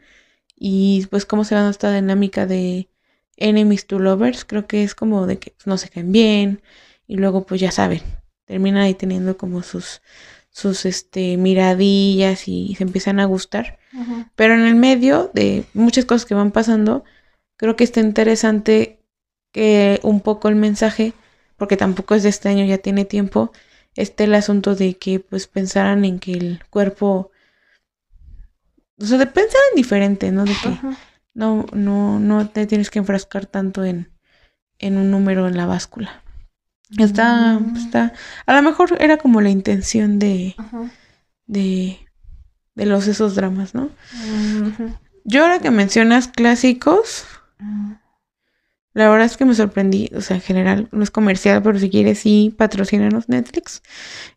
[0.58, 2.90] y pues cómo se va dando esta dinámica de
[3.38, 6.62] enemies to lovers, creo que es como de que no se caen bien
[7.08, 8.02] y luego pues ya saben,
[8.46, 10.02] terminan ahí teniendo como sus
[10.50, 13.78] sus este, miradillas y se empiezan a gustar.
[14.36, 17.04] Pero en el medio de muchas cosas que van pasando,
[17.58, 19.00] creo que está interesante
[19.52, 21.14] que un poco el mensaje,
[21.58, 23.52] porque tampoco es de este año, ya tiene tiempo,
[23.98, 27.32] esté el asunto de que pues pensaran en que el cuerpo,
[29.00, 30.46] o sea, de pensar en diferente, ¿no?
[30.46, 30.80] De que
[31.34, 34.10] no, no, no te tienes que enfrascar tanto en,
[34.80, 36.24] en un número en la báscula.
[36.98, 37.76] Está, mm.
[37.76, 38.14] está,
[38.46, 40.56] a lo mejor era como la intención de,
[41.46, 42.00] de,
[42.76, 43.90] de los esos dramas, ¿no?
[45.26, 47.26] Yo ahora que mencionas clásicos,
[47.60, 47.94] mm.
[48.98, 51.90] La verdad es que me sorprendí, o sea, en general, no es comercial, pero si
[51.90, 53.84] quieres sí, patrocínanos Netflix.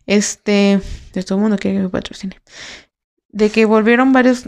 [0.05, 0.79] Este,
[1.13, 2.39] de todo el mundo quiere que me patrocine.
[3.29, 4.43] De que volvieron varios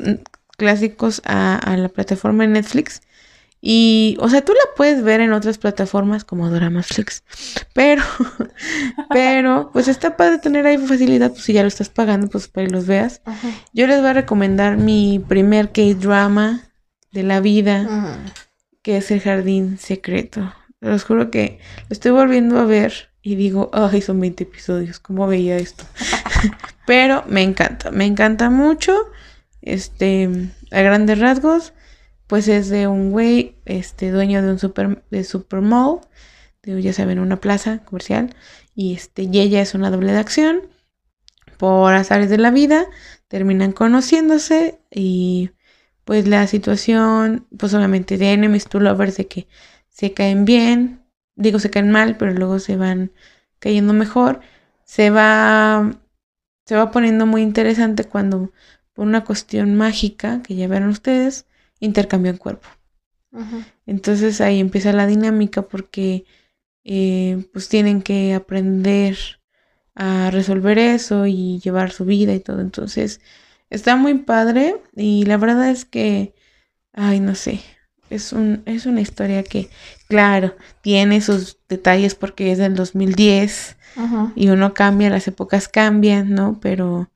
[0.55, 3.01] clásicos a, a la plataforma de Netflix
[3.66, 7.24] y, o sea, tú la puedes ver en otras plataformas como Doramaflix.
[7.74, 8.03] Pero,
[9.09, 12.68] pero, pues está padre tener ahí facilidad, pues si ya lo estás pagando, pues para
[12.68, 13.22] que los veas.
[13.74, 16.70] Yo les voy a recomendar mi primer K-drama
[17.14, 18.20] de la vida,
[18.84, 20.54] que es El Jardín Secreto.
[20.82, 21.60] Les juro que
[21.90, 25.86] lo estoy volviendo a ver y digo, ay, son 20 episodios, ¿cómo veía esto?
[26.86, 28.94] pero me encanta, me encanta mucho.
[29.62, 30.30] Este,
[30.72, 31.74] a grandes rasgos
[32.28, 35.28] pues es de un güey, este, dueño de un super, de
[35.62, 36.00] mall,
[36.64, 38.36] de, ya saben, una plaza comercial,
[38.74, 40.62] y este, y ella es una doble de acción,
[41.58, 42.88] por azares de la vida,
[43.28, 45.52] terminan conociéndose, y
[46.06, 49.47] pues la situación, pues obviamente de enemies to lovers, de que
[49.89, 51.04] se caen bien,
[51.36, 53.12] digo se caen mal, pero luego se van
[53.60, 54.41] cayendo mejor,
[54.84, 55.91] se va,
[56.66, 58.51] se va poniendo muy interesante cuando
[58.93, 61.45] por una cuestión mágica que ya vieron ustedes,
[61.80, 62.68] intercambian cuerpo.
[63.86, 66.26] Entonces ahí empieza la dinámica porque
[66.84, 69.18] eh, pues tienen que aprender
[69.95, 72.62] a resolver eso y llevar su vida y todo.
[72.62, 73.22] Entonces
[73.74, 76.36] está muy padre y la verdad es que,
[76.94, 77.60] ay, no sé,
[78.10, 79.70] es, un, es una historia que,
[80.08, 83.78] claro, tiene sus detalles porque es del 2010
[84.36, 86.60] y uno cambia, las épocas cambian, ¿no?
[86.62, 87.12] Pero,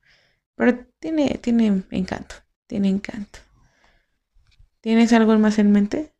[0.56, 2.34] pero tiene, tiene encanto,
[2.66, 3.38] tiene encanto.
[4.80, 6.12] ¿Tienes algo más en mente?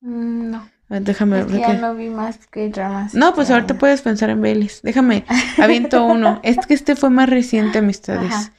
[0.00, 0.68] Mm, no.
[0.88, 1.60] déjame ver.
[1.60, 3.14] ya no vi más que dramas.
[3.14, 4.82] No, pues ahorita puedes pensar en Belis.
[4.82, 5.24] Déjame,
[5.58, 6.40] aviento uno.
[6.42, 8.52] Es que este fue más reciente, amistades.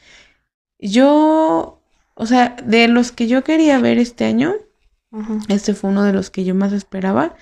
[0.79, 1.81] Yo,
[2.13, 4.53] o sea, de los que yo quería ver este año,
[5.47, 7.35] este fue uno de los que yo más esperaba.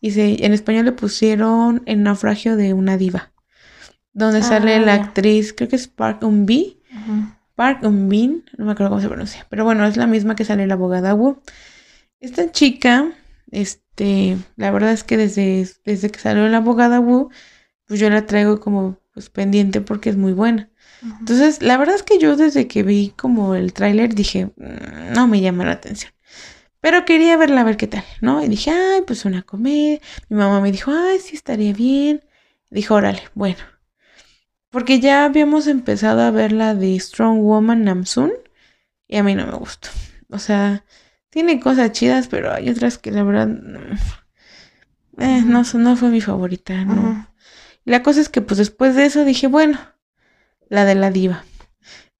[0.00, 3.32] Y se, en español le pusieron El naufragio de una diva.
[4.12, 6.78] Donde sale ah, la actriz, creo que es Park Un B.
[7.58, 10.68] Park Eun-bin, no me acuerdo cómo se pronuncia, pero bueno, es la misma que sale
[10.68, 11.42] la abogada Wu.
[12.20, 13.10] Esta chica,
[13.50, 17.30] este, la verdad es que desde, desde que salió la abogada Wu,
[17.84, 20.70] pues yo la traigo como pues, pendiente porque es muy buena.
[21.02, 25.28] Entonces, la verdad es que yo desde que vi como el tráiler dije, mm, no
[25.28, 26.12] me llama la atención.
[26.80, 28.42] Pero quería verla a ver qué tal, ¿no?
[28.42, 30.00] Y dije, ay, pues una comedia.
[30.28, 32.24] Mi mamá me dijo, ay, sí estaría bien.
[32.70, 33.60] Dijo, órale, bueno.
[34.70, 38.32] Porque ya habíamos empezado a ver la de Strong Woman Namsoon
[39.08, 39.88] y a mí no me gustó.
[40.30, 40.84] O sea,
[41.30, 43.80] tiene cosas chidas, pero hay otras que la verdad no,
[45.18, 47.26] eh, no, fue mi favorita, ¿no?
[47.84, 49.78] La cosa es que pues después de eso dije, bueno,
[50.68, 51.44] la de la diva.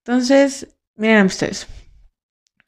[0.04, 1.66] Entonces, miren ustedes.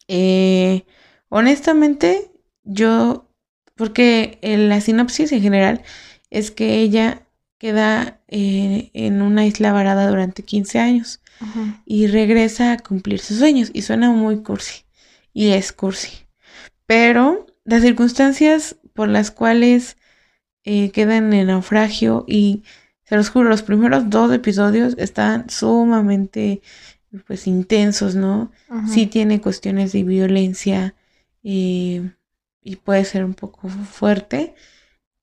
[0.08, 0.84] Eh,
[1.28, 2.30] honestamente,
[2.64, 3.28] yo,
[3.74, 5.82] porque la sinopsis en general
[6.30, 7.26] es que ella
[7.58, 11.20] queda eh, en una isla varada durante 15 años
[11.86, 13.70] y regresa a cumplir sus sueños.
[13.72, 14.84] Y suena muy cursi.
[15.32, 16.26] Y es cursi.
[16.86, 19.96] Pero las circunstancias por las cuales
[20.64, 22.64] eh, quedan en naufragio y
[23.10, 26.62] se los juro, los primeros dos episodios están sumamente
[27.26, 28.52] pues intensos, ¿no?
[28.86, 30.94] Sí tiene cuestiones de violencia
[31.42, 32.08] eh,
[32.62, 34.54] y puede ser un poco fuerte,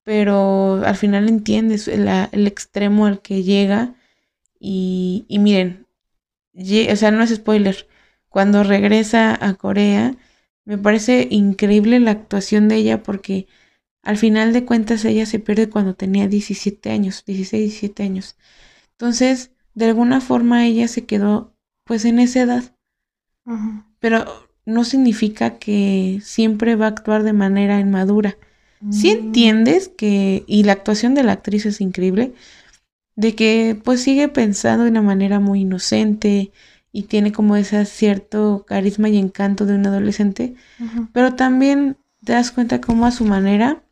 [0.03, 2.09] pero al final entiendes el,
[2.45, 3.95] extremo al que llega
[4.59, 5.88] y, y miren,
[6.53, 7.88] o sea, no es spoiler,
[8.27, 10.13] cuando regresa a Corea,
[10.65, 13.47] me parece increíble la actuación de ella porque
[14.07, 18.37] al final de cuentas ella se pierde cuando tenía 17 años, 16, 17 años.
[18.91, 21.53] Entonces, de alguna forma ella se quedó
[21.83, 22.63] pues en esa edad.
[23.99, 24.25] Pero
[24.65, 28.37] no significa que siempre va a actuar de manera inmadura.
[28.91, 29.17] Si mm.
[29.17, 32.33] entiendes que, y la actuación de la actriz es increíble,
[33.17, 36.53] de que pues sigue pensando de una manera muy inocente
[36.93, 40.55] y tiene como ese cierto carisma y encanto de un adolescente,
[41.11, 43.83] pero también te das cuenta cómo a su manera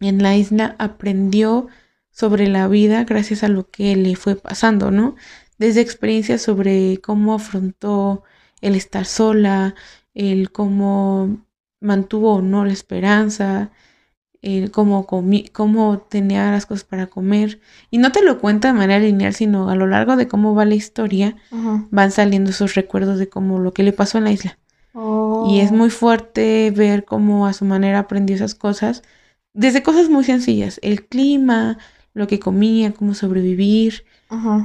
[0.00, 1.68] en la isla aprendió
[2.10, 5.16] sobre la vida gracias a lo que le fue pasando, ¿no?
[5.58, 8.22] desde experiencias sobre cómo afrontó
[8.60, 9.74] el estar sola,
[10.14, 11.38] el cómo
[11.80, 13.70] mantuvo o no la esperanza,
[14.42, 15.06] el cómo,
[15.52, 17.60] cómo tenía las cosas para comer.
[17.90, 20.64] Y no te lo cuenta de manera lineal, sino a lo largo de cómo va
[20.64, 21.36] la historia,
[21.90, 24.58] van saliendo esos recuerdos de cómo lo que le pasó en la isla.
[25.48, 25.74] Y es oh.
[25.74, 29.02] muy fuerte ver cómo a su manera aprendió esas cosas,
[29.56, 31.78] desde cosas muy sencillas, el clima,
[32.12, 34.04] lo que comía, cómo sobrevivir.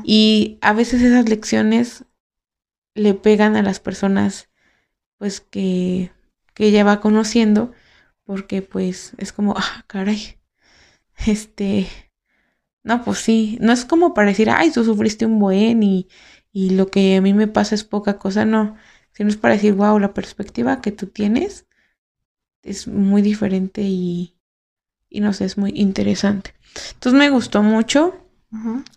[0.03, 2.05] Y a veces esas lecciones
[2.93, 4.49] le pegan a las personas
[5.17, 6.11] pues que,
[6.53, 7.71] que ella va conociendo,
[8.25, 10.39] porque pues es como, ah, caray,
[11.25, 11.87] este,
[12.83, 16.09] no, pues sí, no es como para decir, ay, tú sufriste un buen y,
[16.51, 18.75] y lo que a mí me pasa es poca cosa, no,
[19.13, 21.65] sino es para decir, wow, la perspectiva que tú tienes
[22.63, 24.35] es muy diferente y,
[25.11, 26.53] y no sé, es muy interesante.
[26.93, 28.17] Entonces me gustó mucho.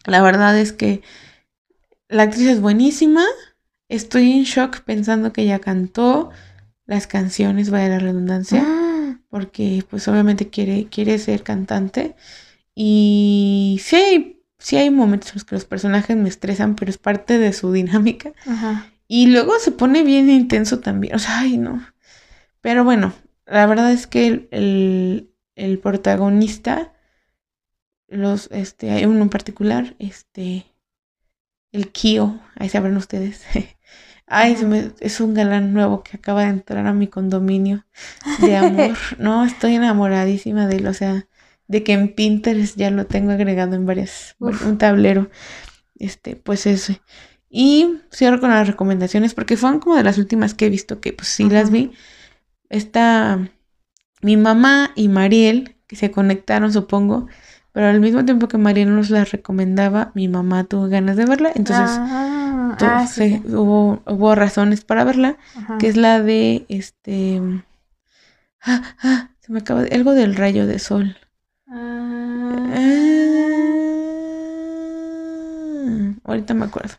[0.07, 1.03] La verdad es que
[2.09, 3.25] la actriz es buenísima.
[3.89, 6.31] Estoy en shock pensando que ella cantó
[6.87, 9.19] las canciones, vaya la redundancia, ah.
[9.29, 12.15] porque pues obviamente quiere, quiere ser cantante.
[12.75, 16.99] Y sí hay, sí hay momentos en los que los personajes me estresan, pero es
[16.99, 18.33] parte de su dinámica.
[19.09, 21.15] Y luego se pone bien intenso también.
[21.15, 21.85] O sea, ay, no.
[22.61, 23.13] Pero bueno,
[23.47, 25.34] la verdad es que el, el
[25.81, 26.93] protagonista,
[28.09, 30.67] los, este, hay uno en particular, este,
[31.73, 33.45] el Kio, ahí sabrán ustedes.
[34.27, 34.57] Ay,
[35.01, 37.85] es un galán nuevo que acaba de entrar a mi condominio
[38.41, 38.97] de amor.
[39.19, 41.29] no, estoy enamoradísima de él, o sea,
[41.67, 45.31] de que en Pinterest ya lo tengo agregado en varias, un tablero.
[45.97, 47.03] Este, pues ese.
[47.51, 51.13] Y cierro con las recomendaciones porque fueron como de las últimas que he visto que
[51.13, 51.93] pues sí las vi.
[52.69, 53.51] Está
[54.25, 57.27] mi mamá y Mariel, que se conectaron, supongo,
[57.73, 61.53] pero al mismo tiempo que Mariel nos la recomendaba, mi mamá tuvo ganas de verla,
[61.55, 63.07] entonces ah, ah,
[63.49, 65.37] hubo, hubo, razones para verla,
[65.79, 67.43] que es la de este...
[68.63, 71.19] Ah, ah, se me acaba de, algo del rayo de sol.
[71.69, 72.15] Ah.
[76.25, 76.95] ahorita me acuerdo.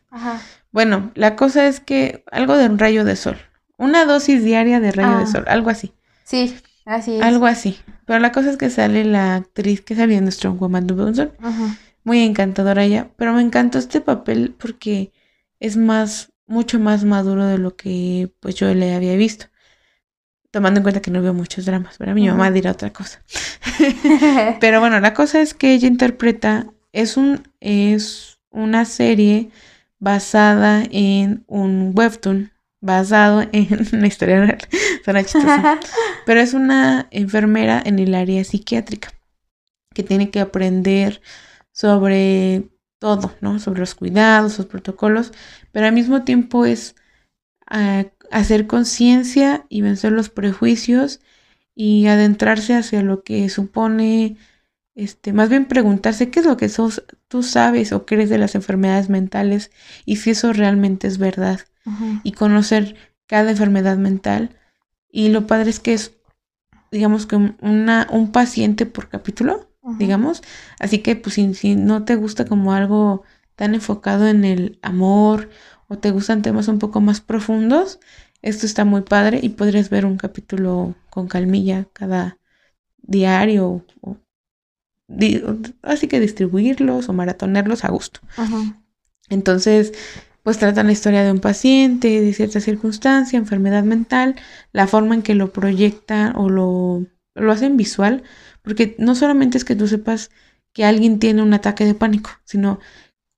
[0.72, 3.38] Bueno, la cosa es que algo de un rayo de sol.
[3.78, 5.92] Una dosis diaria de rayo de sol, algo así.
[6.24, 6.56] Sí.
[6.86, 7.22] Así es.
[7.22, 7.78] Algo así.
[8.06, 11.32] Pero la cosa es que sale la actriz que salía en Strong Woman de
[12.04, 13.10] Muy encantadora ella.
[13.18, 15.12] Pero me encantó este papel porque
[15.60, 19.48] es más, mucho más maduro de lo que pues yo le había visto.
[20.52, 23.22] Tomando en cuenta que no veo muchos dramas, pero mi mamá dirá otra cosa.
[24.62, 29.50] pero bueno, la cosa es que ella interpreta, es un, es una serie
[30.00, 32.52] basada en un webtoon
[32.86, 34.60] basado en una historia real.
[36.26, 39.12] Pero es una enfermera en el área psiquiátrica
[39.94, 41.22] que tiene que aprender
[41.72, 42.70] sobre
[43.00, 43.60] todo, ¿no?
[43.60, 45.32] Sobre los cuidados, los protocolos,
[45.72, 46.96] pero al mismo tiempo es
[47.68, 51.22] ah, hacer conciencia y vencer los prejuicios
[51.76, 54.38] y adentrarse hacia lo que supone,
[54.96, 58.56] este, más bien preguntarse qué es lo que sos, tú sabes o crees de las
[58.56, 59.72] enfermedades mentales
[60.06, 61.62] y si eso realmente es verdad
[62.24, 62.96] y conocer
[63.28, 64.58] cada enfermedad mental.
[65.12, 66.14] Y lo padre es que es,
[66.92, 70.42] digamos que una, un paciente por capítulo, digamos.
[70.80, 73.24] Así que pues si, si no te gusta como algo
[73.56, 75.50] tan enfocado en el amor
[75.88, 78.00] o te gustan temas un poco más profundos,
[78.42, 82.38] esto está muy padre y podrías ver un capítulo con calmilla cada
[83.02, 84.18] diario o,
[85.82, 88.20] así que distribuirlos o maratonerlos a gusto.
[89.30, 89.94] Entonces,
[90.46, 94.36] pues tratan la historia de un paciente, de cierta circunstancia, enfermedad mental,
[94.74, 98.22] la forma en que lo proyectan o lo, lo hacen visual,
[98.62, 100.30] porque no solamente es que tú sepas
[100.72, 102.80] que alguien tiene un ataque de pánico, sino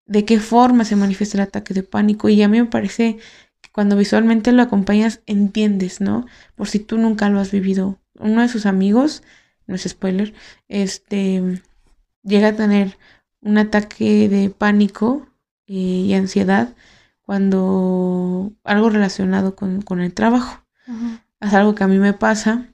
[0.06, 2.28] de qué forma se manifiesta el ataque de pánico.
[2.28, 3.20] Y a mí me parece
[3.62, 6.26] que cuando visualmente lo acompañas, entiendes, ¿no?
[6.56, 8.02] Por si tú nunca lo has vivido.
[8.20, 9.24] Uno de sus amigos,
[9.66, 10.34] no es spoiler,
[10.68, 11.62] este
[12.22, 12.98] llega a tener
[13.40, 15.26] un ataque de pánico
[15.68, 16.76] eh, y ansiedad
[17.28, 20.64] cuando algo relacionado con, el trabajo.
[21.42, 22.74] Es algo que a mí me pasa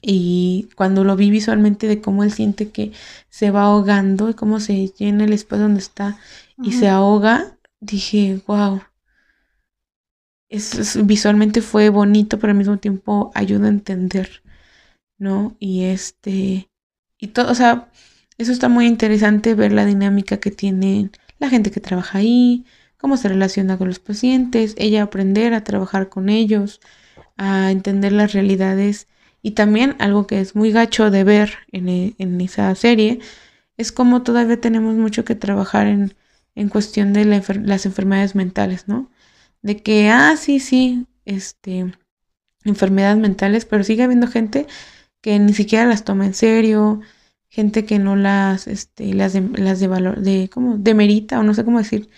[0.00, 2.92] y cuando lo vi visualmente de cómo él siente que
[3.28, 6.16] se va ahogando y cómo se llena el espacio donde está
[6.62, 8.82] y se ahoga, dije, wow.
[10.48, 14.44] Es, visualmente fue bonito, pero al mismo tiempo ayuda a entender,
[15.18, 15.56] ¿no?
[15.58, 16.70] Y este,
[17.18, 17.90] y todo, o sea,
[18.38, 21.10] eso está muy interesante ver la dinámica que tiene
[21.40, 22.64] la gente que trabaja ahí,
[23.06, 26.80] cómo se relaciona con los pacientes, ella aprender a trabajar con ellos,
[27.36, 29.06] a entender las realidades
[29.42, 33.20] y también algo que es muy gacho de ver en, e, esa serie
[33.76, 36.16] es como todavía tenemos mucho que trabajar en,
[36.56, 39.08] en cuestión de las enfermedades mentales, ¿no?
[39.62, 41.92] De que, ah, sí, sí, este,
[42.64, 44.66] enfermedades mentales, pero sigue habiendo gente
[45.20, 47.02] que ni siquiera las toma en serio,
[47.50, 50.76] gente que no las, este, las de, las de valor, de, ¿cómo?
[50.76, 52.08] Demerita, o no sé cómo decir,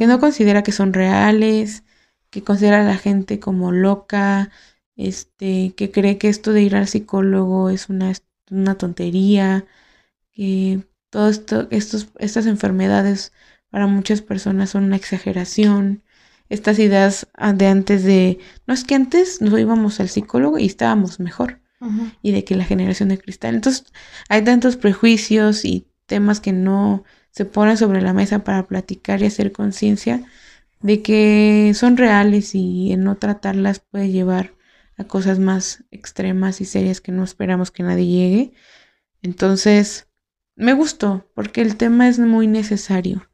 [0.00, 1.84] que no considera que son reales,
[2.30, 4.48] que considera a la gente como loca,
[4.96, 8.10] este, que cree que esto de ir al psicólogo es una,
[8.50, 9.66] una tontería,
[10.32, 13.34] que todo esto, estos, estas enfermedades
[13.68, 16.02] para muchas personas son una exageración.
[16.48, 20.64] Estas ideas ah, de antes de, no es que antes nos íbamos al psicólogo y
[20.64, 21.60] estábamos mejor,
[22.22, 23.54] y de que la generación de cristal.
[23.54, 23.84] Entonces,
[24.30, 29.26] hay tantos prejuicios y temas que no se ponen sobre la mesa para platicar y
[29.26, 30.24] hacer conciencia
[30.80, 34.54] de que son reales y en no tratarlas puede llevar
[34.96, 38.52] a cosas más extremas y serias que no esperamos que nadie llegue.
[39.22, 40.08] Entonces,
[40.56, 43.28] me gustó porque el tema es muy necesario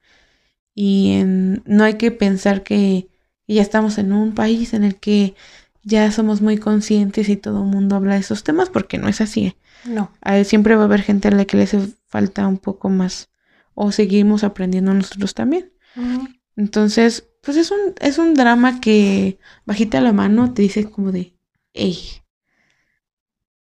[0.75, 3.09] y en- no hay que pensar que
[3.49, 5.35] ya estamos en un país en el que
[5.83, 9.21] ya somos muy conscientes y todo el mundo habla de esos temas porque no es
[9.21, 9.57] así.
[9.85, 10.11] No.
[10.21, 13.29] Ah, Siempre va a haber gente a la que le hace falta un poco más
[13.77, 15.73] o seguimos aprendiendo nosotros también.
[16.57, 21.37] Entonces, pues es un, es un drama que bajita la mano te dice como de,
[21.75, 21.99] hey,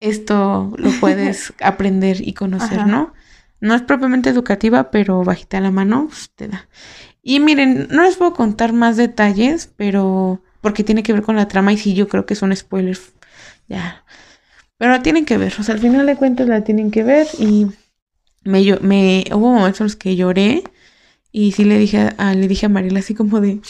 [0.02, 2.88] esto lo puedes aprender y conocer, Ajá.
[2.88, 3.14] ¿no?
[3.62, 6.68] No es propiamente educativa, pero bajita la mano pues, te da.
[7.24, 11.48] Y miren, no les puedo contar más detalles, pero porque tiene que ver con la
[11.48, 13.14] trama y sí, yo creo que son spoilers.
[13.70, 14.04] Ya.
[14.78, 17.28] Pero la tienen que ver, o sea, al final de cuentas la tienen que ver
[17.40, 17.68] y
[18.44, 20.64] me, me hubo momentos en los que lloré
[21.32, 23.62] y sí le dije a, le dije a Mariela así como de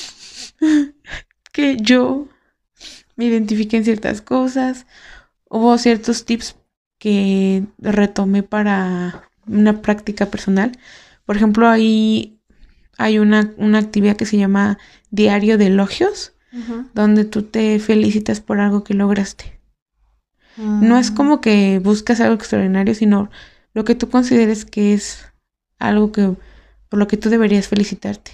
[1.53, 2.27] que yo
[3.15, 4.85] me identifiqué en ciertas cosas.
[5.49, 6.55] Hubo ciertos tips
[6.99, 10.77] que retomé para una práctica personal.
[11.25, 12.39] Por ejemplo, ahí
[12.97, 14.77] hay una, una actividad que se llama
[15.11, 16.33] Diario de Elogios,
[16.93, 19.59] donde tú te felicitas por algo que lograste.
[20.79, 21.15] No es Mm.
[21.15, 23.29] como que buscas algo extraordinario, sino
[23.73, 25.25] lo que tú consideres que es
[25.79, 26.35] algo que
[26.89, 28.31] por lo que tú deberías felicitarte.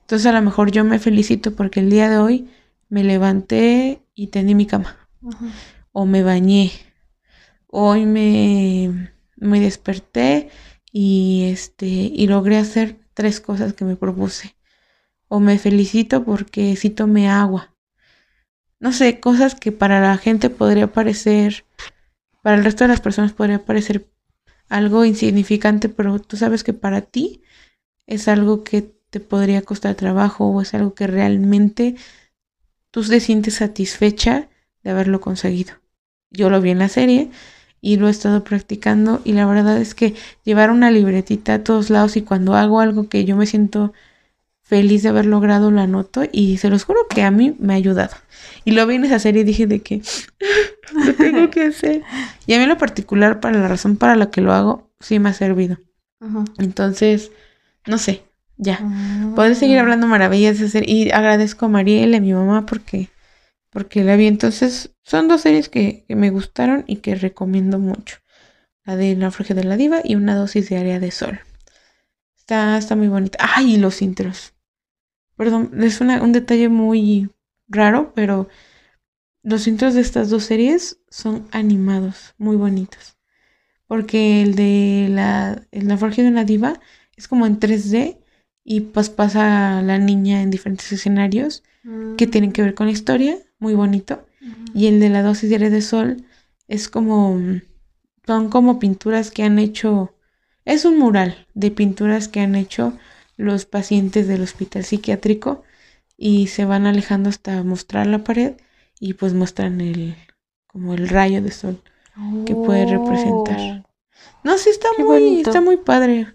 [0.00, 2.48] Entonces a lo mejor yo me felicito porque el día de hoy
[2.88, 4.96] me levanté y tendí mi cama
[5.92, 6.72] o me bañé.
[7.66, 10.50] Hoy me, me desperté
[10.92, 14.56] y este y logré hacer tres cosas que me propuse.
[15.28, 17.74] O me felicito porque sí tomé agua.
[18.78, 21.64] No sé, cosas que para la gente podría parecer,
[22.42, 24.06] para el resto de las personas podría parecer
[24.68, 27.42] algo insignificante, pero tú sabes que para ti
[28.06, 31.96] es algo que te podría costar trabajo o es algo que realmente
[32.90, 34.48] tú te sientes satisfecha
[34.82, 35.74] de haberlo conseguido.
[36.30, 37.30] Yo lo vi en la serie
[37.80, 41.90] y lo he estado practicando y la verdad es que llevar una libretita a todos
[41.90, 43.92] lados y cuando hago algo que yo me siento
[44.64, 47.76] feliz de haber logrado lo anoto y se los juro que a mí me ha
[47.76, 48.16] ayudado.
[48.64, 50.02] Y lo vi en esa serie y dije de que
[50.92, 52.02] lo tengo que hacer.
[52.46, 55.18] Y a mí en lo particular, para la razón para la que lo hago, sí
[55.18, 55.78] me ha servido.
[56.56, 57.30] Entonces,
[57.86, 58.24] no sé,
[58.56, 58.80] ya.
[58.80, 59.34] Mm.
[59.34, 63.10] Podés seguir hablando maravillas de hacer y agradezco a Mariela, a mi mamá, porque,
[63.68, 64.26] porque la vi.
[64.26, 68.16] Entonces, son dos series que, que me gustaron y que recomiendo mucho.
[68.84, 71.40] La de Naufragio de la Diva y una dosis diaria de sol.
[72.38, 73.38] Está, está muy bonita.
[73.40, 73.74] ¡Ay!
[73.74, 74.53] y los intros.
[75.36, 77.30] Perdón, es una- un detalle muy
[77.68, 78.48] raro, pero
[79.42, 83.16] los intros de estas dos series son animados, muy bonitos.
[83.86, 86.80] Porque el de la, el Naufragio de una Diva
[87.16, 88.18] es como en 3D
[88.64, 92.16] y pues pasa la niña en diferentes escenarios Mm.
[92.16, 94.26] que tienen que ver con la historia, muy bonito.
[94.72, 96.24] Y el de la dosis diaria de sol
[96.66, 97.38] es como,
[98.26, 100.14] son como pinturas que han hecho,
[100.64, 102.96] es un mural de pinturas que han hecho
[103.36, 105.62] los pacientes del hospital psiquiátrico
[106.16, 108.54] y se van alejando hasta mostrar la pared
[109.00, 110.16] y pues muestran el,
[110.66, 111.82] como el rayo de sol.
[112.46, 113.58] que puede representar.
[113.84, 113.88] Oh.
[114.44, 115.50] No, sí está Qué muy, bonito.
[115.50, 116.34] está muy padre.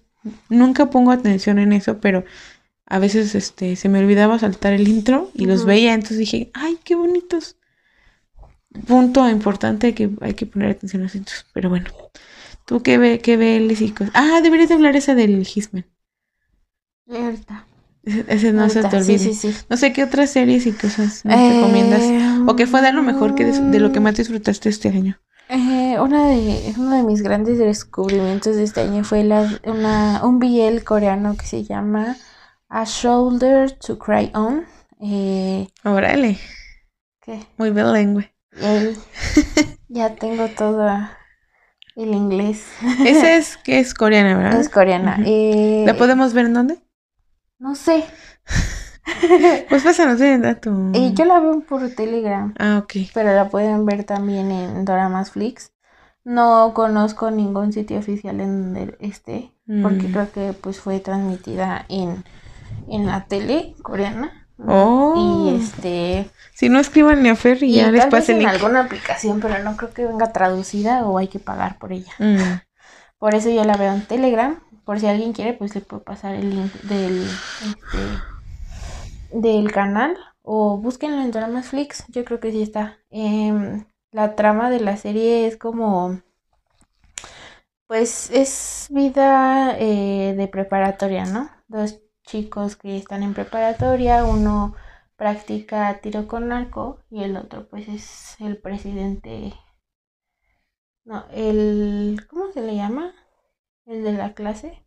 [0.50, 2.26] Nunca pongo atención en eso, pero
[2.86, 6.78] a veces este se me olvidaba saltar el intro y los veía, entonces dije, ay,
[6.84, 7.56] qué bonitos.
[8.88, 11.46] Punto importante que hay que poner atención a los intros.
[11.54, 11.90] Pero bueno,
[12.66, 13.38] tú qué ve, qué
[13.98, 14.14] cosas.
[14.16, 15.86] Ah, deberías de hablar esa del Hisman.
[18.28, 19.20] Ese, no se te sí, olvide.
[19.20, 19.56] sí, sí.
[19.70, 22.02] No sé qué otras series y cosas Eh, recomiendas.
[22.48, 25.20] O qué fue de lo mejor que de lo que más disfrutaste este año.
[25.50, 30.40] Eh, una de, uno de mis grandes descubrimientos de este año fue la, una, un
[30.40, 32.16] BL coreano que se llama
[32.70, 34.66] A Shoulder to Cry On.
[35.02, 36.38] Eh, Órale,
[37.22, 37.40] ¿qué?
[37.58, 38.32] muy bilingüe.
[39.92, 40.88] Ya tengo todo
[41.96, 42.66] el inglés.
[43.06, 44.60] Esa es que es coreana, ¿verdad?
[44.62, 45.20] Es coreana.
[45.26, 46.78] Eh, ¿La podemos ver en dónde?
[47.60, 48.06] No sé.
[49.70, 50.72] pues pásanos el dato.
[50.94, 52.54] Y yo la veo por Telegram.
[52.58, 52.94] Ah, ok.
[53.14, 55.72] Pero la pueden ver también en Doramas Flix.
[56.24, 59.52] No conozco ningún sitio oficial en donde esté,
[59.82, 60.12] porque Mm.
[60.12, 62.24] creo que pues fue transmitida en,
[62.88, 64.48] en la tele coreana.
[64.68, 65.14] Oh.
[65.50, 68.52] Y este Si no escriban a Fer y, y ya les pase el en link.
[68.56, 72.12] alguna aplicación, pero no creo que venga traducida o hay que pagar por ella.
[72.20, 72.60] Mm.
[73.18, 74.60] Por eso yo la veo en Telegram.
[74.90, 78.00] Por si alguien quiere, pues le puedo pasar el link del, este,
[79.32, 80.18] del canal.
[80.42, 82.06] O búsquenlo en Dramas Flix.
[82.08, 82.98] Yo creo que sí está.
[83.12, 86.20] Em, la trama de la serie es como.
[87.86, 91.52] Pues es vida eh, de preparatoria, ¿no?
[91.68, 94.26] Dos chicos que están en preparatoria.
[94.26, 94.74] Uno
[95.18, 99.54] practica tiro con arco y el otro, pues, es el presidente.
[101.06, 102.26] No, el.
[102.28, 103.14] ¿Cómo se le llama?
[103.90, 104.84] El de la clase.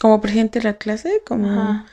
[0.00, 1.86] Como presidente de la clase, como Ajá.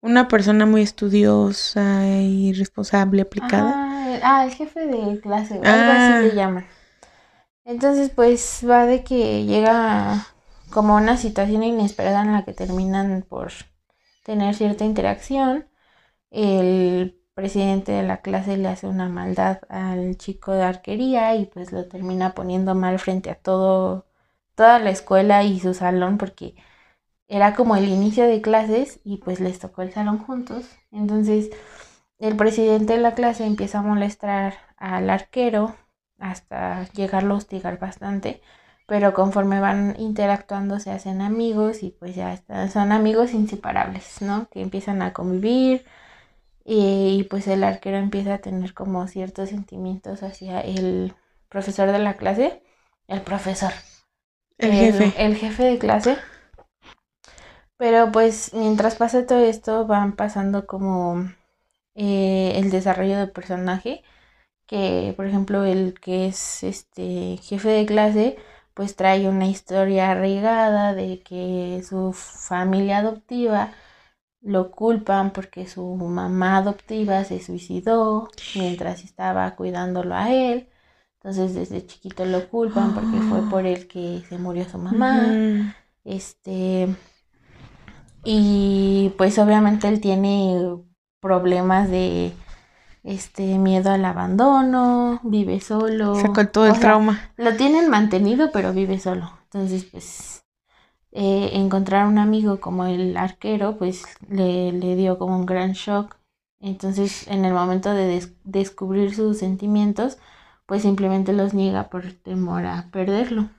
[0.00, 3.72] una persona muy estudiosa y responsable, aplicada.
[3.74, 6.18] Ah, el, ah, el jefe de clase, algo Ah.
[6.18, 6.66] así le llaman.
[7.64, 10.24] Entonces, pues va de que llega
[10.70, 13.50] como una situación inesperada en la que terminan por
[14.24, 15.66] tener cierta interacción.
[16.30, 21.72] El presidente de la clase le hace una maldad al chico de arquería y pues
[21.72, 24.06] lo termina poniendo mal frente a todo,
[24.56, 26.56] toda la escuela y su salón porque
[27.28, 30.66] era como el inicio de clases y pues les tocó el salón juntos.
[30.92, 31.50] Entonces
[32.18, 35.76] el presidente de la clase empieza a molestar al arquero
[36.18, 38.42] hasta llegarlo a hostigar bastante,
[38.86, 44.48] pero conforme van interactuando se hacen amigos y pues ya están, son amigos inseparables, ¿no?
[44.50, 45.84] Que empiezan a convivir
[46.64, 51.14] y, y, pues el arquero empieza a tener como ciertos sentimientos hacia el
[51.48, 52.62] profesor de la clase,
[53.08, 53.72] el profesor,
[54.58, 55.12] El jefe.
[55.18, 56.16] el jefe de clase.
[57.76, 61.30] Pero pues mientras pasa todo esto van pasando como
[61.94, 64.02] eh, el desarrollo del personaje,
[64.66, 68.36] que por ejemplo el que es este jefe de clase
[68.74, 73.72] pues trae una historia arraigada de que su familia adoptiva
[74.42, 80.68] lo culpan porque su mamá adoptiva se suicidó mientras estaba cuidándolo a él.
[81.26, 85.26] Entonces desde chiquito lo culpan porque fue por él que se murió su mamá.
[86.04, 86.86] Este.
[88.22, 90.76] Y pues obviamente él tiene
[91.20, 92.32] problemas de
[93.02, 96.14] este miedo al abandono, vive solo.
[96.14, 97.32] Sacó todo o el sea, trauma.
[97.36, 99.28] Lo tienen mantenido, pero vive solo.
[99.44, 100.44] Entonces, pues,
[101.10, 106.16] eh, encontrar un amigo como el arquero, pues, le, le dio como un gran shock.
[106.60, 110.18] Entonces, en el momento de des- descubrir sus sentimientos,
[110.66, 113.50] pues simplemente los niega por temor a perderlo.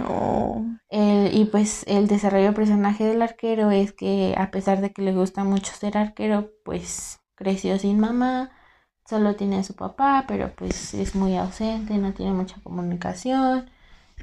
[0.00, 0.64] Oh.
[0.88, 5.02] El- y pues el desarrollo del personaje del arquero es que a pesar de que
[5.02, 8.50] le gusta mucho ser arquero, pues creció sin mamá,
[9.08, 13.70] solo tiene a su papá, pero pues es muy ausente, no tiene mucha comunicación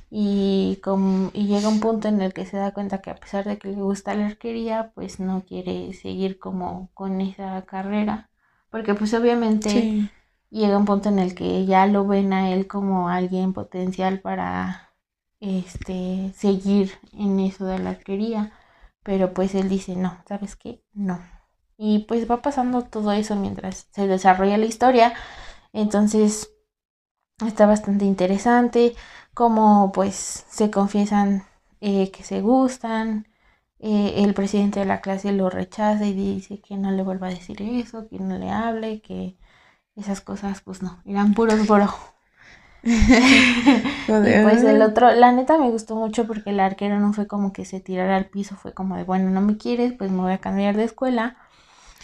[0.10, 3.46] y, com- y llega un punto en el que se da cuenta que a pesar
[3.46, 8.30] de que le gusta la arquería, pues no quiere seguir como con esa carrera,
[8.70, 10.10] porque pues obviamente Sí.
[10.54, 14.94] Llega un punto en el que ya lo ven a él como alguien potencial para
[15.40, 18.54] este seguir en eso de la arquería,
[19.04, 20.84] pero pues él dice, "No, ¿sabes qué?
[20.94, 21.20] No."
[21.78, 25.14] Y pues va pasando todo eso mientras se desarrolla la historia.
[25.74, 26.52] Entonces
[27.46, 28.96] está bastante interesante
[29.34, 31.44] cómo pues se confiesan
[31.82, 33.28] eh, que se gustan.
[33.80, 37.32] Eh, el presidente de la clase lo rechaza y dice que no le vuelva a
[37.32, 39.36] decir eso, que no le hable, que
[39.96, 41.90] esas cosas pues no, eran puros bro.
[42.84, 47.54] Y pues el otro, la neta me gustó mucho porque el arquero no fue como
[47.54, 50.34] que se tirara al piso, fue como de, bueno, no me quieres, pues me voy
[50.34, 51.38] a cambiar de escuela.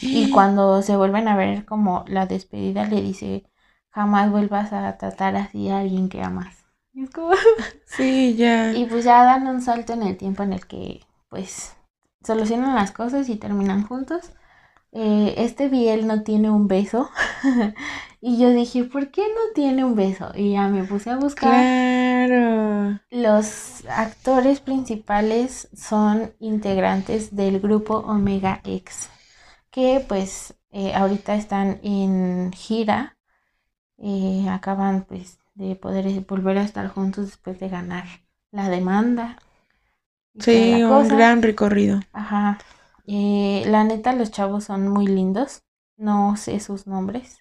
[0.02, 3.44] Y cuando se vuelven a ver como la despedida le dice,
[3.90, 6.66] jamás vuelvas a tratar así a alguien que amas.
[6.94, 7.32] Y es como...
[7.86, 8.72] Sí, ya.
[8.72, 11.76] Y pues ya dan un salto en el tiempo en el que pues
[12.24, 14.32] solucionan las cosas y terminan juntos.
[14.91, 17.10] Eh, este Biel no tiene un beso.
[18.22, 20.32] y yo dije, ¿por qué no tiene un beso?
[20.36, 21.52] Y ya me puse a buscar.
[21.52, 22.99] Claro.
[23.11, 29.10] Los actores principales son integrantes del grupo Omega X,
[29.72, 33.18] que pues eh, ahorita están en gira,
[33.98, 38.06] eh, acaban pues de poder volver a estar juntos después de ganar
[38.52, 39.38] la demanda.
[40.40, 41.99] Sí, un gran recorrido.
[42.14, 42.57] Ajá.
[43.10, 45.64] Eh, la neta, los chavos son muy lindos.
[45.98, 47.40] No sé sus nombres.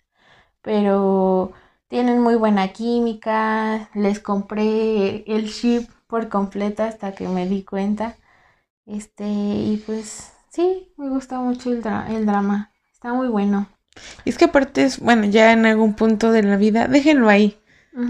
[0.63, 1.53] Pero
[1.89, 3.91] tienen muy buena química.
[3.95, 8.17] Les compré el ship por completo hasta que me di cuenta.
[8.87, 12.73] Este, y pues Sí, me gusta mucho el, dra- el drama.
[12.93, 13.69] Está muy bueno.
[14.25, 17.59] Y es que aparte es, bueno, ya en algún punto de la vida, déjenlo ahí,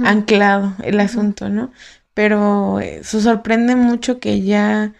[0.05, 1.72] anclado el asunto, ¿no?
[2.14, 4.93] Pero eh, se sorprende mucho que ya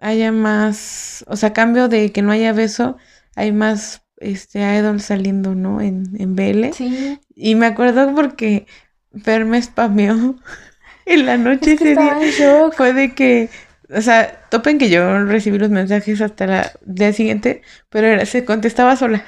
[0.00, 2.96] haya más, o sea, a cambio de que no haya beso,
[3.36, 5.80] hay más este idol saliendo, ¿no?
[5.80, 6.72] En, en BL.
[6.72, 8.66] Sí, Y me acuerdo porque
[9.22, 10.36] Fer me spameó
[11.06, 12.18] en la noche es que ese día.
[12.76, 13.50] Fue de que,
[13.94, 18.44] o sea, topen que yo recibí los mensajes hasta la día siguiente, pero era- se
[18.44, 19.24] contestaba sola.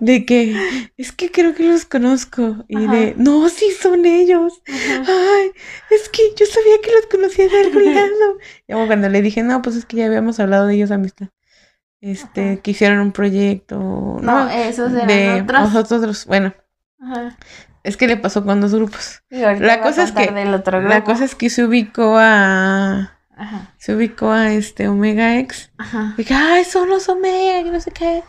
[0.00, 0.56] De que,
[0.96, 2.64] es que creo que los conozco.
[2.68, 4.62] Y de, no, sí son ellos.
[4.68, 5.02] Ajá.
[5.36, 5.52] Ay,
[5.90, 8.38] es que yo sabía que los conocía de algún lado.
[8.68, 11.28] Y como cuando le dije, no, pues es que ya habíamos hablado de ellos, amistad.
[12.00, 12.62] Este, Ajá.
[12.62, 14.50] que hicieron un proyecto, No, ¿no?
[14.50, 15.72] esos eran de otros.
[15.72, 16.26] nosotros.
[16.26, 16.52] Bueno,
[17.00, 17.38] Ajá.
[17.84, 19.22] es que le pasó con dos grupos.
[19.30, 23.18] La cosa es que- La cosa es que se ubicó a.
[23.36, 23.74] Ajá.
[23.78, 25.70] Se ubicó a este Omega X.
[25.78, 26.14] Ajá.
[26.16, 28.22] Dije, ay, son los Omega, que no sé qué.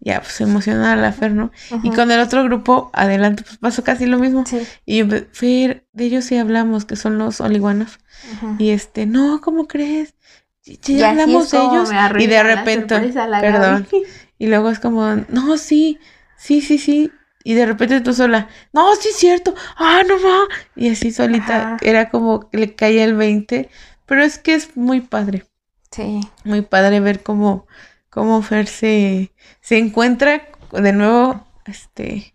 [0.00, 1.50] Ya, pues emociona a la Fer, ¿no?
[1.70, 1.94] Y Ujú.
[1.94, 4.44] con el otro grupo, adelante, pues pasó casi lo mismo.
[4.46, 4.60] Sí.
[4.84, 7.40] Y yo, Fer, de ellos sí hablamos, que son los.
[7.40, 8.56] Ujú.
[8.58, 10.14] Y este, no, ¿cómo crees?
[10.60, 11.90] Sí, Y hablamos de ellos.
[12.18, 13.86] Y de repente, perdón.
[14.38, 15.98] Y luego es como, no, sí,
[16.36, 17.10] sí, sí, sí.
[17.42, 20.40] Y de repente tú sola, no, sí es cierto, ah, no va.
[20.74, 21.76] Y así solita, Ajá.
[21.80, 23.70] era como que le caía el 20.
[24.06, 25.46] Pero es que es muy padre,
[25.90, 26.20] Sí.
[26.44, 27.66] muy padre ver cómo,
[28.10, 32.34] cómo Fer se, se encuentra de nuevo, este,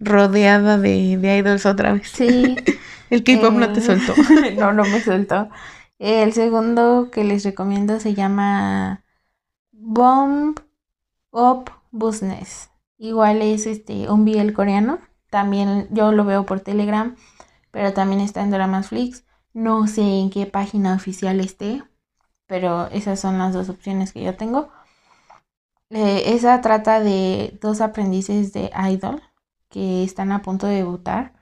[0.00, 2.10] rodeada de, de idols otra vez.
[2.14, 2.56] Sí.
[3.10, 4.14] El K-pop no te Eh, soltó.
[4.58, 5.50] no, no me soltó.
[5.98, 9.04] El segundo que les recomiendo se llama
[9.72, 10.58] Bomb
[11.32, 12.70] Up Business.
[12.98, 15.00] Igual es este un BL coreano.
[15.30, 17.16] También yo lo veo por Telegram,
[17.72, 19.25] pero también está en Dramasflix.
[19.56, 21.82] No sé en qué página oficial esté,
[22.46, 24.68] pero esas son las dos opciones que yo tengo.
[25.88, 29.22] Eh, esa trata de dos aprendices de idol
[29.70, 31.32] que están a punto de debutar,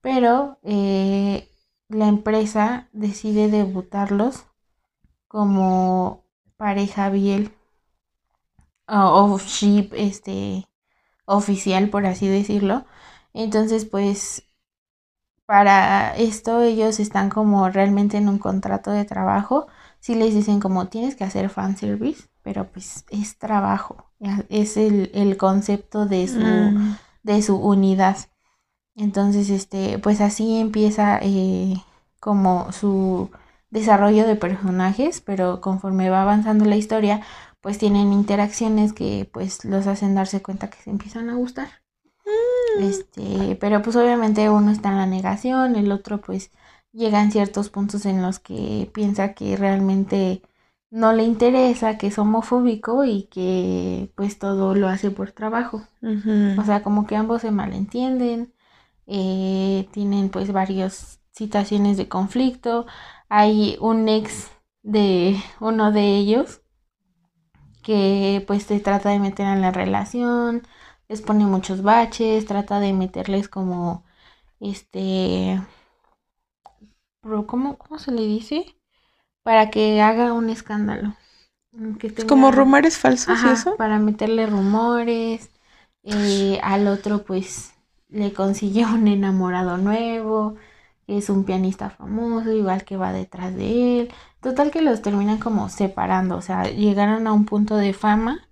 [0.00, 1.48] pero eh,
[1.88, 4.46] la empresa decide debutarlos
[5.28, 6.24] como
[6.56, 7.52] pareja biel
[8.88, 10.66] o, ship este
[11.26, 12.84] oficial por así decirlo
[13.34, 14.49] entonces pues
[15.50, 19.66] para esto ellos están como realmente en un contrato de trabajo
[20.00, 24.06] si les dicen como tienes que hacer fan service pero pues es trabajo
[24.48, 28.16] es el, el concepto de su Mm, de su unidad.
[28.96, 31.74] Entonces, este, pues así empieza eh,
[32.20, 33.30] como su
[33.70, 37.22] desarrollo de personajes, pero conforme va avanzando la historia,
[37.60, 41.68] pues tienen interacciones que pues los hacen darse cuenta que se empiezan a gustar.
[42.78, 46.50] Este, pero pues obviamente uno está en la negación, el otro pues
[46.92, 50.42] llega en ciertos puntos en los que piensa que realmente
[50.90, 55.82] no le interesa, que es homofóbico y que pues todo lo hace por trabajo.
[56.02, 58.52] O sea, como que ambos se malentienden,
[59.06, 62.86] eh, tienen pues varias situaciones de conflicto.
[63.28, 64.50] Hay un ex
[64.82, 66.62] de uno de ellos
[67.82, 70.62] que pues se trata de meter en la relación,
[71.10, 74.04] les pone muchos baches, trata de meterles como
[74.60, 75.60] este,
[77.46, 78.76] ¿cómo, cómo se le dice?
[79.42, 81.14] Para que haga un escándalo.
[81.98, 83.76] Que Es como rumores falsos y eso.
[83.76, 85.50] para meterle rumores.
[86.02, 87.74] eh, al otro, pues,
[88.08, 90.56] le consiguió un enamorado nuevo,
[91.06, 94.12] que es un pianista famoso, igual que va detrás de él.
[94.40, 98.49] Total que los terminan como separando, o sea, llegaron a un punto de fama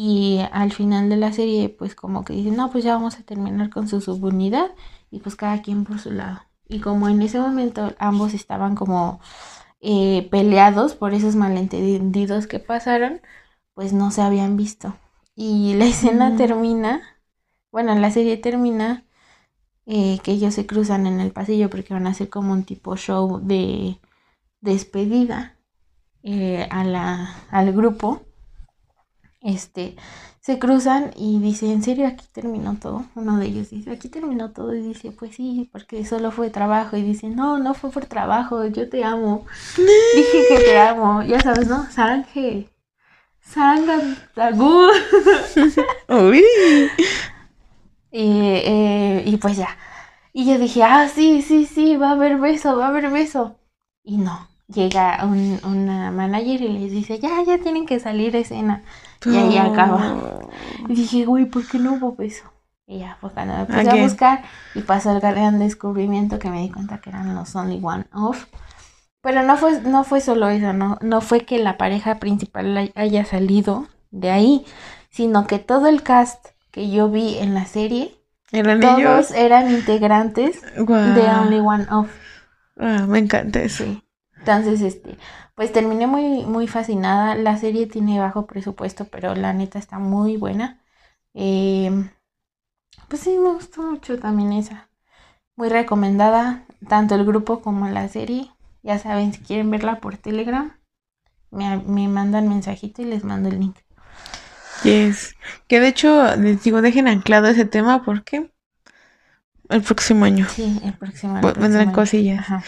[0.00, 3.22] y al final de la serie, pues como que dicen, no, pues ya vamos a
[3.24, 4.70] terminar con su subunidad
[5.10, 6.40] y pues cada quien por su lado.
[6.68, 9.20] Y como en ese momento ambos estaban como
[9.80, 13.20] eh, peleados por esos malentendidos que pasaron,
[13.74, 14.96] pues no se habían visto.
[15.36, 16.36] Y la escena Mm.
[16.36, 17.02] termina,
[17.72, 19.04] bueno, la serie termina
[19.86, 22.96] eh, que ellos se cruzan en el pasillo porque van a hacer como un tipo
[22.96, 23.98] show de
[24.62, 25.56] despedida
[26.24, 28.22] eh, a la, al grupo.
[29.40, 29.96] Este,
[30.40, 33.04] se cruzan y dice, ¿en serio aquí terminó todo?
[33.14, 36.96] Uno de ellos dice, aquí terminó todo y dice, pues sí, porque solo fue trabajo.
[36.96, 39.46] Y dice, no, no fue por trabajo, yo te amo.
[39.76, 41.88] Dije que te amo, ya sabes, ¿no?
[41.90, 42.68] Saranje.
[43.40, 44.88] Sarangantagú.
[46.08, 46.44] Uy.
[48.10, 49.76] Y, eh, y pues ya.
[50.32, 53.56] Y yo dije, ah, sí, sí, sí, va a haber beso, va a haber beso.
[54.02, 58.40] Y no, llega un, una manager y les dice, ya, ya tienen que salir a
[58.40, 58.84] escena.
[59.24, 60.40] Y ahí acaba.
[60.88, 62.44] Y dije, güey, ¿por qué no hubo beso?
[62.86, 64.42] Y ya fue cuando me puse a buscar
[64.74, 68.46] y pasó el gran descubrimiento que me di cuenta que eran los Only One Off.
[69.20, 73.24] Pero no fue, no fue solo eso, no, no fue que la pareja principal haya
[73.24, 74.64] salido de ahí,
[75.10, 78.14] sino que todo el cast que yo vi en la serie,
[78.52, 79.30] ¿Eran todos ellos?
[79.32, 82.08] eran integrantes de Only One Of.
[82.78, 83.84] Ah, me encanta eso.
[83.84, 84.02] Sí.
[84.38, 85.16] Entonces, este,
[85.54, 87.34] pues terminé muy, muy fascinada.
[87.34, 90.80] La serie tiene bajo presupuesto, pero la neta está muy buena.
[91.34, 91.90] Eh,
[93.08, 94.88] pues sí, me gustó mucho también esa.
[95.56, 98.50] Muy recomendada, tanto el grupo como la serie.
[98.82, 100.78] Ya saben, si quieren verla por Telegram,
[101.50, 103.76] me, me mandan mensajito y les mando el link.
[104.84, 105.34] Yes.
[105.66, 108.52] Que de hecho, les digo, dejen anclado ese tema porque
[109.68, 111.40] el próximo año Sí, el próximo.
[111.40, 111.92] pues, vendrán año.
[111.92, 112.40] cosillas.
[112.40, 112.62] Ajá.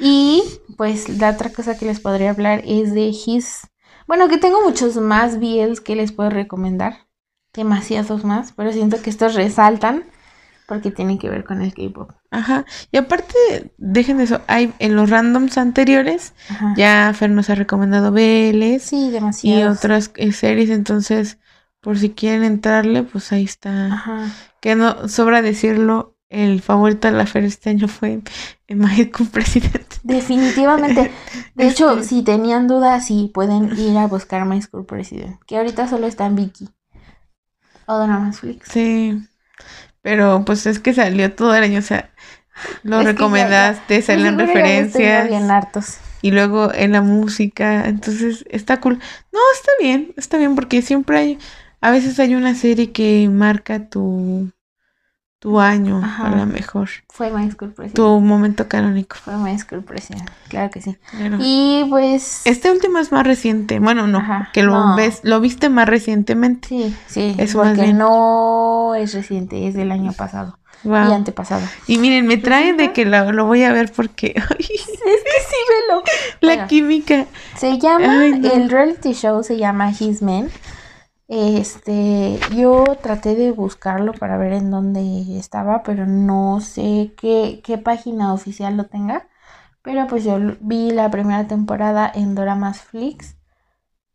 [0.00, 0.42] Y
[0.76, 3.62] pues la otra cosa que les podría hablar es de His.
[4.06, 7.06] Bueno, que tengo muchos más BLs que les puedo recomendar.
[7.52, 10.04] Demasiados más, pero siento que estos resaltan
[10.66, 12.10] porque tienen que ver con el K-pop.
[12.30, 12.66] Ajá.
[12.92, 14.42] Y aparte, dejen eso.
[14.48, 16.74] Hay en los randoms anteriores, Ajá.
[16.76, 19.72] ya Fer nos ha recomendado BLs Sí, y demasiado.
[19.72, 20.68] otras eh, series.
[20.68, 21.38] Entonces,
[21.80, 23.86] por si quieren entrarle, pues ahí está.
[23.86, 24.26] Ajá.
[24.60, 26.17] Que no sobra decirlo.
[26.30, 28.20] El favorito de la Fer este año fue
[28.68, 29.96] Magic con Presidente.
[30.02, 31.10] Definitivamente.
[31.54, 35.38] De hecho, Este- si tenían dudas, sí pueden ir a buscar My School President.
[35.46, 36.68] Que ahorita solo está en Vicky.
[37.86, 38.68] O Dramasflix.
[38.70, 39.18] Sí.
[40.02, 42.10] Pero pues es que salió todo el año, o sea,
[42.82, 45.98] lo Es recomendaste, De salen referencias bien hartos.
[46.22, 48.98] y luego en la música, entonces está cool.
[49.32, 51.38] No, está bien, está bien porque siempre hay,
[51.80, 54.50] a veces hay una serie que marca tu,
[55.40, 56.26] tu año, Ajá.
[56.26, 57.94] a lo mejor, Fue My School President.
[57.94, 59.16] tu momento canónico.
[59.16, 60.28] Fue My School President.
[60.48, 60.96] Claro que sí.
[61.10, 61.36] Claro.
[61.40, 62.42] Y pues.
[62.44, 64.96] Este último es más reciente, bueno, no, Ajá, que lo no.
[64.96, 66.68] ves, lo viste más recientemente.
[66.68, 67.34] Sí, sí.
[67.38, 67.98] Es bien.
[67.98, 71.10] no es reciente, es del año pasado Wow.
[71.10, 71.62] y antepasado.
[71.88, 75.56] Y miren, me trae de que lo, lo voy a ver porque Es que sí,
[75.88, 76.02] velo.
[76.40, 76.68] la Bueno.
[76.68, 77.26] química.
[77.56, 78.48] Se llama, Ay, no.
[78.52, 80.50] el reality show se llama His Men.
[81.28, 87.76] Este, yo traté de buscarlo para ver en dónde estaba, pero no sé qué, qué
[87.76, 89.28] página oficial lo tenga.
[89.82, 93.36] Pero pues yo vi la primera temporada en Doramas Flix.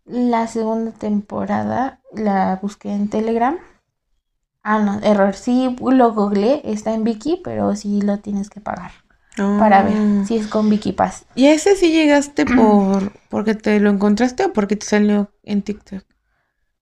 [0.05, 3.57] La segunda temporada la busqué en Telegram.
[4.63, 5.35] Ah, no, error.
[5.35, 8.91] Sí, lo googleé, está en Viki, pero sí lo tienes que pagar
[9.35, 11.25] para ver si es con Pass.
[11.35, 16.03] ¿Y ese sí llegaste por porque te lo encontraste o porque te salió en TikTok?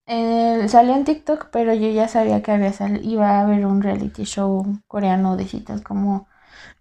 [0.08, 3.82] Eh, salió en TikTok, pero yo ya sabía que había sal- iba a haber un
[3.82, 6.28] reality show coreano de citas como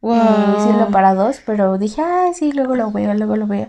[0.03, 3.69] eh, Cielo para dos, pero dije, ay, sí, luego lo veo, luego lo veo.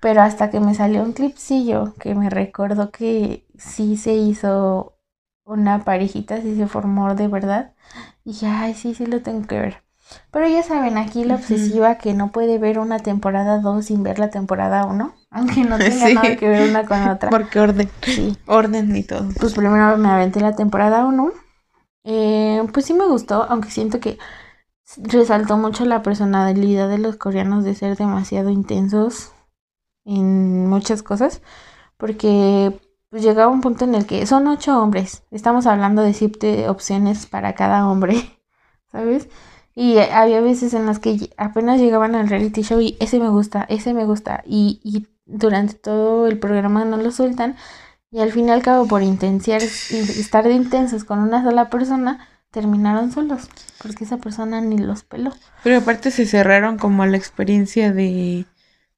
[0.00, 4.98] Pero hasta que me salió un clipsillo que me recordó que sí se hizo
[5.44, 7.74] una parejita, sí se formó de verdad.
[8.24, 9.84] Dije, ay, sí, sí lo tengo que ver.
[10.32, 14.18] Pero ya saben, aquí la obsesiva que no puede ver una temporada 2 sin ver
[14.18, 16.14] la temporada 1, aunque no tenga Sí.
[16.14, 17.30] nada que ver una con otra.
[17.30, 19.28] Porque orden, Sí orden y todo.
[19.38, 21.32] pues primero me aventé la temporada 1.
[22.04, 24.18] Eh, pues sí me gustó, aunque siento que
[24.96, 29.32] resaltó mucho la personalidad de los coreanos de ser demasiado intensos
[30.04, 31.42] en muchas cosas,
[31.96, 32.80] porque
[33.10, 37.26] pues llegaba un punto en el que son ocho hombres, estamos hablando de siete opciones
[37.26, 38.40] para cada hombre,
[38.92, 39.28] ¿sabes?
[39.74, 43.64] Y había veces en las que apenas llegaban al reality show y ese me gusta,
[43.68, 47.56] ese me gusta, y, y durante todo el programa no lo sueltan.
[48.10, 52.26] Y al fin y al cabo, por intensiar, estar de intensos con una sola persona,
[52.50, 53.48] terminaron solos.
[53.80, 55.30] Porque esa persona ni los peló.
[55.62, 58.46] Pero aparte se cerraron como a la experiencia de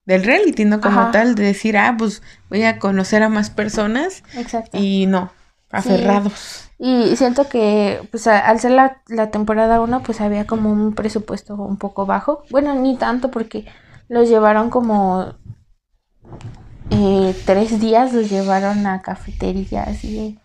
[0.05, 0.81] del reality, ¿no?
[0.81, 1.11] Como Ajá.
[1.13, 4.77] tal, de decir, ah, pues voy a conocer a más personas Exacto.
[4.77, 5.31] y no,
[5.71, 6.69] aferrados.
[6.79, 10.95] Y siento que, pues, a- al ser la, la temporada 1, pues había como un
[10.95, 12.43] presupuesto un poco bajo.
[12.51, 13.67] Bueno, ni tanto, porque
[14.09, 15.35] los llevaron como
[16.91, 20.39] eh, tres días, los llevaron a cafeterías y,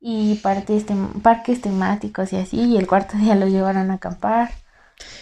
[0.00, 2.58] y partes tem- parques temáticos y así.
[2.60, 4.50] Y el cuarto día los llevaron a acampar.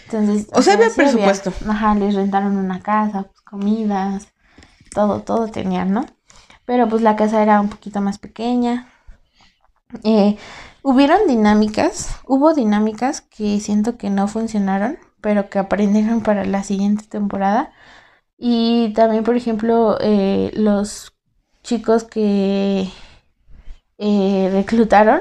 [0.07, 1.53] Entonces, O sea, había sí presupuesto.
[1.69, 4.29] ajá, les rentaron una casa, pues, comidas,
[4.95, 6.07] todo, todo tenían, ¿no?
[6.67, 8.89] Pero pues la casa era un poquito más pequeña.
[10.05, 10.37] Eh,
[10.83, 17.05] hubieron dinámicas, hubo dinámicas que siento que no funcionaron, pero que aprendieron para la siguiente
[17.07, 17.73] temporada.
[18.45, 21.13] Y también, por ejemplo, eh, los
[21.63, 22.91] chicos que
[23.99, 25.21] eh, reclutaron,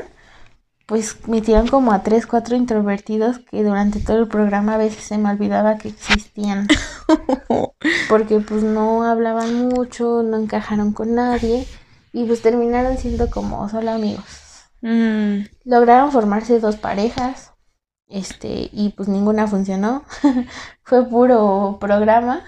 [0.87, 5.17] pues metieron como a tres, cuatro introvertidos que durante todo el programa a veces se
[5.19, 6.67] me olvidaba que existían.
[8.09, 11.67] Porque pues no hablaban mucho, no encajaron con nadie
[12.13, 14.25] y pues terminaron siendo como solo amigos.
[14.81, 17.53] Mm, Lograron formarse dos parejas,
[18.07, 20.03] este, y pues ninguna funcionó.
[20.83, 22.43] Fue puro programa.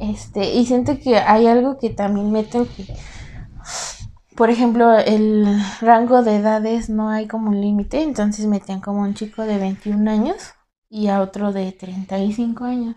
[0.00, 2.86] Este, y siento que hay algo que también meten que,
[4.36, 5.46] por ejemplo, el
[5.80, 10.08] rango de edades no hay como un límite, entonces metían como un chico de 21
[10.08, 10.36] años
[10.88, 12.96] y a otro de 35 años.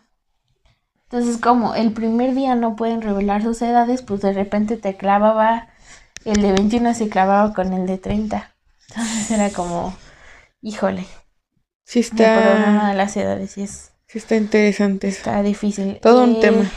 [1.09, 5.67] Entonces, como el primer día no pueden revelar sus edades, pues de repente te clavaba,
[6.25, 8.55] el de 21 se clavaba con el de 30.
[8.89, 9.93] Entonces era como,
[10.61, 11.05] híjole.
[11.85, 15.07] Sí El problema está, de las edades sí es, sí está interesante.
[15.07, 15.99] está difícil.
[16.01, 16.71] Todo un Eh, tema.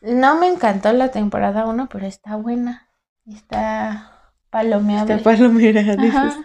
[0.00, 2.88] No me encantó la temporada 1, pero está buena.
[3.26, 4.12] Está
[4.50, 5.14] palomeable.
[5.14, 6.14] Está palomera, dices.
[6.14, 6.44] Ajá.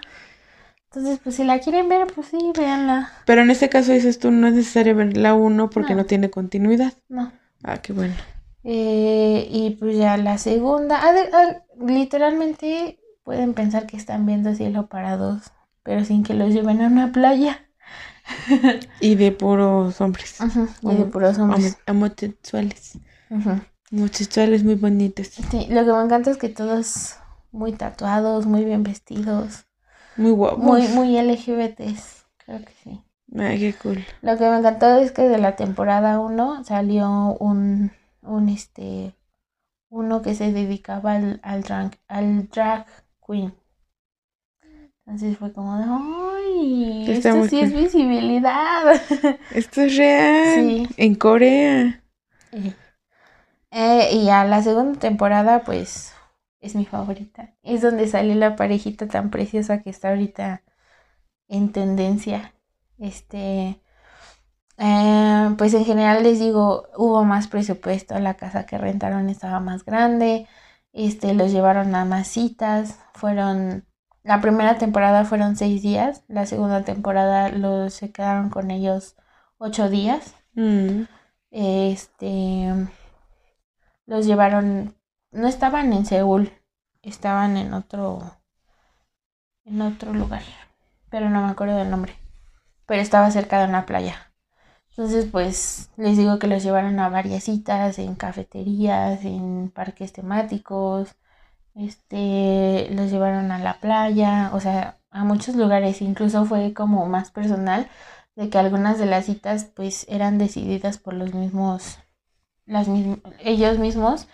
[0.85, 3.11] Entonces, pues si la quieren ver, pues sí, véanla.
[3.25, 5.99] Pero en este caso dices tú, no es necesario ver la 1 porque No.
[6.01, 6.93] no tiene continuidad.
[7.07, 7.31] No.
[7.63, 8.13] Ah, qué bueno.
[8.63, 14.53] Eh, y pues ya la segunda, ah, de- ah, literalmente pueden pensar que están viendo
[14.53, 15.51] cielo para dos,
[15.83, 17.65] pero sin que los lleven a una playa.
[18.99, 20.39] Y de puros hombres.
[20.41, 21.77] Ujú, Y de puros hombres.
[21.87, 22.09] Homo-
[23.31, 23.57] Homosexuales.
[23.57, 23.61] Ujú.
[23.93, 25.27] Homosexuales muy bonitos.
[25.27, 27.15] Sí, lo que me encanta es que todos
[27.51, 29.65] muy tatuados, muy bien vestidos,
[30.15, 30.63] Muy guapos.
[30.63, 33.01] muy, muy LGBTs, creo que sí.
[33.37, 34.03] Ay, qué cool.
[34.21, 37.91] Lo que me encantó es que de la temporada 1 salió un,
[38.21, 39.15] un este,
[39.89, 42.85] uno que se dedicaba al, al, drag, al drag
[43.25, 43.53] queen.
[45.05, 47.03] Entonces fue como de, ¡ay!
[47.05, 48.83] Sí, está esto sí es visibilidad.
[49.53, 50.55] Esto es real.
[50.55, 50.87] Sí.
[50.97, 52.03] En Corea.
[52.53, 52.73] Eh,
[53.71, 56.13] eh, y a la segunda temporada, pues,
[56.59, 57.55] es mi favorita.
[57.63, 60.63] Es donde sale la parejita tan preciosa que está ahorita
[61.47, 62.53] en tendencia.
[62.97, 63.81] Este,
[64.77, 69.85] eh, pues en general les digo, hubo más presupuesto, la casa que rentaron estaba más
[69.85, 70.47] grande,
[70.93, 73.85] este, los llevaron a más citas, fueron,
[74.23, 79.15] la primera temporada fueron seis días, la segunda temporada los se quedaron con ellos
[79.57, 80.35] ocho días.
[80.55, 81.03] Mm.
[81.51, 82.73] Este,
[84.11, 84.93] los llevaron,
[85.31, 86.51] no estaban en Seúl,
[87.01, 88.19] estaban en otro,
[89.63, 90.43] en otro lugar,
[91.09, 92.13] pero no me acuerdo del nombre,
[92.85, 94.33] pero estaba cerca de una playa.
[94.89, 101.15] Entonces, pues, les digo que los llevaron a varias citas, en cafeterías, en parques temáticos,
[101.73, 107.31] este, los llevaron a la playa, o sea, a muchos lugares, incluso fue como más
[107.31, 107.87] personal
[108.35, 111.97] de que algunas de las citas pues eran decididas por los mismos,
[112.71, 114.27] las mism- ellos mismos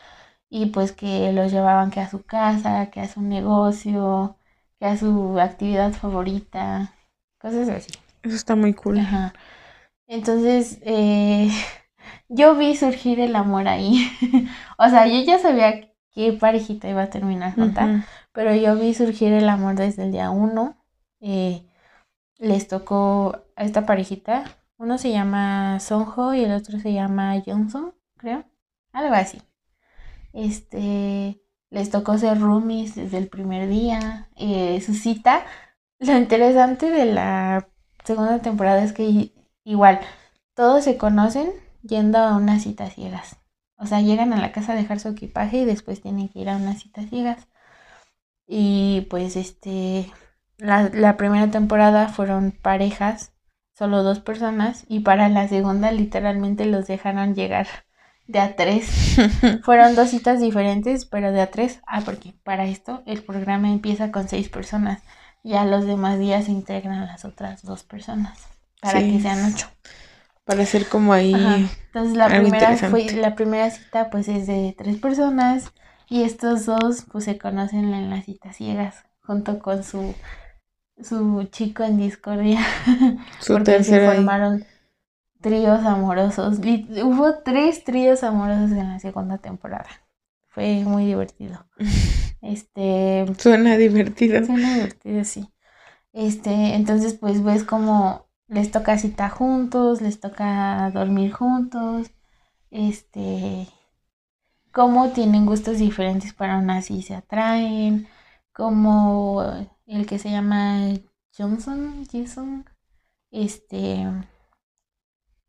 [0.50, 4.38] y pues que los llevaban que a su casa, que a su negocio,
[4.80, 6.94] que a su actividad favorita,
[7.40, 7.92] cosas así.
[8.24, 9.00] Eso está muy cool.
[9.00, 9.34] Ajá.
[10.08, 11.50] Entonces, eh,
[12.30, 14.08] yo vi surgir el amor ahí.
[14.80, 18.04] O sea, yo ya sabía qué parejita iba a terminar junta, Ujú.
[18.34, 20.78] pero yo vi surgir el amor desde el día uno.
[21.22, 21.64] Eh,
[22.40, 24.46] les tocó a esta parejita.
[24.78, 28.46] Uno se llama Sonjo y el otro se llama Johnson, creo.
[28.92, 29.42] Algo así.
[30.34, 34.30] Este, les tocó ser roomies desde el primer día.
[34.36, 35.46] Eh, su cita.
[36.00, 37.68] Lo interesante de la
[38.04, 39.34] segunda temporada es que
[39.64, 40.00] igual
[40.54, 41.52] todos se conocen
[41.84, 43.38] yendo a unas citas ciegas.
[43.78, 46.50] O sea, llegan a la casa a dejar su equipaje y después tienen que ir
[46.50, 47.48] a unas citas ciegas.
[48.48, 50.12] Y pues este,
[50.58, 53.34] la primera temporada fueron parejas,
[53.74, 57.68] solo dos personas, y para la segunda literalmente los dejaron llegar
[58.28, 58.90] de a tres.
[59.64, 61.82] Fueron dos citas diferentes, pero de a tres.
[61.88, 65.02] Ah, porque para esto el programa empieza con seis personas.
[65.44, 68.38] Ya los demás días se integran las otras dos personas
[68.82, 69.12] para Sí.
[69.14, 69.68] que sean ocho.
[70.44, 71.34] Para hacer como ahí.
[71.34, 71.58] Ajá.
[71.88, 75.72] Entonces la primera fue, la primera cita pues es de tres personas
[76.10, 80.16] y estos dos pues se conocen en las citas ciegas junto con su
[81.02, 82.60] su chico en discordia
[83.40, 84.66] Su porque se tercera formaron
[85.48, 86.60] tríos amorosos.
[86.60, 89.90] Hubo tres tríos amorosos en la segunda temporada.
[90.50, 91.66] Fue muy divertido.
[92.40, 94.46] Este, Suena divertido.
[94.46, 95.50] Suena divertido, sí.
[96.14, 102.12] Este, entonces pues ves como les toca cita juntos, les toca dormir juntos,
[102.72, 103.68] este,
[104.72, 108.08] cómo tienen gustos diferentes pero aún así se atraen,
[108.54, 109.44] como
[109.86, 110.94] el que se llama
[111.38, 112.66] Johnson, Jason,
[113.32, 114.08] este,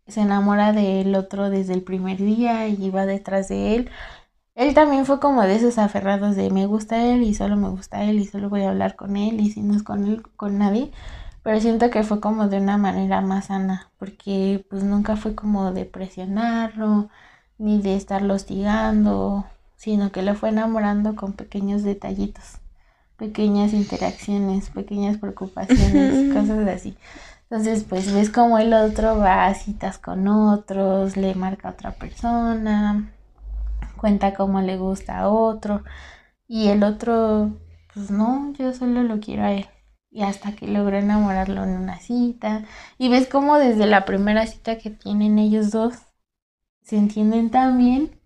[0.09, 3.91] se enamora del otro desde el primer día y va detrás de él.
[4.55, 8.05] Él también fue como de esos aferrados de me gusta él y solo me gusta
[8.05, 10.59] él y solo voy a hablar con él y si no es con él, con
[10.59, 10.93] nadie.
[11.43, 15.73] Pero siento que fue como de una manera más sana, porque pues nunca fue como
[15.73, 17.11] de presionarlo,
[17.59, 22.61] ni de estarlo hostigando, sino que lo fue enamorando con pequeños detallitos.
[23.17, 26.97] pequeñas interacciones, pequeñas preocupaciones, cosas así.
[27.51, 31.93] Entonces, pues ves como el otro va a citas con otros, le marca a otra
[31.93, 33.11] persona,
[33.97, 35.83] cuenta cómo le gusta a otro,
[36.47, 37.53] y el otro,
[37.95, 39.67] pues no, yo solo lo quiero a él.
[40.11, 42.65] Y hasta que logra enamorarlo en una cita.
[42.99, 45.95] Y ves como desde la primera cita que tienen ellos dos,
[46.83, 48.19] se entienden tan bien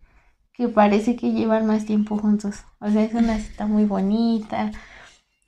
[0.52, 2.64] que parece que llevan más tiempo juntos.
[2.80, 4.72] O sea, es una cita muy bonita.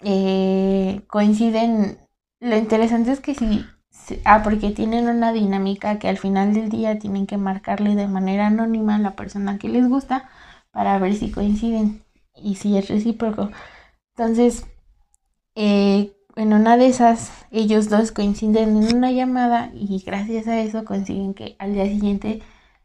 [0.02, 1.98] Eh, coinciden.
[2.44, 3.64] Lo interesante es que si.
[4.26, 8.48] Ah, porque tienen una dinámica que al final del día tienen que marcarle de manera
[8.48, 10.28] anónima a la persona que les gusta
[10.70, 12.04] para ver si coinciden
[12.36, 13.50] y si es recíproco.
[14.14, 14.66] Entonces,
[15.54, 20.84] eh, en una de esas, ellos dos coinciden en una llamada y gracias a eso
[20.84, 22.42] consiguen que al día siguiente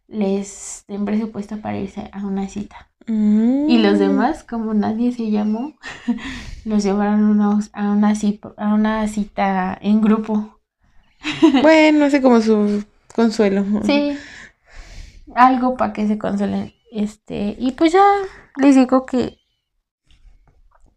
[0.07, 2.89] les den presupuesto para irse a una cita.
[3.11, 3.99] Y los mm.
[3.99, 5.73] demás, como nadie se llamó,
[6.65, 10.59] los llevaron a, una cita, a una cita en grupo.
[11.61, 13.65] Bueno, así como su consuelo.
[13.83, 14.15] Sí,
[15.35, 16.71] algo para que se consuelen.
[16.91, 18.03] Este, y pues ya
[18.57, 19.39] les digo que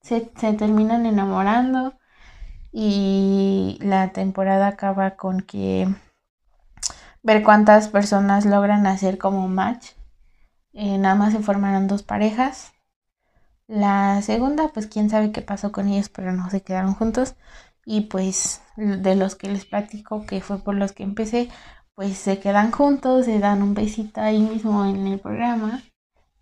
[0.02, 1.94] se, se terminan enamorando
[2.72, 5.88] y la temporada acaba con que
[7.22, 9.92] ver cuántas personas logran hacer como match.
[10.72, 12.72] Eh, nada más se formaron dos parejas.
[13.66, 17.34] La segunda, pues quién sabe qué pasó con ellos, pero no se quedaron juntos.
[17.84, 21.48] Y pues de los que les platico, que fue por los que empecé,
[21.94, 25.82] pues se quedan juntos, se dan un besito ahí mismo en el programa.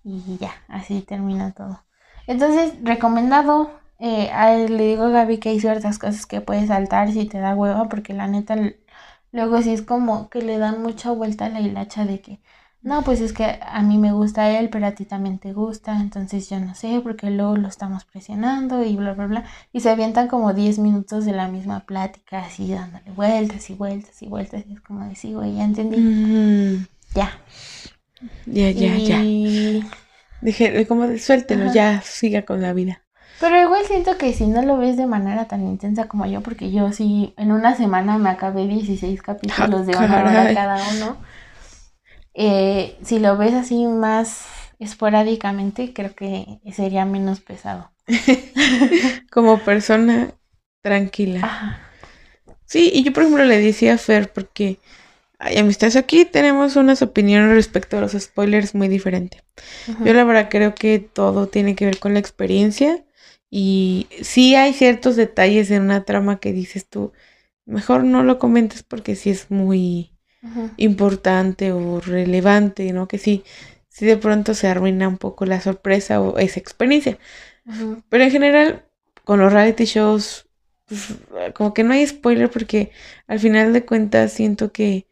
[0.04, 1.84] Y ya, así termina todo.
[2.26, 3.78] Entonces, recomendado.
[3.98, 4.30] Eh,
[4.68, 7.88] le digo a Gaby que hay ciertas cosas que puedes saltar si te da hueva,
[7.88, 8.56] porque la neta
[9.32, 12.40] Luego sí es como que le dan mucha vuelta a la hilacha de que,
[12.82, 16.00] no, pues es que a mí me gusta él, pero a ti también te gusta,
[16.00, 19.44] entonces yo no sé, porque luego lo estamos presionando y bla, bla, bla.
[19.72, 24.22] Y se avientan como 10 minutos de la misma plática, así dándole vueltas y vueltas
[24.22, 24.64] y vueltas.
[24.66, 25.98] Y es como decir, güey, ya entendí.
[25.98, 26.86] Mm.
[27.14, 27.30] Ya.
[28.46, 29.20] Ya, ya, ya.
[30.40, 33.02] Dije, como suéltelo, ya siga con la vida.
[33.40, 36.70] Pero igual siento que si no lo ves de manera tan intensa como yo, porque
[36.70, 41.16] yo sí, en una semana me acabé 16 capítulos de una hora cada uno.
[42.34, 44.46] Eh, si lo ves así más
[44.78, 47.90] esporádicamente, creo que sería menos pesado.
[49.30, 50.32] como persona
[50.82, 51.80] tranquila.
[52.64, 54.78] Sí, y yo por ejemplo le decía a Fer, porque
[55.38, 59.42] hay amistades aquí, tenemos unas opiniones respecto a los spoilers muy diferentes.
[60.04, 63.04] Yo la verdad creo que todo tiene que ver con la experiencia
[63.50, 67.12] y sí hay ciertos detalles en una trama que dices tú,
[67.66, 70.12] mejor no lo comentes porque sí es muy
[70.76, 73.08] importante o relevante, ¿no?
[73.08, 73.44] Que sí,
[73.88, 77.18] sí de pronto se arruina un poco la sorpresa o esa experiencia.
[78.08, 78.84] Pero en general,
[79.24, 80.46] con los reality shows,
[80.86, 81.14] pues,
[81.54, 82.90] como que no hay spoiler porque
[83.26, 85.06] al final de cuentas siento que,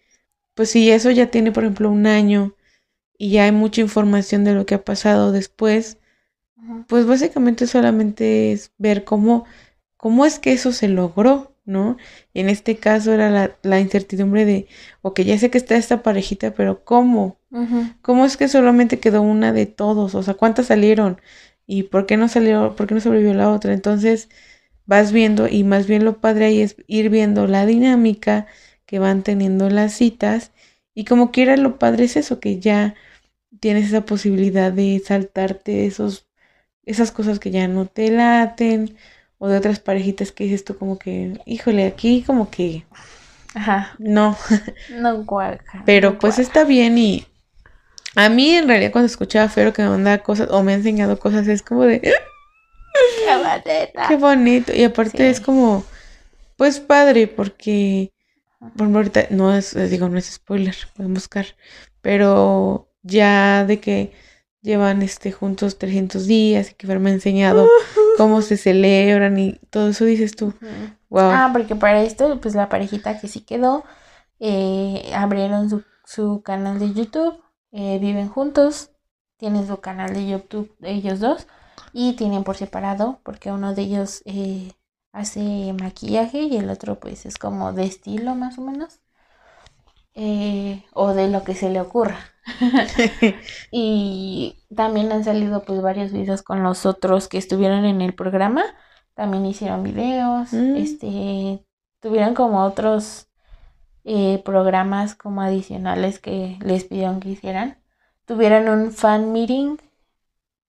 [0.55, 2.55] pues si eso ya tiene, por ejemplo, un año
[3.17, 5.99] y ya hay mucha información de lo que ha pasado después,
[6.89, 9.45] pues básicamente solamente es ver cómo,
[9.97, 11.99] cómo es que eso se logró, ¿no?
[12.35, 14.69] en este caso era la, incertidumbre de,
[15.03, 17.39] ok, ya sé que está esta parejita, pero ¿cómo?
[18.03, 20.15] ¿Cómo es que solamente quedó una de todos?
[20.15, 21.21] O sea, ¿cuántas salieron?
[21.67, 23.75] ¿Y por qué no salió, por qué no sobrevivió la otra?
[23.75, 24.29] Entonces
[24.87, 28.47] vas viendo y más bien lo padre ahí es ir viendo la dinámica
[28.87, 30.53] que van teniendo las citas
[30.95, 32.95] y como quiera lo padre es eso, que ya
[33.61, 36.27] tienes esa posibilidad de saltarte esos
[36.85, 38.97] esas cosas que ya no te laten
[39.39, 42.85] o de otras parejitas que dices tú como que, híjole, aquí como que
[43.55, 43.95] Ajá.
[43.99, 44.37] No.
[44.91, 45.83] No cuaja.
[45.87, 47.27] Pero pues está bien y
[48.15, 50.77] a mí en realidad cuando escuchaba a Fero que me manda cosas o me ha
[50.77, 52.01] enseñado cosas es como de
[53.65, 55.85] qué, qué bonito y aparte es como
[56.57, 58.13] pues padre porque
[58.77, 61.47] por ahorita no es digo no es spoiler, pueden buscar,
[62.01, 64.13] pero ya de que
[64.63, 67.69] llevan este juntos 300 días y que me ha enseñado
[68.19, 70.53] cómo se celebran y todo eso dices tú.
[71.09, 71.31] Wow.
[71.31, 73.85] Ah, porque para esto, pues la parejita que sí quedó,
[74.41, 77.41] eh, abrieron su, su, canal de YouTube,
[77.71, 78.91] eh, viven juntos,
[79.37, 81.47] tienen su canal de YouTube ellos dos
[81.93, 84.73] y tienen por separado porque uno de ellos eh,
[85.13, 89.01] hace maquillaje y el otro pues es como de estilo más o menos.
[90.93, 92.19] o de lo que se le ocurra.
[93.71, 98.65] y también han salido pues varios videos con los otros que estuvieron en el programa.
[99.15, 100.77] También hicieron videos, mm.
[100.77, 101.65] este,
[102.01, 103.29] tuvieron como otros
[104.05, 107.79] eh, programas como adicionales que les pidieron que hicieran.
[108.25, 109.77] Tuvieron un fan meeting,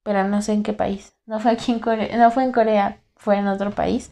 [0.04, 1.16] pero no sé en qué país.
[1.26, 4.12] No fue aquí en Corea, no fue en Corea, fue en otro país,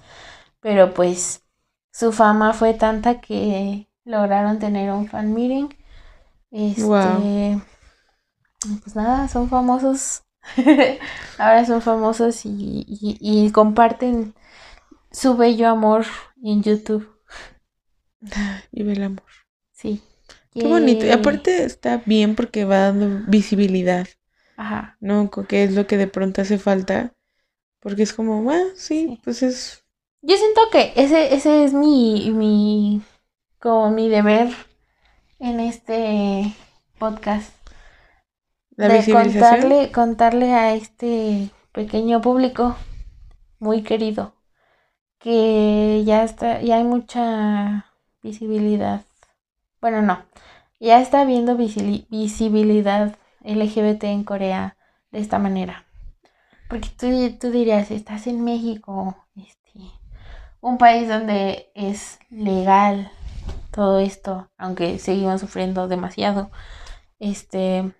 [0.60, 1.44] pero pues
[1.92, 5.70] su fama fue tanta que lograron tener un fan meeting.
[6.52, 7.62] Este,
[8.84, 10.24] pues nada, son famosos.
[11.38, 14.34] Ahora son famosos y, y, comparten
[15.12, 16.06] su bello amor
[16.42, 17.10] en YouTube.
[18.72, 19.26] Vive el amor.
[19.74, 20.02] Sí.
[20.54, 21.06] Qué bonito.
[21.06, 24.08] Y aparte está bien porque va dando visibilidad.
[24.56, 24.98] Ajá.
[25.00, 25.30] ¿No?
[25.30, 27.14] Que es lo que de pronto hace falta.
[27.80, 29.84] Porque es como, bueno, sí, pues es.
[30.22, 33.02] Yo siento que ese, ese es mi, mi,
[33.60, 34.50] como mi deber
[35.40, 36.54] en este
[36.98, 37.54] podcast.
[38.76, 42.76] La de contarle, contarle a este pequeño público
[43.60, 44.34] muy querido
[45.20, 47.86] que ya está, ya hay mucha
[48.22, 49.02] visibilidad.
[49.82, 50.24] Bueno, no,
[50.80, 54.78] ya está habiendo visibilidad LGBT en Corea
[55.12, 55.86] de esta manera.
[56.70, 57.08] Porque tú,
[57.40, 59.80] tú dirías, estás en México, este,
[60.62, 63.12] un país donde es legal
[63.78, 66.50] todo esto, aunque seguimos sufriendo demasiado.
[67.20, 67.94] Este,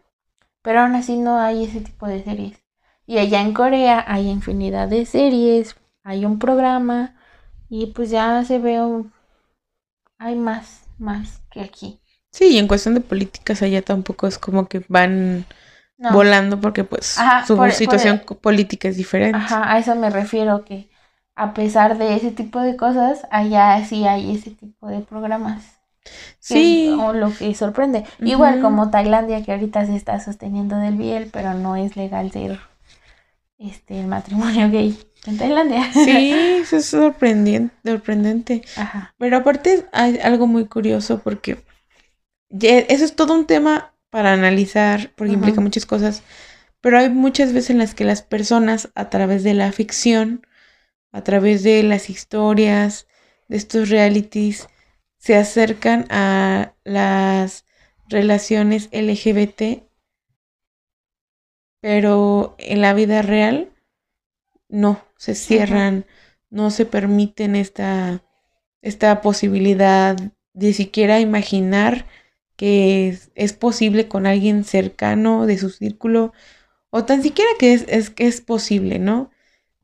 [0.64, 2.58] pero aún así no hay ese tipo de series.
[3.06, 7.14] Y allá en Corea hay infinidad de series, hay un programa
[7.70, 8.82] y pues ya se ve
[10.18, 12.02] hay más, más que aquí.
[12.32, 15.46] Sí, y en cuestión de políticas allá tampoco es como que van
[16.12, 19.38] volando porque pues su situación política es diferente.
[19.38, 20.90] Ajá, a eso me refiero que
[21.38, 25.64] a pesar de ese tipo de cosas, allá sí hay ese tipo de programas.
[26.40, 26.96] Sí.
[27.00, 28.06] o lo que sorprende.
[28.20, 32.60] Igual como Tailandia que ahorita se está sosteniendo del biel, pero no es legal ser
[33.60, 35.92] este el matrimonio gay en Tailandia.
[35.94, 36.32] Sí,
[36.62, 38.64] eso es sorprendente, sorprendente.
[38.78, 39.14] Ajá.
[39.18, 41.58] Pero aparte hay algo muy curioso porque
[42.50, 46.24] eso es todo un tema para analizar, porque implica muchas cosas,
[46.82, 50.47] pero hay muchas veces en las que las personas a través de la ficción,
[51.12, 53.08] a través de las historias,
[53.48, 54.68] de estos realities,
[55.18, 57.66] se acercan a las
[58.08, 59.84] relaciones LGBT,
[61.82, 63.72] pero en la vida real
[64.70, 66.06] no, se cierran,
[66.50, 68.24] no se permiten esta,
[68.82, 70.18] esta posibilidad
[70.54, 72.06] de siquiera imaginar
[72.56, 76.34] que es, posible con alguien cercano de su círculo,
[76.90, 79.30] o tan siquiera que es, es, que es posible, ¿no?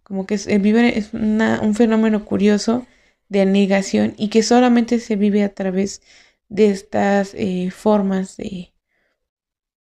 [0.03, 2.85] Como que es, vive, es un fenómeno curioso
[3.29, 6.01] de negación y que solamente se vive a través
[6.49, 8.73] de estas eh, formas de,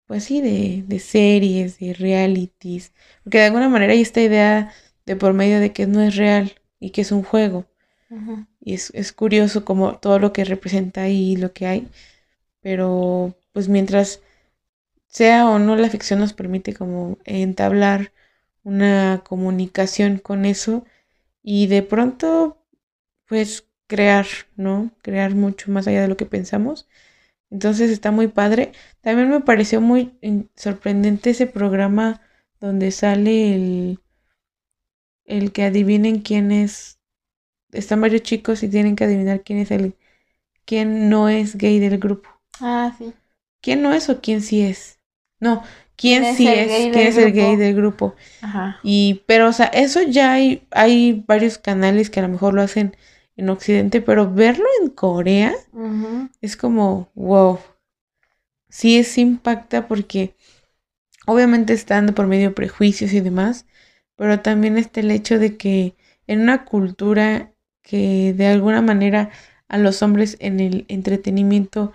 [0.07, 4.73] pues sí, de, de, series, de realities, porque de alguna manera hay esta idea
[5.05, 7.67] de por medio de que no es real y que es un juego.
[8.61, 11.89] Y es, es curioso como todo lo que representa ahí, lo que hay,
[12.61, 14.21] pero pues mientras
[15.07, 18.13] sea o no la ficción nos permite como entablar
[18.67, 20.85] una comunicación con eso
[21.43, 22.59] y de pronto
[23.27, 24.27] pues crear,
[24.57, 24.93] ¿no?
[25.03, 26.89] Crear mucho más allá de lo que pensamos.
[27.51, 28.73] Entonces está muy padre.
[29.03, 30.19] También me pareció muy
[30.57, 32.23] sorprendente ese programa
[32.61, 34.01] donde sale el,
[35.27, 36.99] el que adivinen quién es.
[37.73, 39.97] Están varios chicos y tienen que adivinar quién es el,
[40.67, 42.31] quién no es gay del grupo.
[42.61, 43.15] Ah, sí.
[43.61, 44.99] ¿Quién no es o quién sí es?
[45.41, 45.63] No,
[45.97, 48.15] quién, sí es, quién es el gay del grupo.
[48.43, 48.79] Ajá.
[48.83, 52.63] Y, pero, o sea, eso ya hay, hay varios canales que a lo mejor lo
[52.63, 52.97] hacen
[53.37, 55.55] en Occidente, pero verlo en Corea
[56.41, 57.59] es como, wow.
[58.69, 60.35] Sí es impacta porque
[61.27, 63.67] obviamente está dando por medio prejuicios y demás,
[64.17, 65.95] pero también está el hecho de que
[66.27, 67.53] en una cultura
[67.83, 69.31] que de alguna manera
[69.69, 71.93] a los hombres en el entretenimiento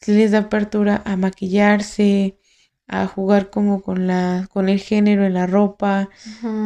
[0.00, 2.36] se les da apertura a maquillarse,
[2.88, 6.10] a jugar como con la con el género en la ropa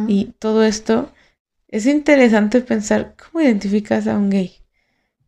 [0.07, 1.11] y todo esto
[1.69, 4.53] es interesante pensar cómo identificas a un gay.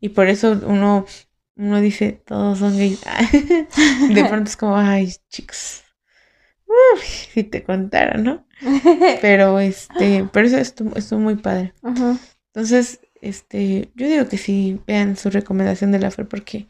[0.01, 1.05] Y por eso uno
[1.57, 3.01] uno dice todos son gays
[4.09, 5.83] de pronto es como ay chicos
[7.31, 8.45] si te contara no
[9.21, 10.57] pero este pero eso
[10.95, 11.73] es muy padre.
[12.53, 16.67] Entonces este yo digo que sí vean su recomendación de la fe porque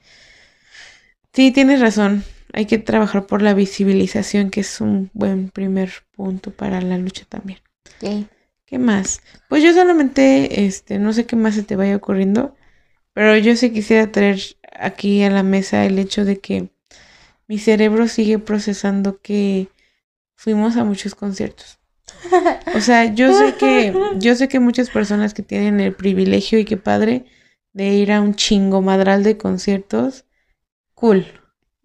[1.33, 2.23] Sí, tienes razón.
[2.53, 7.25] Hay que trabajar por la visibilización, que es un buen primer punto para la lucha
[7.27, 7.59] también.
[8.65, 9.21] ¿Qué más?
[9.49, 12.55] Pues yo solamente, este, no sé qué más se te vaya ocurriendo,
[13.13, 14.39] pero yo sí quisiera traer
[14.71, 16.69] aquí a la mesa el hecho de que
[17.47, 19.67] mi cerebro sigue procesando que
[20.35, 21.79] fuimos a muchos conciertos.
[22.75, 26.65] O sea, yo sé que, yo sé que muchas personas que tienen el privilegio y
[26.65, 27.25] qué padre
[27.73, 30.25] de ir a un chingo madral de conciertos,
[30.95, 31.25] Cool.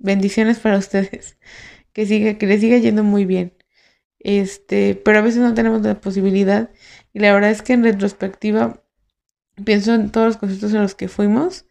[0.01, 1.39] Bendiciones para ustedes.
[1.93, 3.53] Que siga, que les siga yendo muy bien.
[4.21, 6.71] Este, pero a veces no tenemos la posibilidad
[7.13, 8.85] Y la verdad es que en retrospectiva
[9.65, 11.67] pienso en todos los conciertos en los que fuimos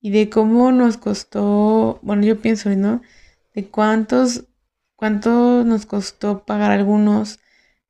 [0.00, 3.02] y de cómo nos costó, bueno, yo pienso, ¿no?
[3.54, 4.46] De cuántos,
[4.96, 7.40] cuánto nos costó pagar algunos,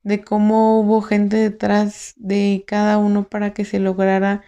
[0.03, 4.43] de cómo hubo gente detrás de cada uno para que se lograra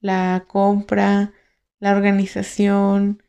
[0.00, 1.32] la compra,
[1.80, 3.23] la organización,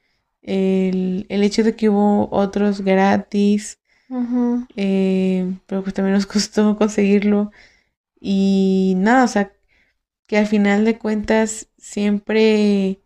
[0.46, 3.80] el, hecho de que hubo otros gratis,
[4.76, 7.52] eh, pero pues también nos costó conseguirlo.
[8.20, 9.54] Y nada, o sea,
[10.28, 13.02] que al final de cuentas siempre,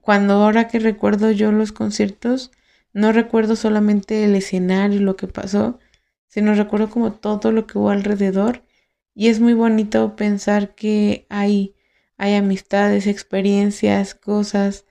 [0.00, 2.50] cuando ahora que recuerdo yo los conciertos,
[2.92, 5.78] no recuerdo solamente el escenario, lo que pasó,
[6.28, 8.64] sino recuerdo como todo lo que hubo alrededor.
[9.14, 11.74] Y es muy bonito pensar que hay,
[12.16, 14.86] hay amistades, experiencias, cosas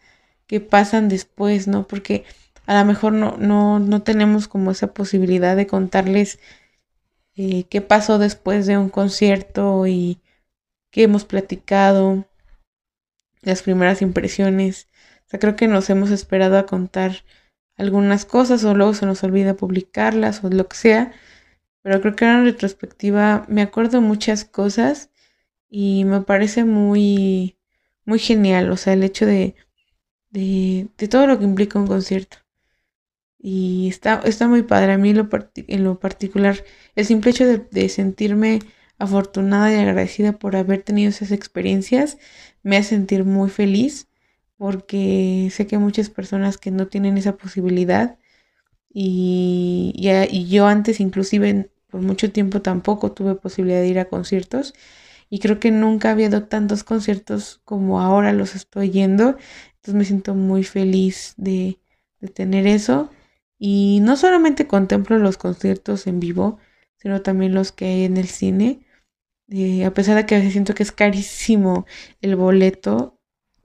[0.48, 1.88] que pasan después, ¿no?
[1.88, 2.26] Porque
[2.66, 6.40] a lo mejor no, no, no tenemos como esa posibilidad de contarles
[7.36, 10.20] eh, qué pasó después de un concierto y
[10.92, 12.26] qué hemos platicado,
[13.42, 14.88] las primeras impresiones.
[15.28, 17.24] O sea, creo que nos hemos esperado a contar
[17.78, 21.12] algunas cosas o luego se nos olvida publicarlas o lo que sea.
[21.84, 25.12] Pero creo que en retrospectiva me acuerdo muchas cosas
[25.70, 27.58] y me parece muy,
[28.06, 28.72] muy genial.
[28.72, 29.56] O sea, el hecho de
[30.38, 32.38] de, todo lo que implica un concierto.
[33.40, 34.94] Y está, está muy padre.
[34.94, 36.64] A mí en lo particular,
[36.96, 38.60] el simple hecho de, sentirme
[39.00, 42.18] afortunada y agradecida por haber tenido esas experiencias
[42.64, 44.08] me hace sentir muy feliz
[44.58, 48.18] porque sé que muchas personas que no tienen esa posibilidad
[48.92, 54.74] y, y, yo antes inclusive por mucho tiempo tampoco tuve posibilidad de ir a conciertos
[55.30, 59.38] y creo que nunca había habido tantos conciertos como ahora los estoy yendo
[59.88, 61.80] entonces me siento muy feliz de,
[62.34, 63.10] tener eso.
[63.58, 66.60] Y no solamente contemplo los conciertos en vivo,
[66.98, 68.82] sino también los que hay en el cine.
[69.50, 71.86] Eh, a pesar de que a veces siento que es carísimo
[72.22, 73.18] el boleto,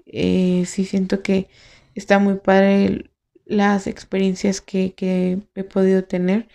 [0.06, 1.48] eh, sí siento que
[1.96, 3.10] está muy padre
[3.44, 4.94] las experiencias que,
[5.56, 6.46] he podido tener.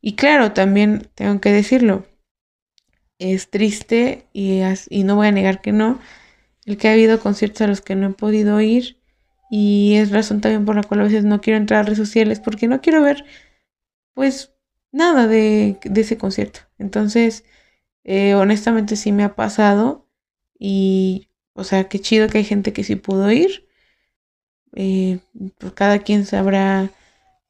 [0.00, 2.06] Y claro, también tengo que decirlo,
[3.18, 6.00] es triste y, y no voy a negar que no,
[6.66, 8.98] el que ha habido conciertos a los que no he podido ir
[9.50, 12.40] y es razón también por la cual a veces no quiero entrar a redes sociales
[12.40, 13.24] porque no quiero ver
[14.14, 14.52] pues
[14.92, 16.60] nada de, ese concierto.
[16.78, 17.44] Entonces,
[18.04, 20.08] eh, honestamente sí me ha pasado
[20.58, 23.66] y o sea, qué chido que hay gente que sí pudo ir.
[24.74, 25.20] Eh,
[25.58, 26.90] pues cada quien sabrá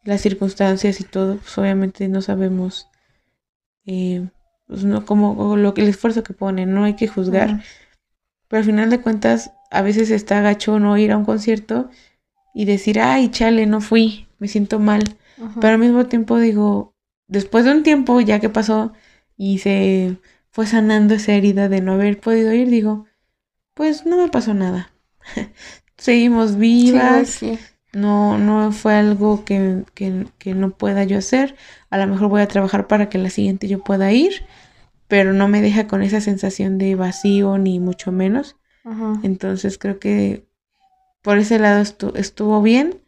[0.05, 2.89] las circunstancias y todo, pues obviamente no sabemos
[3.87, 4.29] eh,
[4.67, 7.63] pues no como lo el esfuerzo que ponen, no hay que juzgar.
[8.55, 11.91] Pero al final de cuentas, a veces está gacho no ir a un concierto
[12.55, 15.17] y decir, ay, chale, no fui, me siento mal.
[15.61, 16.95] Pero al mismo tiempo digo,
[17.27, 18.93] después de un tiempo ya que pasó
[19.37, 20.19] y se
[20.53, 23.07] fue sanando esa herida de no haber podido ir, digo,
[23.75, 24.93] pues no me pasó nada.
[25.99, 27.41] Seguimos vivas.
[27.93, 31.57] No, no fue algo que, que, que no pueda yo hacer.
[31.91, 34.45] A lo mejor voy a trabajar para que la siguiente yo pueda ir
[35.09, 38.57] pero no me deja con esa sensación de vacío ni mucho menos.
[39.23, 40.47] Entonces creo que
[41.23, 41.83] por ese lado
[42.15, 43.01] estuvo bien,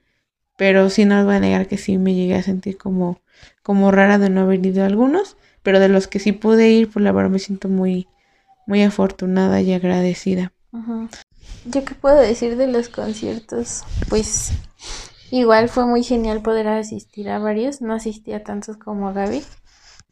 [0.57, 3.21] pero sí no os voy a negar que sí me llegué a sentir como,
[3.63, 6.91] como rara de no haber ido a algunos, pero de los que sí pude ir,
[6.91, 8.09] pues la verdad me siento muy,
[8.67, 10.53] muy afortunada y agradecida.
[11.67, 13.83] ¿Yo qué puedo decir de los conciertos?
[14.09, 14.53] Pues
[15.31, 19.43] igual fue muy genial poder asistir a varios, no asistí a tantos como Gaby,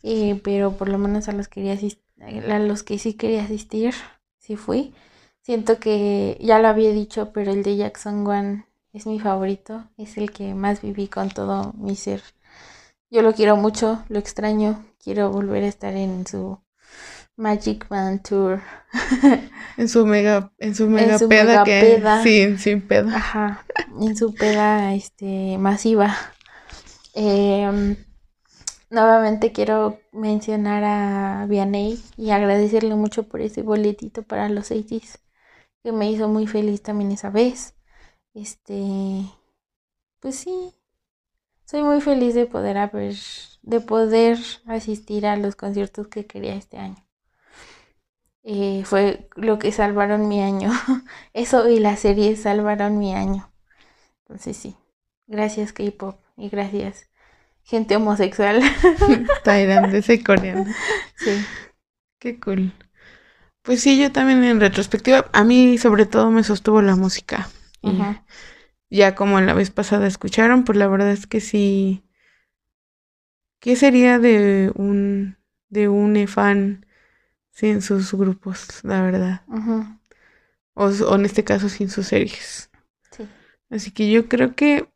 [0.06, 1.78] eh, pero por lo menos a los, quería
[2.20, 3.94] a los que sí quería asistir,
[4.38, 4.92] sí fui.
[5.40, 10.18] Siento que ya lo había dicho, pero el de Jackson One es mi favorito, es
[10.18, 12.22] el que más viví con todo mi ser.
[13.10, 16.58] Yo lo quiero mucho, lo extraño, quiero volver a estar en su
[17.36, 18.60] Magic Man Tour.
[19.78, 23.16] en su mega, en su mega, peda, que, sí, sin peda.
[23.16, 23.64] Ajá,
[24.02, 26.14] en su peda este masiva.
[27.14, 27.96] Eh,
[28.94, 35.18] Nuevamente quiero mencionar a Vianney y agradecerle mucho por ese boletito para los 80
[35.82, 37.74] que me hizo muy feliz también esa vez.
[38.34, 39.24] Este,
[40.20, 40.76] pues sí,
[41.64, 43.16] soy muy feliz de poder haber,
[43.62, 47.04] de poder asistir a los conciertos que quería este año.
[48.44, 50.70] Eh, fue lo que salvaron mi año.
[51.32, 53.52] Eso y la serie salvaron mi año.
[54.20, 54.76] Entonces sí,
[55.26, 57.10] gracias K-Pop y gracias
[57.64, 58.62] gente homosexual.
[59.44, 60.74] Tailandesa y coreana.
[61.16, 61.44] Sí.
[62.18, 62.72] Qué cool.
[63.62, 67.48] Pues sí, yo también en retrospectiva, a mí sobre todo me sostuvo la música.
[68.90, 72.04] ya como la vez pasada escucharon, pues la verdad es que sí.
[73.60, 75.38] ¿Qué sería de un
[75.70, 76.86] de un fan
[77.50, 79.42] sin sus grupos, la verdad.
[80.74, 82.70] o, o, en este caso sin sus series.
[83.10, 83.24] Sí.
[83.70, 84.88] Así que yo creo que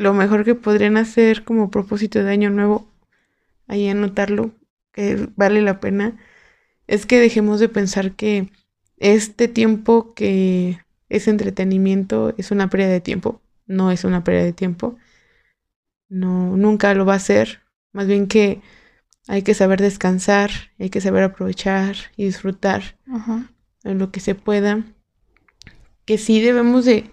[0.00, 2.88] lo mejor que podrían hacer como propósito de año nuevo,
[3.68, 4.52] ahí anotarlo,
[4.92, 6.16] que vale la pena,
[6.86, 8.50] es que dejemos de pensar que
[8.96, 13.42] este tiempo que es entretenimiento es una pérdida de tiempo.
[13.66, 14.96] No es una pérdida de tiempo.
[16.08, 17.60] No, nunca lo va a ser.
[17.92, 18.62] Más bien que
[19.28, 22.96] hay que saber descansar, hay que saber aprovechar y disfrutar
[23.84, 24.82] en lo que se pueda.
[26.06, 27.10] Que sí debemos de,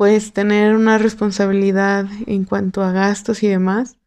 [0.00, 3.98] pues, tener una responsabilidad en cuanto a gastos y demás.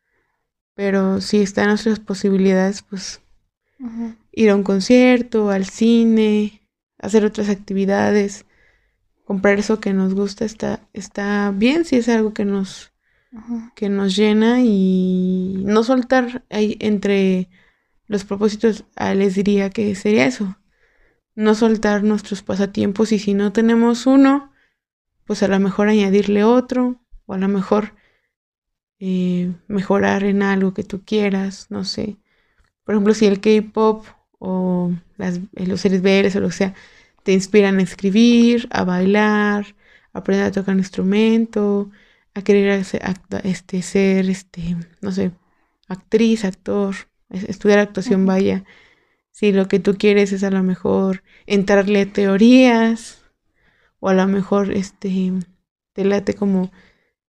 [0.73, 3.21] Pero si están nuestras posibilidades, pues
[4.31, 6.67] ir a un concierto, al cine,
[6.97, 8.47] hacer otras actividades,
[9.23, 12.91] comprar eso que nos gusta, está, está bien si es algo que nos,
[13.75, 17.49] que nos llena y no soltar ahí entre
[18.07, 20.57] los propósitos, ah, les diría que sería eso,
[21.35, 24.52] no soltar nuestros pasatiempos y si no tenemos uno,
[25.25, 27.93] pues a lo mejor añadirle otro o a lo mejor
[28.99, 32.17] eh, mejorar en algo que tú quieras, no sé.
[32.85, 34.05] Por ejemplo, si el K-pop
[34.39, 36.73] o las, eh, los series BLs o lo que sea,
[37.23, 39.75] te inspiran a escribir, a bailar,
[40.13, 41.91] a aprender a tocar un instrumento,
[42.33, 42.83] a querer
[43.43, 45.31] este, ser, este, no sé,
[45.87, 46.95] actriz, actor,
[47.29, 48.63] estudiar actuación, vaya.
[49.31, 53.22] Si lo que tú quieres es a lo mejor entrarle teorías,
[54.03, 55.31] o a lo mejor este,
[55.93, 56.71] te late como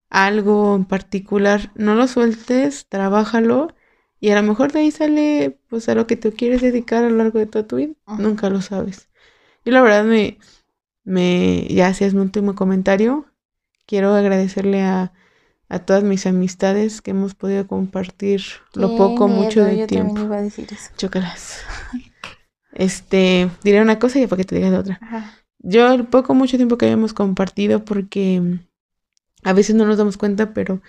[0.09, 3.75] algo en particular, no lo sueltes, trabájalo
[4.21, 7.09] y a lo mejor de ahí sale pues a lo que tú quieres dedicar a
[7.09, 7.93] lo largo de toda tu vida.
[8.17, 9.09] Nunca lo sabes.
[9.65, 10.37] Y la verdad me,
[11.03, 13.25] me, ya es mi último comentario,
[13.85, 15.11] quiero agradecerle a,
[15.67, 18.43] a todas mis amistades que hemos podido compartir
[18.75, 20.21] lo poco, mucho de tiempo.
[20.21, 20.89] Iba a decir eso.
[20.95, 21.65] Chócalas.
[22.71, 25.40] Este, diré una cosa y después que te digas otra.
[25.63, 28.59] Yo el poco, mucho tiempo que habíamos compartido porque
[29.43, 30.81] a veces no nos damos cuenta, pero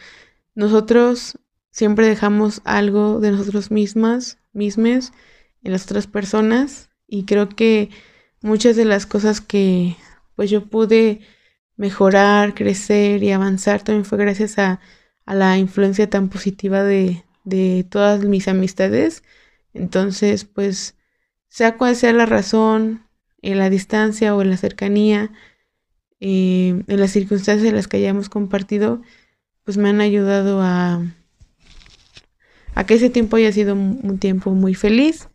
[0.54, 1.38] nosotros
[1.70, 5.12] siempre dejamos algo de nosotros mismas, mismes,
[5.62, 6.90] en las otras personas.
[7.06, 7.90] Y creo que
[8.40, 9.96] muchas de las cosas que
[10.36, 11.20] pues yo pude
[11.76, 14.80] mejorar, crecer y avanzar también fue gracias a,
[15.26, 19.22] a la influencia tan positiva de, de todas mis amistades.
[19.74, 20.96] Entonces, pues,
[21.48, 23.06] sea cual sea la razón,
[23.42, 25.32] en la distancia o en la cercanía,
[26.20, 29.02] eh, en las circunstancias en las que hayamos compartido,
[29.64, 31.02] pues me han ayudado a,
[32.74, 35.28] a que ese tiempo haya sido un, tiempo muy feliz.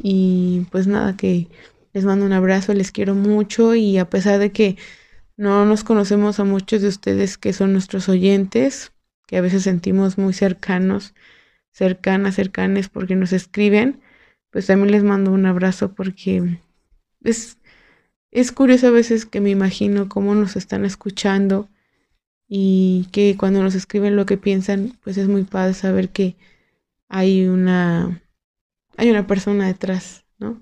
[0.00, 1.48] Y pues nada, que
[1.92, 4.76] les mando un abrazo, les quiero mucho y a pesar de que
[5.36, 8.92] no nos conocemos a muchos de ustedes que son nuestros oyentes,
[9.26, 11.14] que a veces sentimos muy cercanos,
[11.72, 14.00] cercanas, cercanes porque nos escriben,
[14.50, 16.60] pues también les mando un abrazo porque
[17.24, 17.58] es
[18.32, 21.68] es curioso a veces que me imagino cómo nos están escuchando
[22.48, 26.36] y que cuando nos escriben lo que piensan, pues es muy padre saber que
[27.08, 28.22] hay una
[28.96, 30.58] hay una persona detrás, ¿no?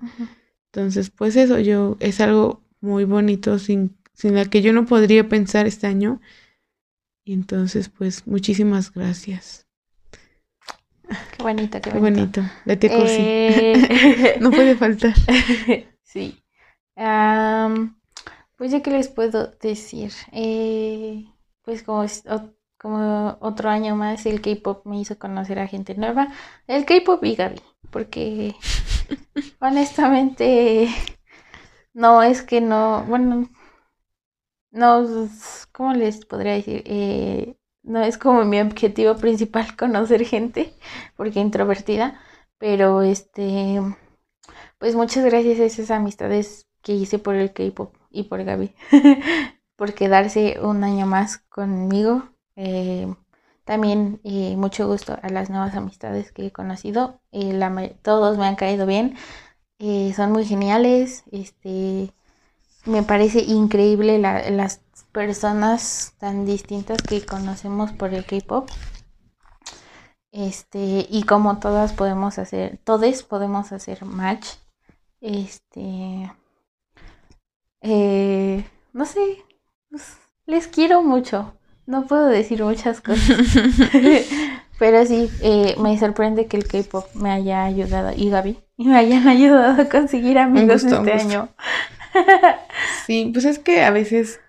[0.67, 5.27] Entonces, pues eso yo es algo muy bonito sin sin la que yo no podría
[5.29, 6.21] pensar este año.
[7.23, 9.65] Y entonces, pues muchísimas gracias.
[11.37, 12.43] Qué bonito, qué, qué bonito.
[12.65, 14.37] La tía eh...
[14.41, 15.13] no puede faltar.
[16.03, 16.41] sí
[18.57, 21.25] pues ya que les puedo decir, eh,
[21.63, 22.05] pues como,
[22.77, 26.27] como otro año más el K-Pop me hizo conocer a gente nueva,
[26.67, 27.61] el K-Pop y Gaby,
[27.91, 28.55] porque
[29.59, 30.89] honestamente
[31.93, 33.49] no es que no, bueno,
[34.71, 35.07] no,
[35.71, 36.83] ¿cómo les podría decir?
[36.85, 40.73] Eh, no es como mi objetivo principal conocer gente,
[41.17, 42.21] porque introvertida,
[42.57, 43.81] pero este,
[44.77, 48.73] pues muchas gracias a esas amistades que hice por el K-pop y por Gaby,
[49.75, 52.23] por quedarse un año más conmigo.
[52.55, 53.13] Eh,
[53.65, 57.21] también eh, mucho gusto a las nuevas amistades que he conocido.
[57.31, 59.15] Eh, todos me han caído bien.
[60.15, 61.23] son muy geniales.
[61.31, 62.13] Este,
[62.85, 64.81] me parece increíble las
[65.11, 68.69] personas tan distintas que conocemos por el K-pop.
[70.31, 74.47] Este, y como todas podemos hacer, todos podemos hacer match.
[75.19, 76.31] Este,
[77.81, 78.63] eh,
[78.93, 79.37] no sé,
[79.89, 81.53] pues, les quiero mucho.
[81.85, 83.37] No puedo decir muchas cosas.
[84.79, 89.27] Pero sí, eh, me sorprende que el K-pop me haya ayudado y Gaby me hayan
[89.27, 91.49] ayudado a conseguir amigos este año.
[93.05, 94.39] sí, pues es que a veces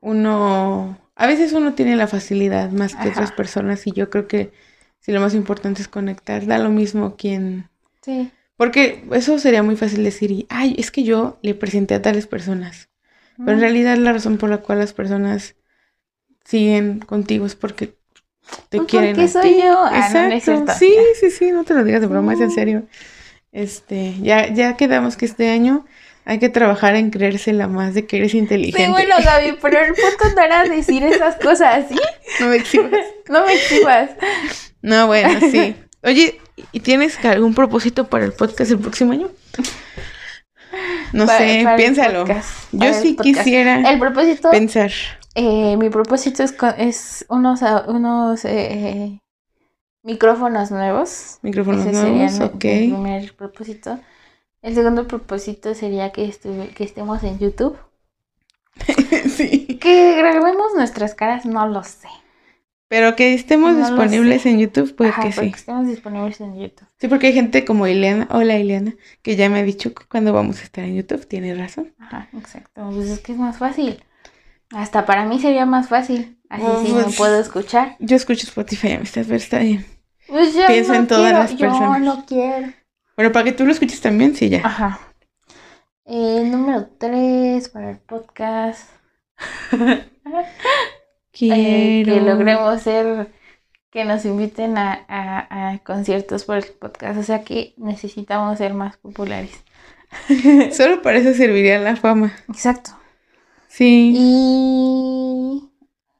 [0.00, 4.52] uno, a veces uno tiene la facilidad más que otras personas y yo creo que
[4.98, 7.68] si lo más importante es conectar, da lo mismo quien,
[8.02, 8.30] sí.
[8.58, 12.26] Porque eso sería muy fácil decir, y, ay, es que yo le presenté a tales
[12.26, 12.90] personas.
[13.38, 15.54] Pero en realidad la razón por la cual las personas
[16.44, 17.94] siguen contigo es porque
[18.68, 19.62] te Pues quieren porque a soy ti.
[19.62, 19.80] yo.
[19.84, 20.72] Ah, no, Exacto.
[20.78, 22.82] Sí, sí, sí, no te lo digas de broma, es en serio.
[23.52, 25.86] Este, ya, ya quedamos que este año
[26.24, 28.84] hay que trabajar en creérsela más de que eres inteligente.
[28.84, 31.98] Sí, bueno, Gaby, pero el punto no era decir esas cosas, ¿sí?
[32.40, 32.92] No me exhibas.
[33.28, 34.10] No me exhibas.
[34.82, 35.74] No, bueno, sí.
[36.02, 36.40] Oye,
[36.72, 39.28] ¿y tienes algún propósito para el podcast el próximo año?
[41.12, 42.20] No Para- sé, para piénsalo.
[42.20, 44.90] podcast, Yo el sí quisiera El propósito, pensar.
[45.34, 49.18] eh, mi propósito es, con- es unos, unos eh,
[50.02, 51.38] micrófonos nuevos.
[51.42, 52.64] Micrófonos Ese sería nuevos, mi, ok.
[52.64, 53.98] mi primer propósito.
[54.60, 57.78] El segundo propósito sería que, estuve, que estemos en YouTube.
[59.36, 59.78] sí.
[59.80, 62.08] Que grabemos nuestras caras, no lo sé.
[62.88, 65.52] Pero que estemos No disponibles en YouTube, pues Ajá, que sí.
[65.54, 66.88] estemos disponibles en YouTube.
[66.98, 70.32] Sí, porque hay gente como Ileana, hola Ileana, que ya me ha dicho que cuando
[70.32, 71.92] vamos a estar en YouTube, tiene razón.
[71.98, 72.88] Ajá, exacto.
[72.94, 74.02] Pues es que es más fácil.
[74.70, 76.38] Hasta para mí sería más fácil.
[76.48, 77.96] Así Oh, sí pues- me puedo escuchar.
[78.00, 79.84] Yo escucho Spotify, amistad, pero está bien.
[80.26, 81.98] Pues yo Piensa no en todas quiero, las personas.
[82.00, 82.72] Yo no quiero.
[83.16, 84.62] Bueno, para que tú lo escuches también, sí, ya.
[84.64, 84.98] Ajá.
[86.06, 88.88] Eh, número 3 para el podcast.
[91.38, 91.54] Quiero.
[91.56, 93.28] Eh, que logremos ser,
[93.90, 97.18] que nos inviten a, a- a conciertos por el podcast.
[97.18, 99.52] O sea que necesitamos ser más populares.
[100.72, 102.32] Solo para eso serviría la fama.
[102.48, 102.90] Exacto.
[103.68, 104.14] Sí.
[104.16, 105.68] Y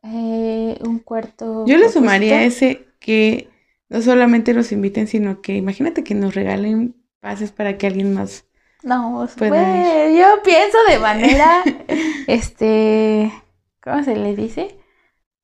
[0.03, 1.65] eh, un cuarto.
[1.67, 3.49] Yo le sumaría ese que
[3.89, 8.45] no solamente nos inviten, sino que imagínate que nos regalen pases para que alguien más.
[8.83, 11.65] No, pues, Pueda pues, yo pienso de manera,
[12.27, 13.33] este,
[13.83, 14.78] ¿cómo se le dice?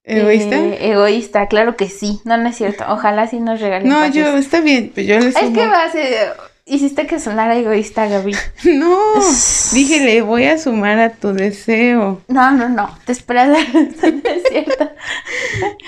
[0.05, 0.57] ¿Egoísta?
[0.57, 2.21] Eh, egoísta, claro que sí.
[2.25, 2.85] No, no es cierto.
[2.89, 4.15] Ojalá sí nos regalen no, pases.
[4.15, 6.29] yo, está bien, pues yo le Es que vas, eh,
[6.67, 8.37] hiciste que sonara egoísta, Gaby.
[8.65, 8.99] No,
[9.73, 12.21] dije, le voy a sumar a tu deseo.
[12.29, 12.99] No, no, no.
[13.07, 13.49] Te esperas.
[13.73, 14.91] no es cierto.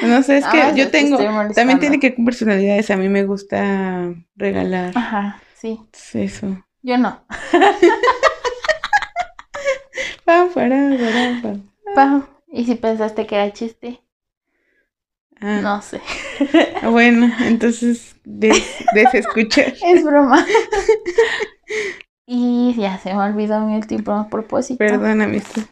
[0.02, 1.18] No sé, es que más yo te tengo,
[1.54, 2.90] también tiene que ver con personalidades.
[2.90, 5.78] A mí me gusta regalar Ajá, sí.
[6.14, 6.64] eso.
[6.82, 7.22] Yo no.
[10.24, 11.54] Pa, para, para, pa.
[11.94, 14.00] Pau, ¿y si pensaste que era chiste?
[15.40, 16.00] Ah, No sé.
[16.82, 18.64] Bueno, entonces des,
[18.94, 19.74] desescuchar.
[19.84, 20.44] Es broma.
[22.26, 24.78] y ya se me olvidó mi último propósito.
[24.78, 25.62] Perdón, amistad.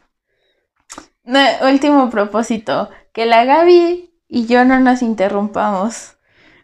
[1.24, 2.90] No, último propósito.
[3.12, 6.16] Que la Gaby y yo no nos interrumpamos.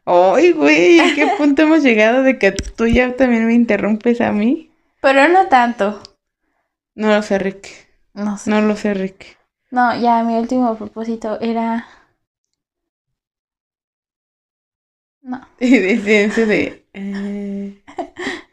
[0.05, 4.32] Ay, güey, ¿a qué punto hemos llegado de que tú ya también me interrumpes a
[4.32, 4.70] mí?
[5.01, 6.01] Pero no tanto.
[6.94, 7.68] No lo sé, Rick.
[8.12, 8.51] No sé.
[8.51, 9.39] No lo sé, Rick.
[9.70, 11.86] No, ya mi último propósito era.
[15.22, 16.84] No, ese de...
[16.94, 17.82] eh,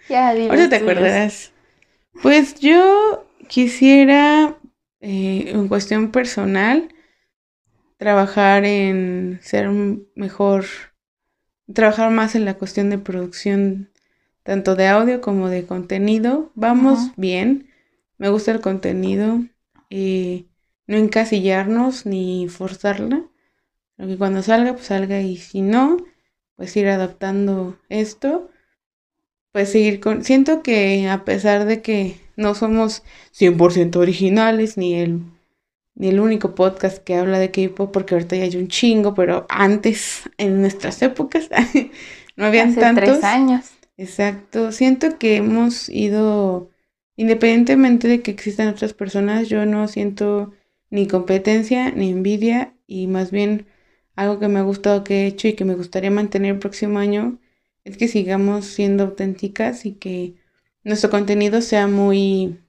[0.10, 0.52] ya dilo.
[0.52, 1.52] Ahorita te acordarás.
[2.22, 4.58] Pues yo quisiera,
[5.00, 6.90] eh, en cuestión personal,
[7.98, 9.70] trabajar en ser
[10.16, 10.66] mejor,
[11.74, 13.90] trabajar más en la cuestión de producción,
[14.44, 16.52] tanto de audio como de contenido.
[16.56, 17.70] Vamos bien,
[18.18, 19.42] me gusta el contenido,
[19.90, 20.46] eh,
[20.86, 23.24] no encasillarnos ni forzarla,
[23.96, 25.98] pero que cuando salga, pues salga y si no,
[26.58, 28.50] pues ir adaptando esto
[29.58, 30.24] pues seguir con...
[30.24, 33.02] Siento que a pesar de que no somos
[33.32, 35.22] 100% originales, ni el,
[35.96, 39.48] ni el único podcast que habla de K-pop, porque ahorita ya hay un chingo, pero
[39.50, 41.50] antes, en nuestras épocas,
[42.36, 43.06] no habían Hace tantos.
[43.06, 43.72] tres años.
[43.98, 44.72] Exacto.
[44.72, 46.70] Siento que hemos ido,
[47.16, 50.54] independientemente de que existan otras personas, yo no siento
[50.92, 53.66] ni competencia ni envidia y más bien
[54.18, 57.00] algo que me ha gustado que he hecho y que me gustaría mantener el próximo
[57.00, 57.40] año
[57.86, 60.34] es que sigamos siendo auténticas y que
[60.84, 62.60] nuestro contenido sea muy,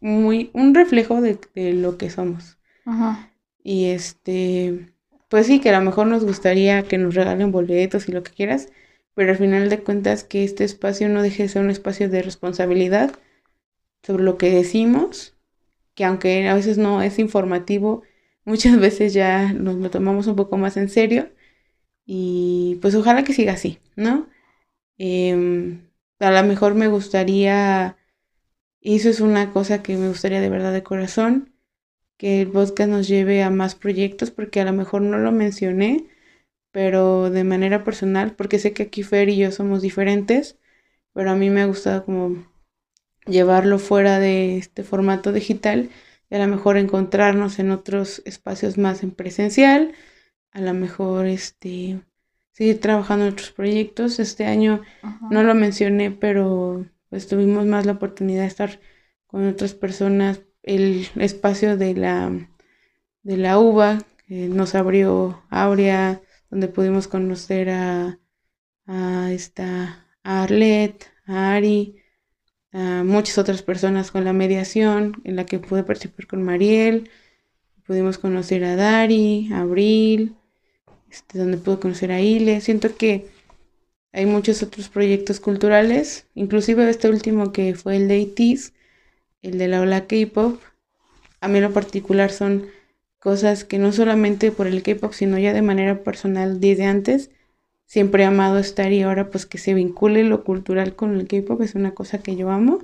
[0.00, 2.58] muy, un reflejo de, de lo que somos.
[2.84, 3.30] Ajá.
[3.62, 4.92] Y este,
[5.28, 8.32] pues sí, que a lo mejor nos gustaría que nos regalen boletos y lo que
[8.32, 8.68] quieras,
[9.14, 12.22] pero al final de cuentas que este espacio no deje de ser un espacio de
[12.22, 13.12] responsabilidad
[14.02, 15.36] sobre lo que decimos,
[15.94, 18.02] que aunque a veces no es informativo,
[18.44, 21.30] muchas veces ya nos lo tomamos un poco más en serio
[22.06, 24.28] y pues ojalá que siga así, ¿no?
[24.98, 25.88] Em,
[26.18, 27.98] a lo mejor me gustaría,
[28.80, 31.54] y eso es una cosa que me gustaría de verdad de corazón,
[32.18, 36.06] que el podcast nos lleve a más proyectos, porque a lo mejor no lo mencioné,
[36.72, 40.58] pero de manera personal, porque sé que aquí Fer y yo somos diferentes,
[41.14, 42.44] pero a mí me ha gustado como
[43.26, 45.90] llevarlo fuera de este formato digital
[46.30, 49.92] a lo mejor encontrarnos en otros espacios más en presencial,
[50.52, 52.00] a lo mejor este
[52.52, 54.18] seguir trabajando en otros proyectos.
[54.18, 54.82] Este año
[55.30, 58.80] no lo mencioné, pero pues tuvimos más la oportunidad de estar
[59.26, 60.42] con otras personas.
[60.62, 62.50] El espacio de la,
[63.22, 66.20] de la UBA nos abrió Aurea,
[66.50, 68.18] donde pudimos conocer a,
[68.86, 71.99] a esta a Arlet, a Ari,
[72.72, 77.10] a muchas otras personas con la mediación, en la que pude participar con Mariel,
[77.86, 80.36] pudimos conocer a Dari, a Abril,
[81.10, 82.60] este, donde pude conocer a Ile.
[82.60, 83.26] Siento que
[84.12, 88.72] hay muchos otros proyectos culturales, inclusive este último que fue el de ITIS,
[89.42, 90.60] el de la ola K-Pop.
[91.40, 92.66] A mí en lo particular son
[93.18, 97.30] cosas que no solamente por el K-Pop, sino ya de manera personal desde antes,
[97.90, 101.60] siempre he amado estar y ahora pues que se vincule lo cultural con el K-pop
[101.60, 102.78] es una cosa que yo amo.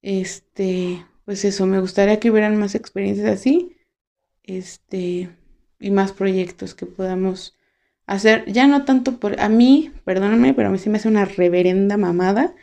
[0.00, 3.76] Este, pues eso, me gustaría que hubieran más experiencias así.
[4.42, 5.28] Este,
[5.78, 7.58] y más proyectos que podamos
[8.06, 11.26] hacer, ya no tanto por a mí, perdóname, pero a mí sí me hace una
[11.26, 12.54] reverenda mamada.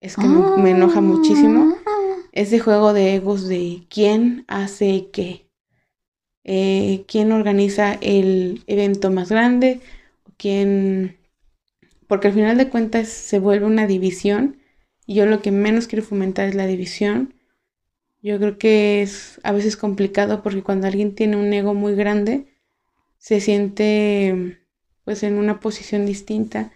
[0.00, 1.74] Es que me, enoja muchísimo.
[1.84, 2.16] Ah.
[2.32, 5.50] Ese juego de egos de quién hace qué.
[6.44, 9.82] Eh, quién organiza el evento más grande,
[10.40, 11.18] quien,
[12.08, 14.56] porque al final de cuentas se vuelve una división
[15.06, 17.34] y yo lo que menos quiero fomentar es la división.
[18.22, 22.46] Yo creo que es a veces complicado porque cuando alguien tiene un ego muy grande,
[23.18, 24.58] se siente
[25.04, 26.72] pues en una posición distinta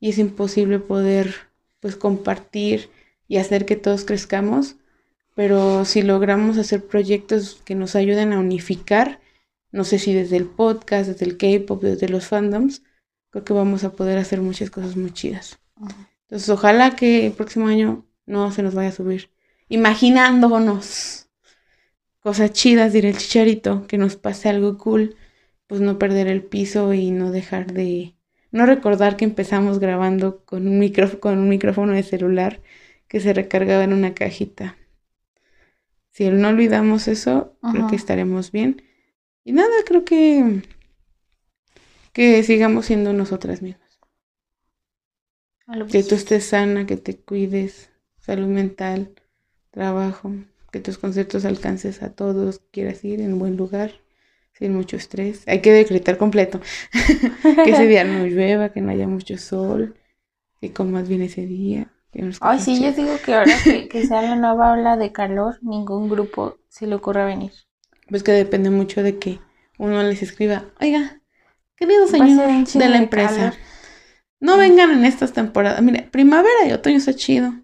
[0.00, 1.34] y es imposible poder
[1.80, 2.88] pues compartir
[3.28, 4.76] y hacer que todos crezcamos,
[5.34, 9.20] pero si logramos hacer proyectos que nos ayuden a unificar,
[9.70, 12.82] no sé si desde el podcast, desde el K-pop, desde los fandoms,
[13.32, 15.58] creo que vamos a poder hacer muchas cosas muy chidas.
[16.22, 19.30] Entonces, ojalá que el próximo año no se nos vaya a subir.
[19.68, 21.30] Imaginándonos
[22.20, 25.16] cosas chidas, diré el chicharito, que nos pase algo cool,
[25.66, 28.14] pues no perder el piso y no dejar de.
[28.50, 32.60] No recordar que empezamos grabando con un, micrófono, con un micrófono de celular
[33.08, 34.76] que se recargaba en una cajita.
[36.10, 38.82] Si no olvidamos eso, creo que estaremos bien.
[39.42, 40.62] Y nada, creo que
[42.12, 43.98] que sigamos siendo nosotras mismas.
[45.90, 49.14] Que tú estés sana, que te cuides, salud mental,
[49.70, 50.32] trabajo,
[50.70, 53.92] que tus conceptos alcances a todos, quieras ir en buen lugar,
[54.52, 55.44] sin mucho estrés.
[55.46, 56.60] Hay que decretar completo.
[57.64, 59.96] que ese día no llueva, que no haya mucho sol,
[60.60, 61.90] que comas bien ese día.
[62.40, 66.10] Ay, sí, yo digo que ahora que, que sea la nueva ola de calor, ningún
[66.10, 67.52] grupo se le ocurra venir.
[68.08, 69.40] Pues que depende mucho de que
[69.78, 71.21] uno les escriba, oiga,
[71.76, 73.54] Queridos señores de la empresa,
[74.40, 75.82] no vengan en estas temporadas.
[75.82, 77.54] Mire, primavera y otoño está chido.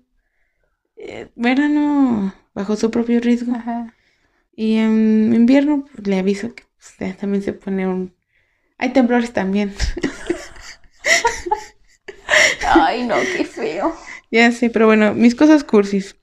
[0.96, 3.52] Eh, verano bajo su propio riesgo.
[4.54, 8.14] Y en invierno pues, le aviso que pues, también se pone un...
[8.78, 9.72] Hay temblores también.
[12.66, 13.94] Ay, no, qué feo.
[14.30, 16.16] Ya sé, pero bueno, mis cosas cursis.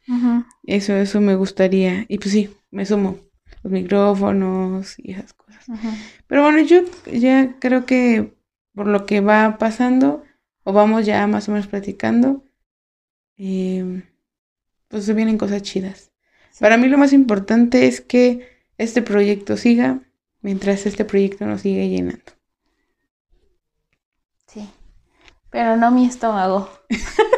[0.63, 2.05] Eso, eso me gustaría.
[2.07, 3.17] Y pues sí, me sumo.
[3.63, 5.44] Los micrófonos y esas cosas.
[6.27, 6.81] Pero bueno, yo
[7.11, 8.33] ya creo que
[8.73, 10.23] por lo que va pasando,
[10.63, 12.43] o vamos ya más o menos platicando,
[13.37, 14.03] em,
[14.87, 16.11] pues se vienen cosas chidas.
[16.59, 18.47] Para mí lo más importante es que
[18.77, 20.01] este proyecto siga
[20.41, 22.31] mientras este proyecto nos sigue llenando.
[24.47, 24.69] Sí,
[25.49, 26.69] pero no mi estómago.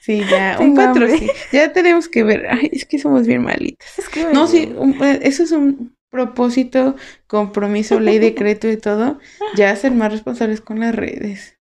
[0.00, 1.30] Sí, ya, un patrocinio.
[1.52, 2.46] Ya tenemos que ver.
[2.48, 3.88] Ay, es que somos bien malitas.
[4.32, 4.74] no, sí,
[5.20, 9.18] eso es un propósito, compromiso, ley, decreto y todo,
[9.56, 11.58] ya ser más responsables con las redes.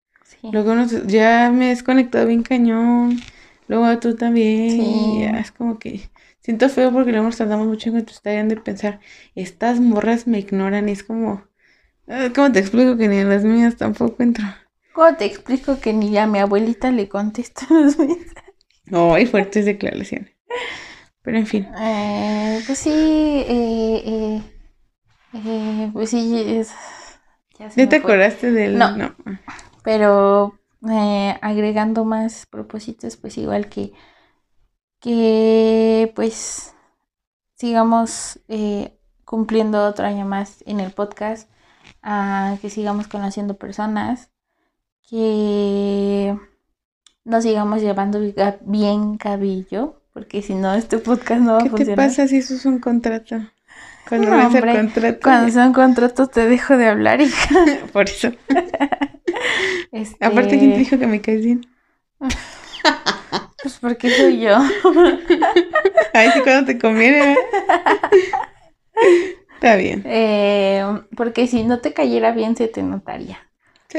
[0.42, 0.74] Luego
[1.06, 3.20] ya me he desconectado bien cañón,
[3.68, 6.10] luego tú también, ya es como que
[6.40, 9.00] siento feo porque luego nos tardamos mucho en contestar de pensar,
[9.34, 11.44] estas morras me ignoran y es como,
[12.08, 14.44] ah, ¿cómo te explico que ni a las mías tampoco entro?
[14.92, 18.52] ¿Cómo te explico que ni a mi abuelita le contesto los mensajes?
[18.86, 20.32] No, hay fuertes declaraciones.
[21.22, 21.68] Pero en fin.
[21.80, 24.42] Eh, pues sí, eh, eh,
[25.34, 26.42] eh pues sí.
[26.46, 26.72] Es,
[27.58, 28.76] ya, te acordaste del.?
[28.76, 28.96] No.
[28.96, 29.14] no.
[29.84, 30.58] Pero
[30.90, 33.92] eh, agregando más propósitos, pues igual que.
[35.00, 36.74] Que pues
[37.54, 38.38] sigamos
[39.24, 41.48] cumpliendo otro año más en el podcast.
[42.60, 44.30] que sigamos conociendo personas.
[45.08, 46.36] Que
[47.24, 48.20] nos sigamos llevando
[48.64, 51.86] bien cabello porque si no, este podcast no va a funcionar.
[51.86, 53.36] ¿Qué te pasa si eso es un contrato?
[54.08, 55.18] Cuando no, hombre, contrato.
[55.22, 57.54] Cuando son contratos te dejo de hablar, hija.
[57.92, 58.32] Por eso.
[59.90, 60.24] Este...
[60.24, 61.66] Aparte, ¿quién te dijo que me caes bien?
[63.62, 64.56] pues porque soy yo.
[66.14, 67.32] Ay, sí, cuando te conviene.
[67.32, 67.36] ¿eh?
[69.54, 70.02] Está bien.
[70.06, 70.84] Eh,
[71.14, 73.38] porque si no te cayera bien se te notaría.
[73.88, 73.98] Sí,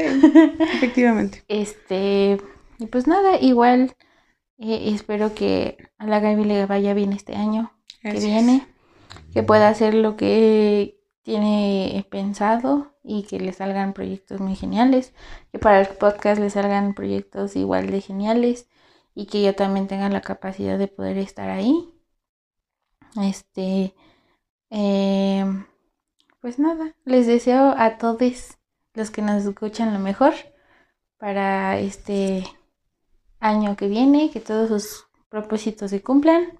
[0.60, 1.44] efectivamente.
[1.46, 2.38] Este,
[2.78, 3.94] y pues nada, igual
[4.58, 7.72] eh, espero que a la Gaby le vaya bien este año
[8.02, 8.66] que viene,
[9.32, 15.14] que pueda hacer lo que tiene pensado y que le salgan proyectos muy geniales,
[15.52, 18.68] que para el podcast le salgan proyectos igual de geniales
[19.14, 21.90] y que yo también tenga la capacidad de poder estar ahí.
[23.22, 23.94] Este,
[24.70, 25.44] eh,
[26.40, 28.58] pues nada, les deseo a todos
[28.92, 30.34] los que nos escuchan lo mejor
[31.16, 32.44] para este
[33.44, 36.58] año que viene, que todos sus propósitos se cumplan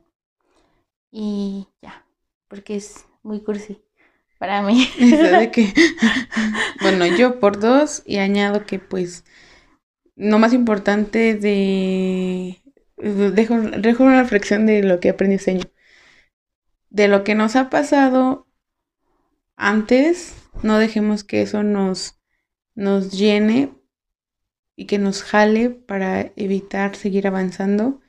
[1.11, 2.06] y ya,
[2.48, 3.82] porque es muy cursi
[4.39, 4.89] para mí.
[5.52, 5.73] Que-
[6.81, 9.24] bueno, yo por dos y añado que pues
[10.16, 12.62] lo más importante de
[12.97, 15.62] dejo, dejo una reflexión de lo que aprendí este año.
[16.89, 18.47] De lo que nos ha pasado
[19.56, 22.20] antes, no dejemos que eso nos,
[22.74, 23.73] nos llene
[24.76, 28.01] y que nos jale para evitar seguir avanzando.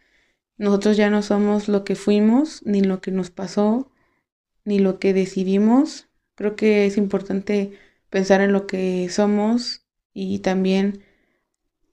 [0.58, 3.92] Nosotros ya no somos lo que fuimos, ni lo que nos pasó,
[4.64, 6.10] ni lo que decidimos.
[6.36, 7.74] Creo que es importante
[8.10, 11.04] pensar en lo que somos y también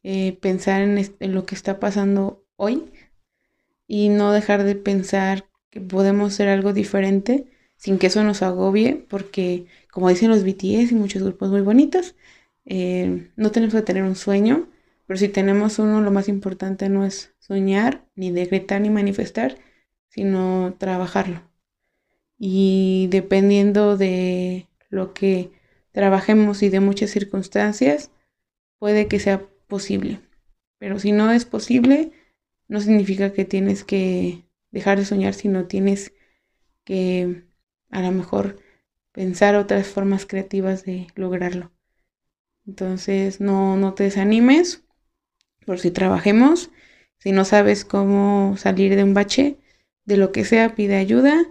[0.05, 2.91] eh, pensar en, lo que está pasando hoy
[3.87, 7.47] y no dejar de pensar que podemos ser algo diferente
[7.77, 12.15] sin que eso nos agobie, porque como dicen los BTS y muchos grupos muy bonitos,
[12.65, 14.69] eh, no tenemos que tener un sueño,
[15.07, 19.59] pero si tenemos uno, lo más importante no es soñar, ni decretar, ni manifestar,
[20.09, 21.43] sino trabajarlo.
[22.39, 25.53] Y dependiendo de lo que
[25.93, 28.11] trabajemos y de muchas circunstancias,
[28.79, 30.21] puede que sea posible.
[30.79, 32.13] Pero si no es posible,
[32.69, 36.13] no significa que tienes que dejar de soñar, sino tienes
[36.85, 37.45] que
[37.91, 38.59] a lo mejor
[39.13, 41.71] pensar otras formas creativas de lograrlo.
[42.67, 44.83] Entonces, no, no te desanimes
[45.67, 46.71] por si trabajemos.
[47.19, 49.59] Si no sabes cómo salir de un bache,
[50.05, 51.47] de lo que sea, pide ayuda.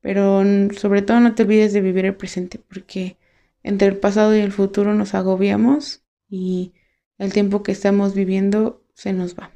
[0.00, 0.42] Pero
[0.76, 3.16] sobre todo no te olvides de vivir el presente, porque
[3.62, 6.72] entre el pasado y el futuro nos agobiamos y
[7.18, 9.52] el tiempo que estamos viviendo se nos va.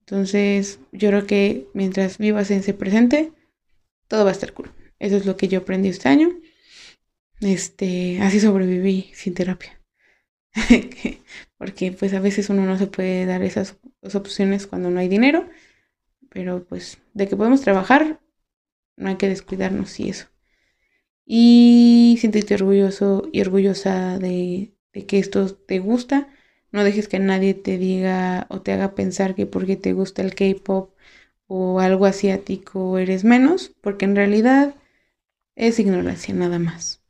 [0.00, 3.32] Entonces, yo creo que mientras vivas en ese presente,
[4.08, 4.70] todo va a estar cool.
[4.98, 6.28] Eso es lo que yo aprendí este año.
[7.40, 9.79] Este, así sobreviví sin terapia.
[11.58, 15.48] Porque pues a veces uno no se puede dar esas opciones cuando no hay dinero.
[16.30, 18.20] Pero pues de que podemos trabajar,
[18.96, 20.28] no hay que descuidarnos y eso.
[21.24, 26.28] Y siéntete orgulloso y orgullosa de, de que esto te gusta.
[26.72, 30.34] No dejes que nadie te diga o te haga pensar que porque te gusta el
[30.34, 30.94] K-pop
[31.46, 34.76] o algo asiático eres menos, porque en realidad
[35.56, 37.02] es ignorancia nada más.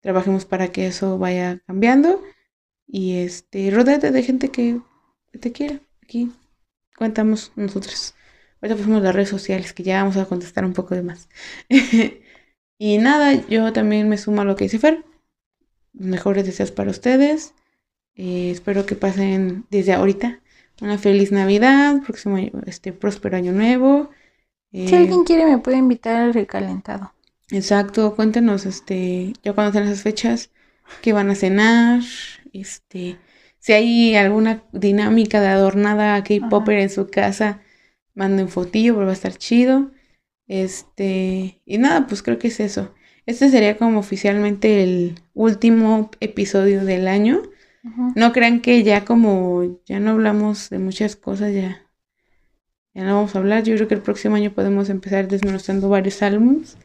[0.00, 2.22] Trabajemos para que eso vaya cambiando
[2.86, 4.80] y este, rodéate de gente que,
[5.40, 5.80] te quiera.
[6.02, 6.30] Aquí
[6.96, 8.14] cuentamos nosotros.
[8.60, 11.28] Ahorita pasamos las redes sociales que ya vamos a contestar un poco de más.
[12.78, 15.04] y nada, yo también me sumo a lo que dice Fer.
[15.92, 17.54] Mejores deseos para ustedes.
[18.14, 20.40] Eh, espero que pasen desde ahorita
[20.80, 24.10] una feliz Navidad, próximo año, este próspero año nuevo.
[24.72, 27.12] Si Eh, alguien quiere me puede invitar al recalentado.
[27.50, 30.50] Exacto, cuéntenos, este, ya cuando sean esas fechas,
[31.02, 32.02] qué van a cenar,
[32.52, 33.18] este,
[33.58, 37.62] si hay alguna dinámica de adornada K-Popper en su casa,
[38.14, 39.90] manden fotillo, porque va a estar chido.
[40.46, 42.94] Este, y nada, pues creo que es eso.
[43.26, 47.42] Este sería como oficialmente el último episodio del año.
[48.16, 51.86] No crean que ya como ya no hablamos de muchas cosas, ya,
[52.94, 53.62] ya no vamos a hablar.
[53.62, 56.78] Yo creo que el próximo año podemos empezar desmenuzando varios álbumes,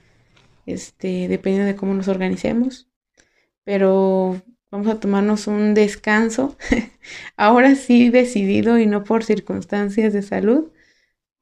[0.66, 2.89] este, dependiendo de cómo nos organicemos.
[3.70, 4.41] Pero
[4.72, 6.58] vamos a tomarnos un descanso,
[7.38, 10.72] ahora sí decidido y no por circunstancias de salud,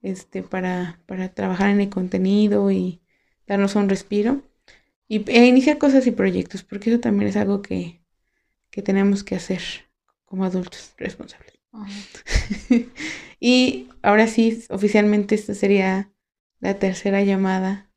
[0.02, 3.00] este, para, para trabajar en el contenido y
[3.48, 4.42] darnos un respiro.
[5.08, 8.02] Y, e iniciar cosas y proyectos, porque eso también es algo que,
[8.72, 9.62] que tenemos que hacer
[10.26, 11.54] como adultos responsables.
[13.40, 16.12] Y ahora sí, oficialmente esta sería
[16.60, 17.90] la tercera llamada.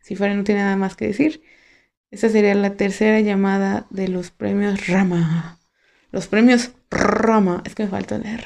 [0.00, 1.42] Si fuera no tiene nada más que decir.
[2.14, 5.58] Esta sería la tercera llamada de los premios Rama.
[6.12, 7.60] Los premios Rama.
[7.66, 8.44] Es que me falta el R.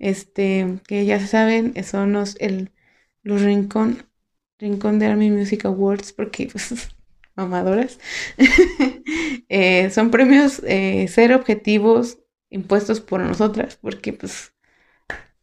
[0.00, 2.72] Este, que ya saben, son los, el,
[3.22, 4.04] los Rincón,
[4.58, 6.88] Rincón de Army Music Awards, porque pues,
[7.36, 8.00] mamadoras.
[9.50, 12.18] Eh, son premios eh, ser objetivos
[12.50, 14.52] impuestos por nosotras, porque pues,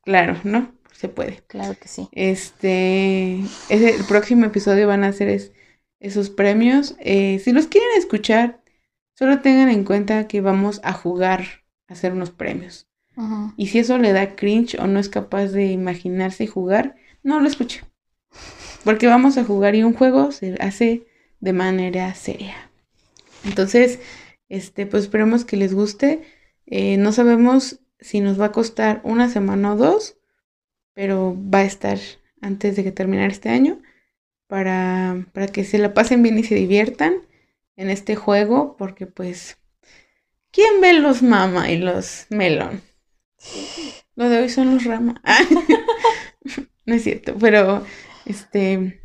[0.03, 0.75] claro, ¿no?
[0.91, 1.41] Se puede.
[1.47, 2.07] Claro que sí.
[2.11, 5.53] Este, el próximo episodio van a ser es,
[6.05, 6.95] esos premios.
[6.99, 8.61] Eh, si los quieren escuchar,
[9.13, 12.87] solo tengan en cuenta que vamos a jugar a hacer unos premios.
[13.55, 17.39] Y si eso le da cringe o no es capaz de imaginarse y jugar, no
[17.39, 17.85] lo escuche.
[18.83, 21.07] Porque vamos a jugar y un juego se hace
[21.39, 22.69] de manera seria.
[23.45, 23.99] Entonces,
[24.49, 26.23] este, pues esperemos que les guste.
[26.65, 30.17] Eh, no sabemos si nos va a costar una semana o dos,
[30.93, 31.97] pero va a estar
[32.41, 33.79] antes de que terminar este año
[34.47, 37.15] para, para que se la pasen bien y se diviertan
[37.75, 39.57] en este juego, porque pues,
[40.51, 42.81] ¿quién ve los mama y los melón?
[44.15, 45.21] Lo de hoy son los rama.
[46.85, 47.85] no es cierto, pero
[48.25, 49.01] este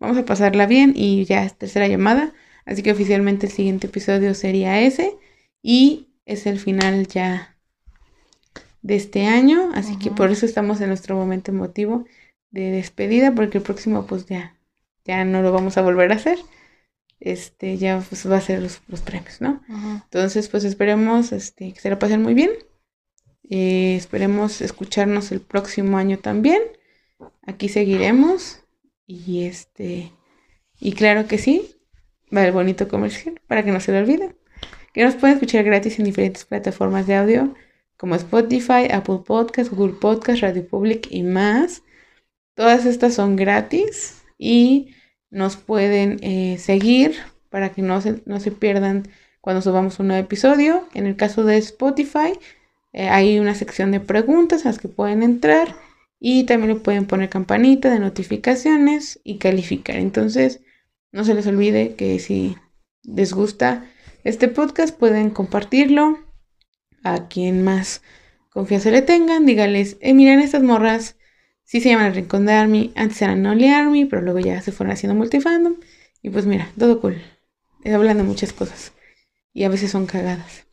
[0.00, 2.32] vamos a pasarla bien y ya es tercera llamada.
[2.64, 5.16] Así que oficialmente el siguiente episodio sería ese.
[5.62, 7.56] Y es el final ya
[8.82, 9.70] de este año.
[9.74, 12.04] Así que por eso estamos en nuestro momento emotivo
[12.50, 13.32] de despedida.
[13.34, 14.56] Porque el próximo, pues ya,
[15.04, 16.38] ya no lo vamos a volver a hacer.
[17.20, 19.62] Este, ya pues, va a ser los, los premios, ¿no?
[20.04, 22.50] Entonces, pues esperemos este, que se la pasen muy bien.
[23.48, 26.62] Eh, esperemos escucharnos el próximo año también.
[27.46, 28.60] Aquí seguiremos.
[29.06, 30.12] Y este.
[30.80, 31.76] Y claro que sí.
[32.34, 34.34] Va el bonito comercial para que no se lo olviden.
[34.92, 37.54] Que nos pueden escuchar gratis en diferentes plataformas de audio
[37.96, 41.82] como Spotify, Apple Podcast, Google Podcast, Radio Public y más.
[42.54, 44.88] Todas estas son gratis y
[45.30, 47.14] nos pueden eh, seguir
[47.48, 49.06] para que no se, no se pierdan
[49.40, 50.88] cuando subamos un nuevo episodio.
[50.94, 52.32] En el caso de Spotify,
[52.92, 55.76] eh, hay una sección de preguntas a las que pueden entrar
[56.18, 59.94] y también le pueden poner campanita de notificaciones y calificar.
[59.96, 60.60] Entonces,
[61.12, 62.56] no se les olvide que si
[63.04, 63.86] les gusta
[64.24, 66.18] este podcast, pueden compartirlo
[67.04, 68.02] a quien más
[68.50, 69.46] confianza le tengan.
[69.46, 71.16] Díganles, eh, miren, estas morras
[71.72, 72.92] sí se llaman el Rincón de Army.
[72.96, 75.76] Antes eran Only Army, pero luego ya se fueron haciendo multifandom.
[76.22, 77.22] Y pues mira, todo cool.
[77.84, 78.92] Eh, Hablan de muchas cosas.
[79.54, 80.66] Y a veces son cagadas.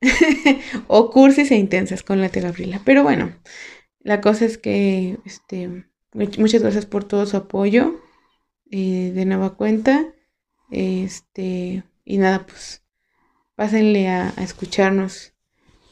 [0.88, 2.80] o cursis e intensas con la tía Gabriela.
[2.84, 3.32] Pero bueno,
[4.00, 5.68] la cosa es que este,
[6.14, 8.00] much- muchas gracias por todo su apoyo.
[8.70, 10.06] eh, de nueva cuenta.
[10.70, 12.82] Este, y nada, pues
[13.56, 15.34] pásenle a, a escucharnos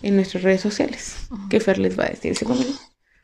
[0.02, 1.16] en nuestras redes sociales.
[1.30, 1.48] Ujú.
[1.50, 2.36] ¿Qué Fer les va a decir?
[2.36, 2.66] ¿Se come?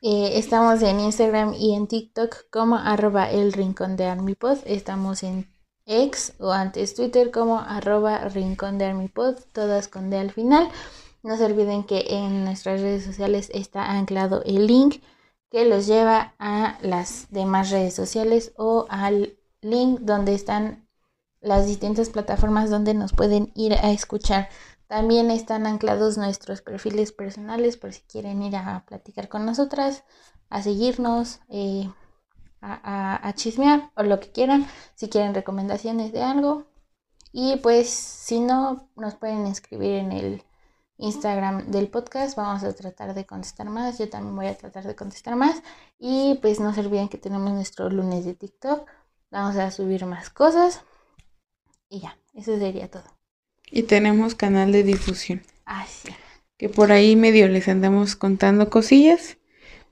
[0.07, 4.59] Eh, estamos en Instagram y en TikTok como arroba el rincón de Armipod.
[4.67, 5.51] Estamos en
[5.87, 10.69] X o antes Twitter como arroba rincón de Armipod, todas con D al final.
[11.23, 14.97] No se olviden que en nuestras redes sociales está anclado el link
[15.51, 20.87] que los lleva a las demás redes sociales o al link donde están
[21.41, 24.51] las distintas plataformas donde nos pueden ir a escuchar.
[24.95, 30.05] También están anclados nuestros perfiles personales por si quieren ir a platicar con nosotras,
[30.51, 31.91] a seguirnos, eh,
[32.61, 36.53] a, a- a chismear o lo que quieran, si quieren recomendaciones de algo.
[37.33, 40.45] Y pues si no, nos pueden escribir en el
[40.99, 42.37] Instagram del podcast.
[42.37, 43.99] Vamos a tratar de contestar más.
[43.99, 45.63] Yo también voy a tratar de contestar más.
[45.99, 48.89] Y pues no se olviden que tenemos nuestro lunes de TikTok.
[49.33, 50.83] Vamos a subir más cosas.
[51.89, 53.14] Y ya, eso sería todo.
[53.77, 55.43] Y tenemos canal de difusión.
[55.65, 56.15] Ay, sí.
[56.57, 59.39] Que por ahí medio les andamos contando cosillas.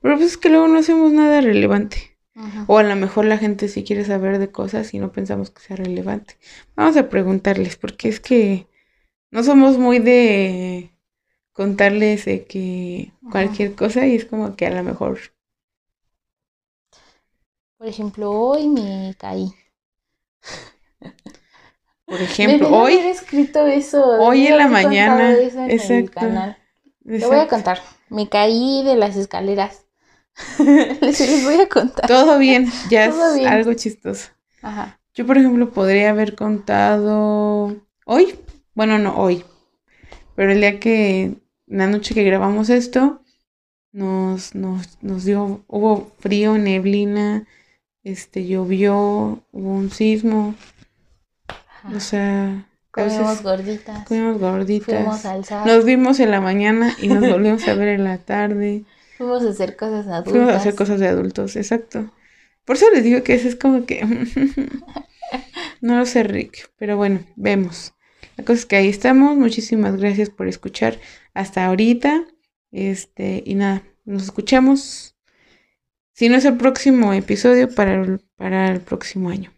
[0.01, 2.17] Pero pues es que luego no hacemos nada relevante.
[2.33, 2.63] Ujú.
[2.67, 5.61] O a lo mejor la gente sí quiere saber de cosas y no pensamos que
[5.61, 6.37] sea relevante.
[6.77, 8.67] Vamos a preguntarles, porque es que
[9.31, 10.97] no somos muy de
[11.51, 15.19] contarles de que cualquier cosa y es como que a lo mejor
[17.77, 19.53] Por ejemplo, hoy me caí.
[22.05, 24.03] Por ejemplo, hoy, haber escrito eso.
[24.19, 26.19] hoy en la mañana, eso en el exacto.
[26.19, 26.57] canal.
[27.03, 27.79] Te voy a exacto, contar.
[28.09, 29.85] Me caí de las escaleras.
[30.59, 32.07] les, les voy a contar.
[32.07, 33.47] todo bien, ya Todo es bien.
[33.47, 34.29] algo chistoso.
[34.61, 34.99] Ajá.
[35.13, 37.75] Yo, por ejemplo, podría haber contado
[38.05, 38.35] hoy,
[38.73, 39.45] bueno, no hoy,
[40.35, 41.35] pero el día que,
[41.67, 43.21] la noche que grabamos esto,
[43.91, 47.45] nos, nos, nos dio, hubo frío, neblina,
[48.03, 50.55] este, llovió, hubo un sismo,
[51.83, 51.95] ajá.
[51.95, 54.05] o sea, Comimos gorditas.
[54.05, 54.95] comimos gorditas.
[54.95, 55.65] Fuimos a alzar.
[55.65, 58.85] Nos vimos en la mañana y nos volvimos a ver en la tarde.
[59.17, 60.31] Fuimos a hacer cosas adultas.
[60.31, 62.11] Fuimos a hacer cosas de adultos, exacto.
[62.65, 64.05] Por eso les digo que eso es como que...
[65.81, 66.69] no lo sé, Rick.
[66.77, 67.93] Pero bueno, vemos.
[68.37, 69.37] La cosa es que ahí estamos.
[69.37, 70.99] Muchísimas gracias por escuchar
[71.33, 72.25] hasta ahorita.
[72.71, 75.15] Este, y nada, nos escuchamos.
[76.11, 79.52] Si no es el próximo episodio, para el, para el próximo año.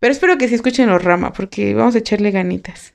[0.00, 2.94] Pero espero que sí escuchen los Rama, porque vamos a echarle ganitas.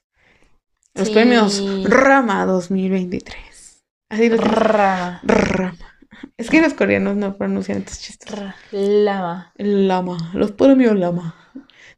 [0.95, 3.83] Los premios Rama 2023.
[4.09, 5.21] Así los Rama.
[5.23, 5.97] Rama.
[6.37, 8.33] Es que los coreanos no pronuncian estos chistes.
[8.71, 9.53] Lama.
[9.57, 10.31] Lama.
[10.33, 11.35] Los premios Lama.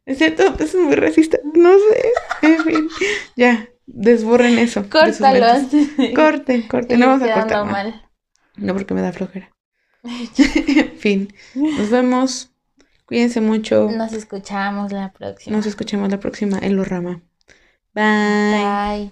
[0.04, 1.38] Es cierto, es muy racista.
[1.54, 2.12] No sé.
[2.42, 2.88] En fin.
[3.36, 3.68] Ya.
[3.86, 4.88] Desborren eso.
[4.90, 5.46] Córtalo.
[6.14, 7.00] Corten, corten.
[7.00, 7.64] No vamos a cortar.
[7.64, 8.02] Mal.
[8.56, 9.50] No, porque me da flojera.
[10.02, 11.34] en fin.
[11.54, 12.50] Nos vemos.
[13.08, 13.88] Cuídense mucho.
[13.90, 15.56] Nos escuchamos la próxima.
[15.56, 17.22] Nos escuchamos la próxima en Los Rama.
[17.94, 19.08] Bye.
[19.08, 19.10] Bye.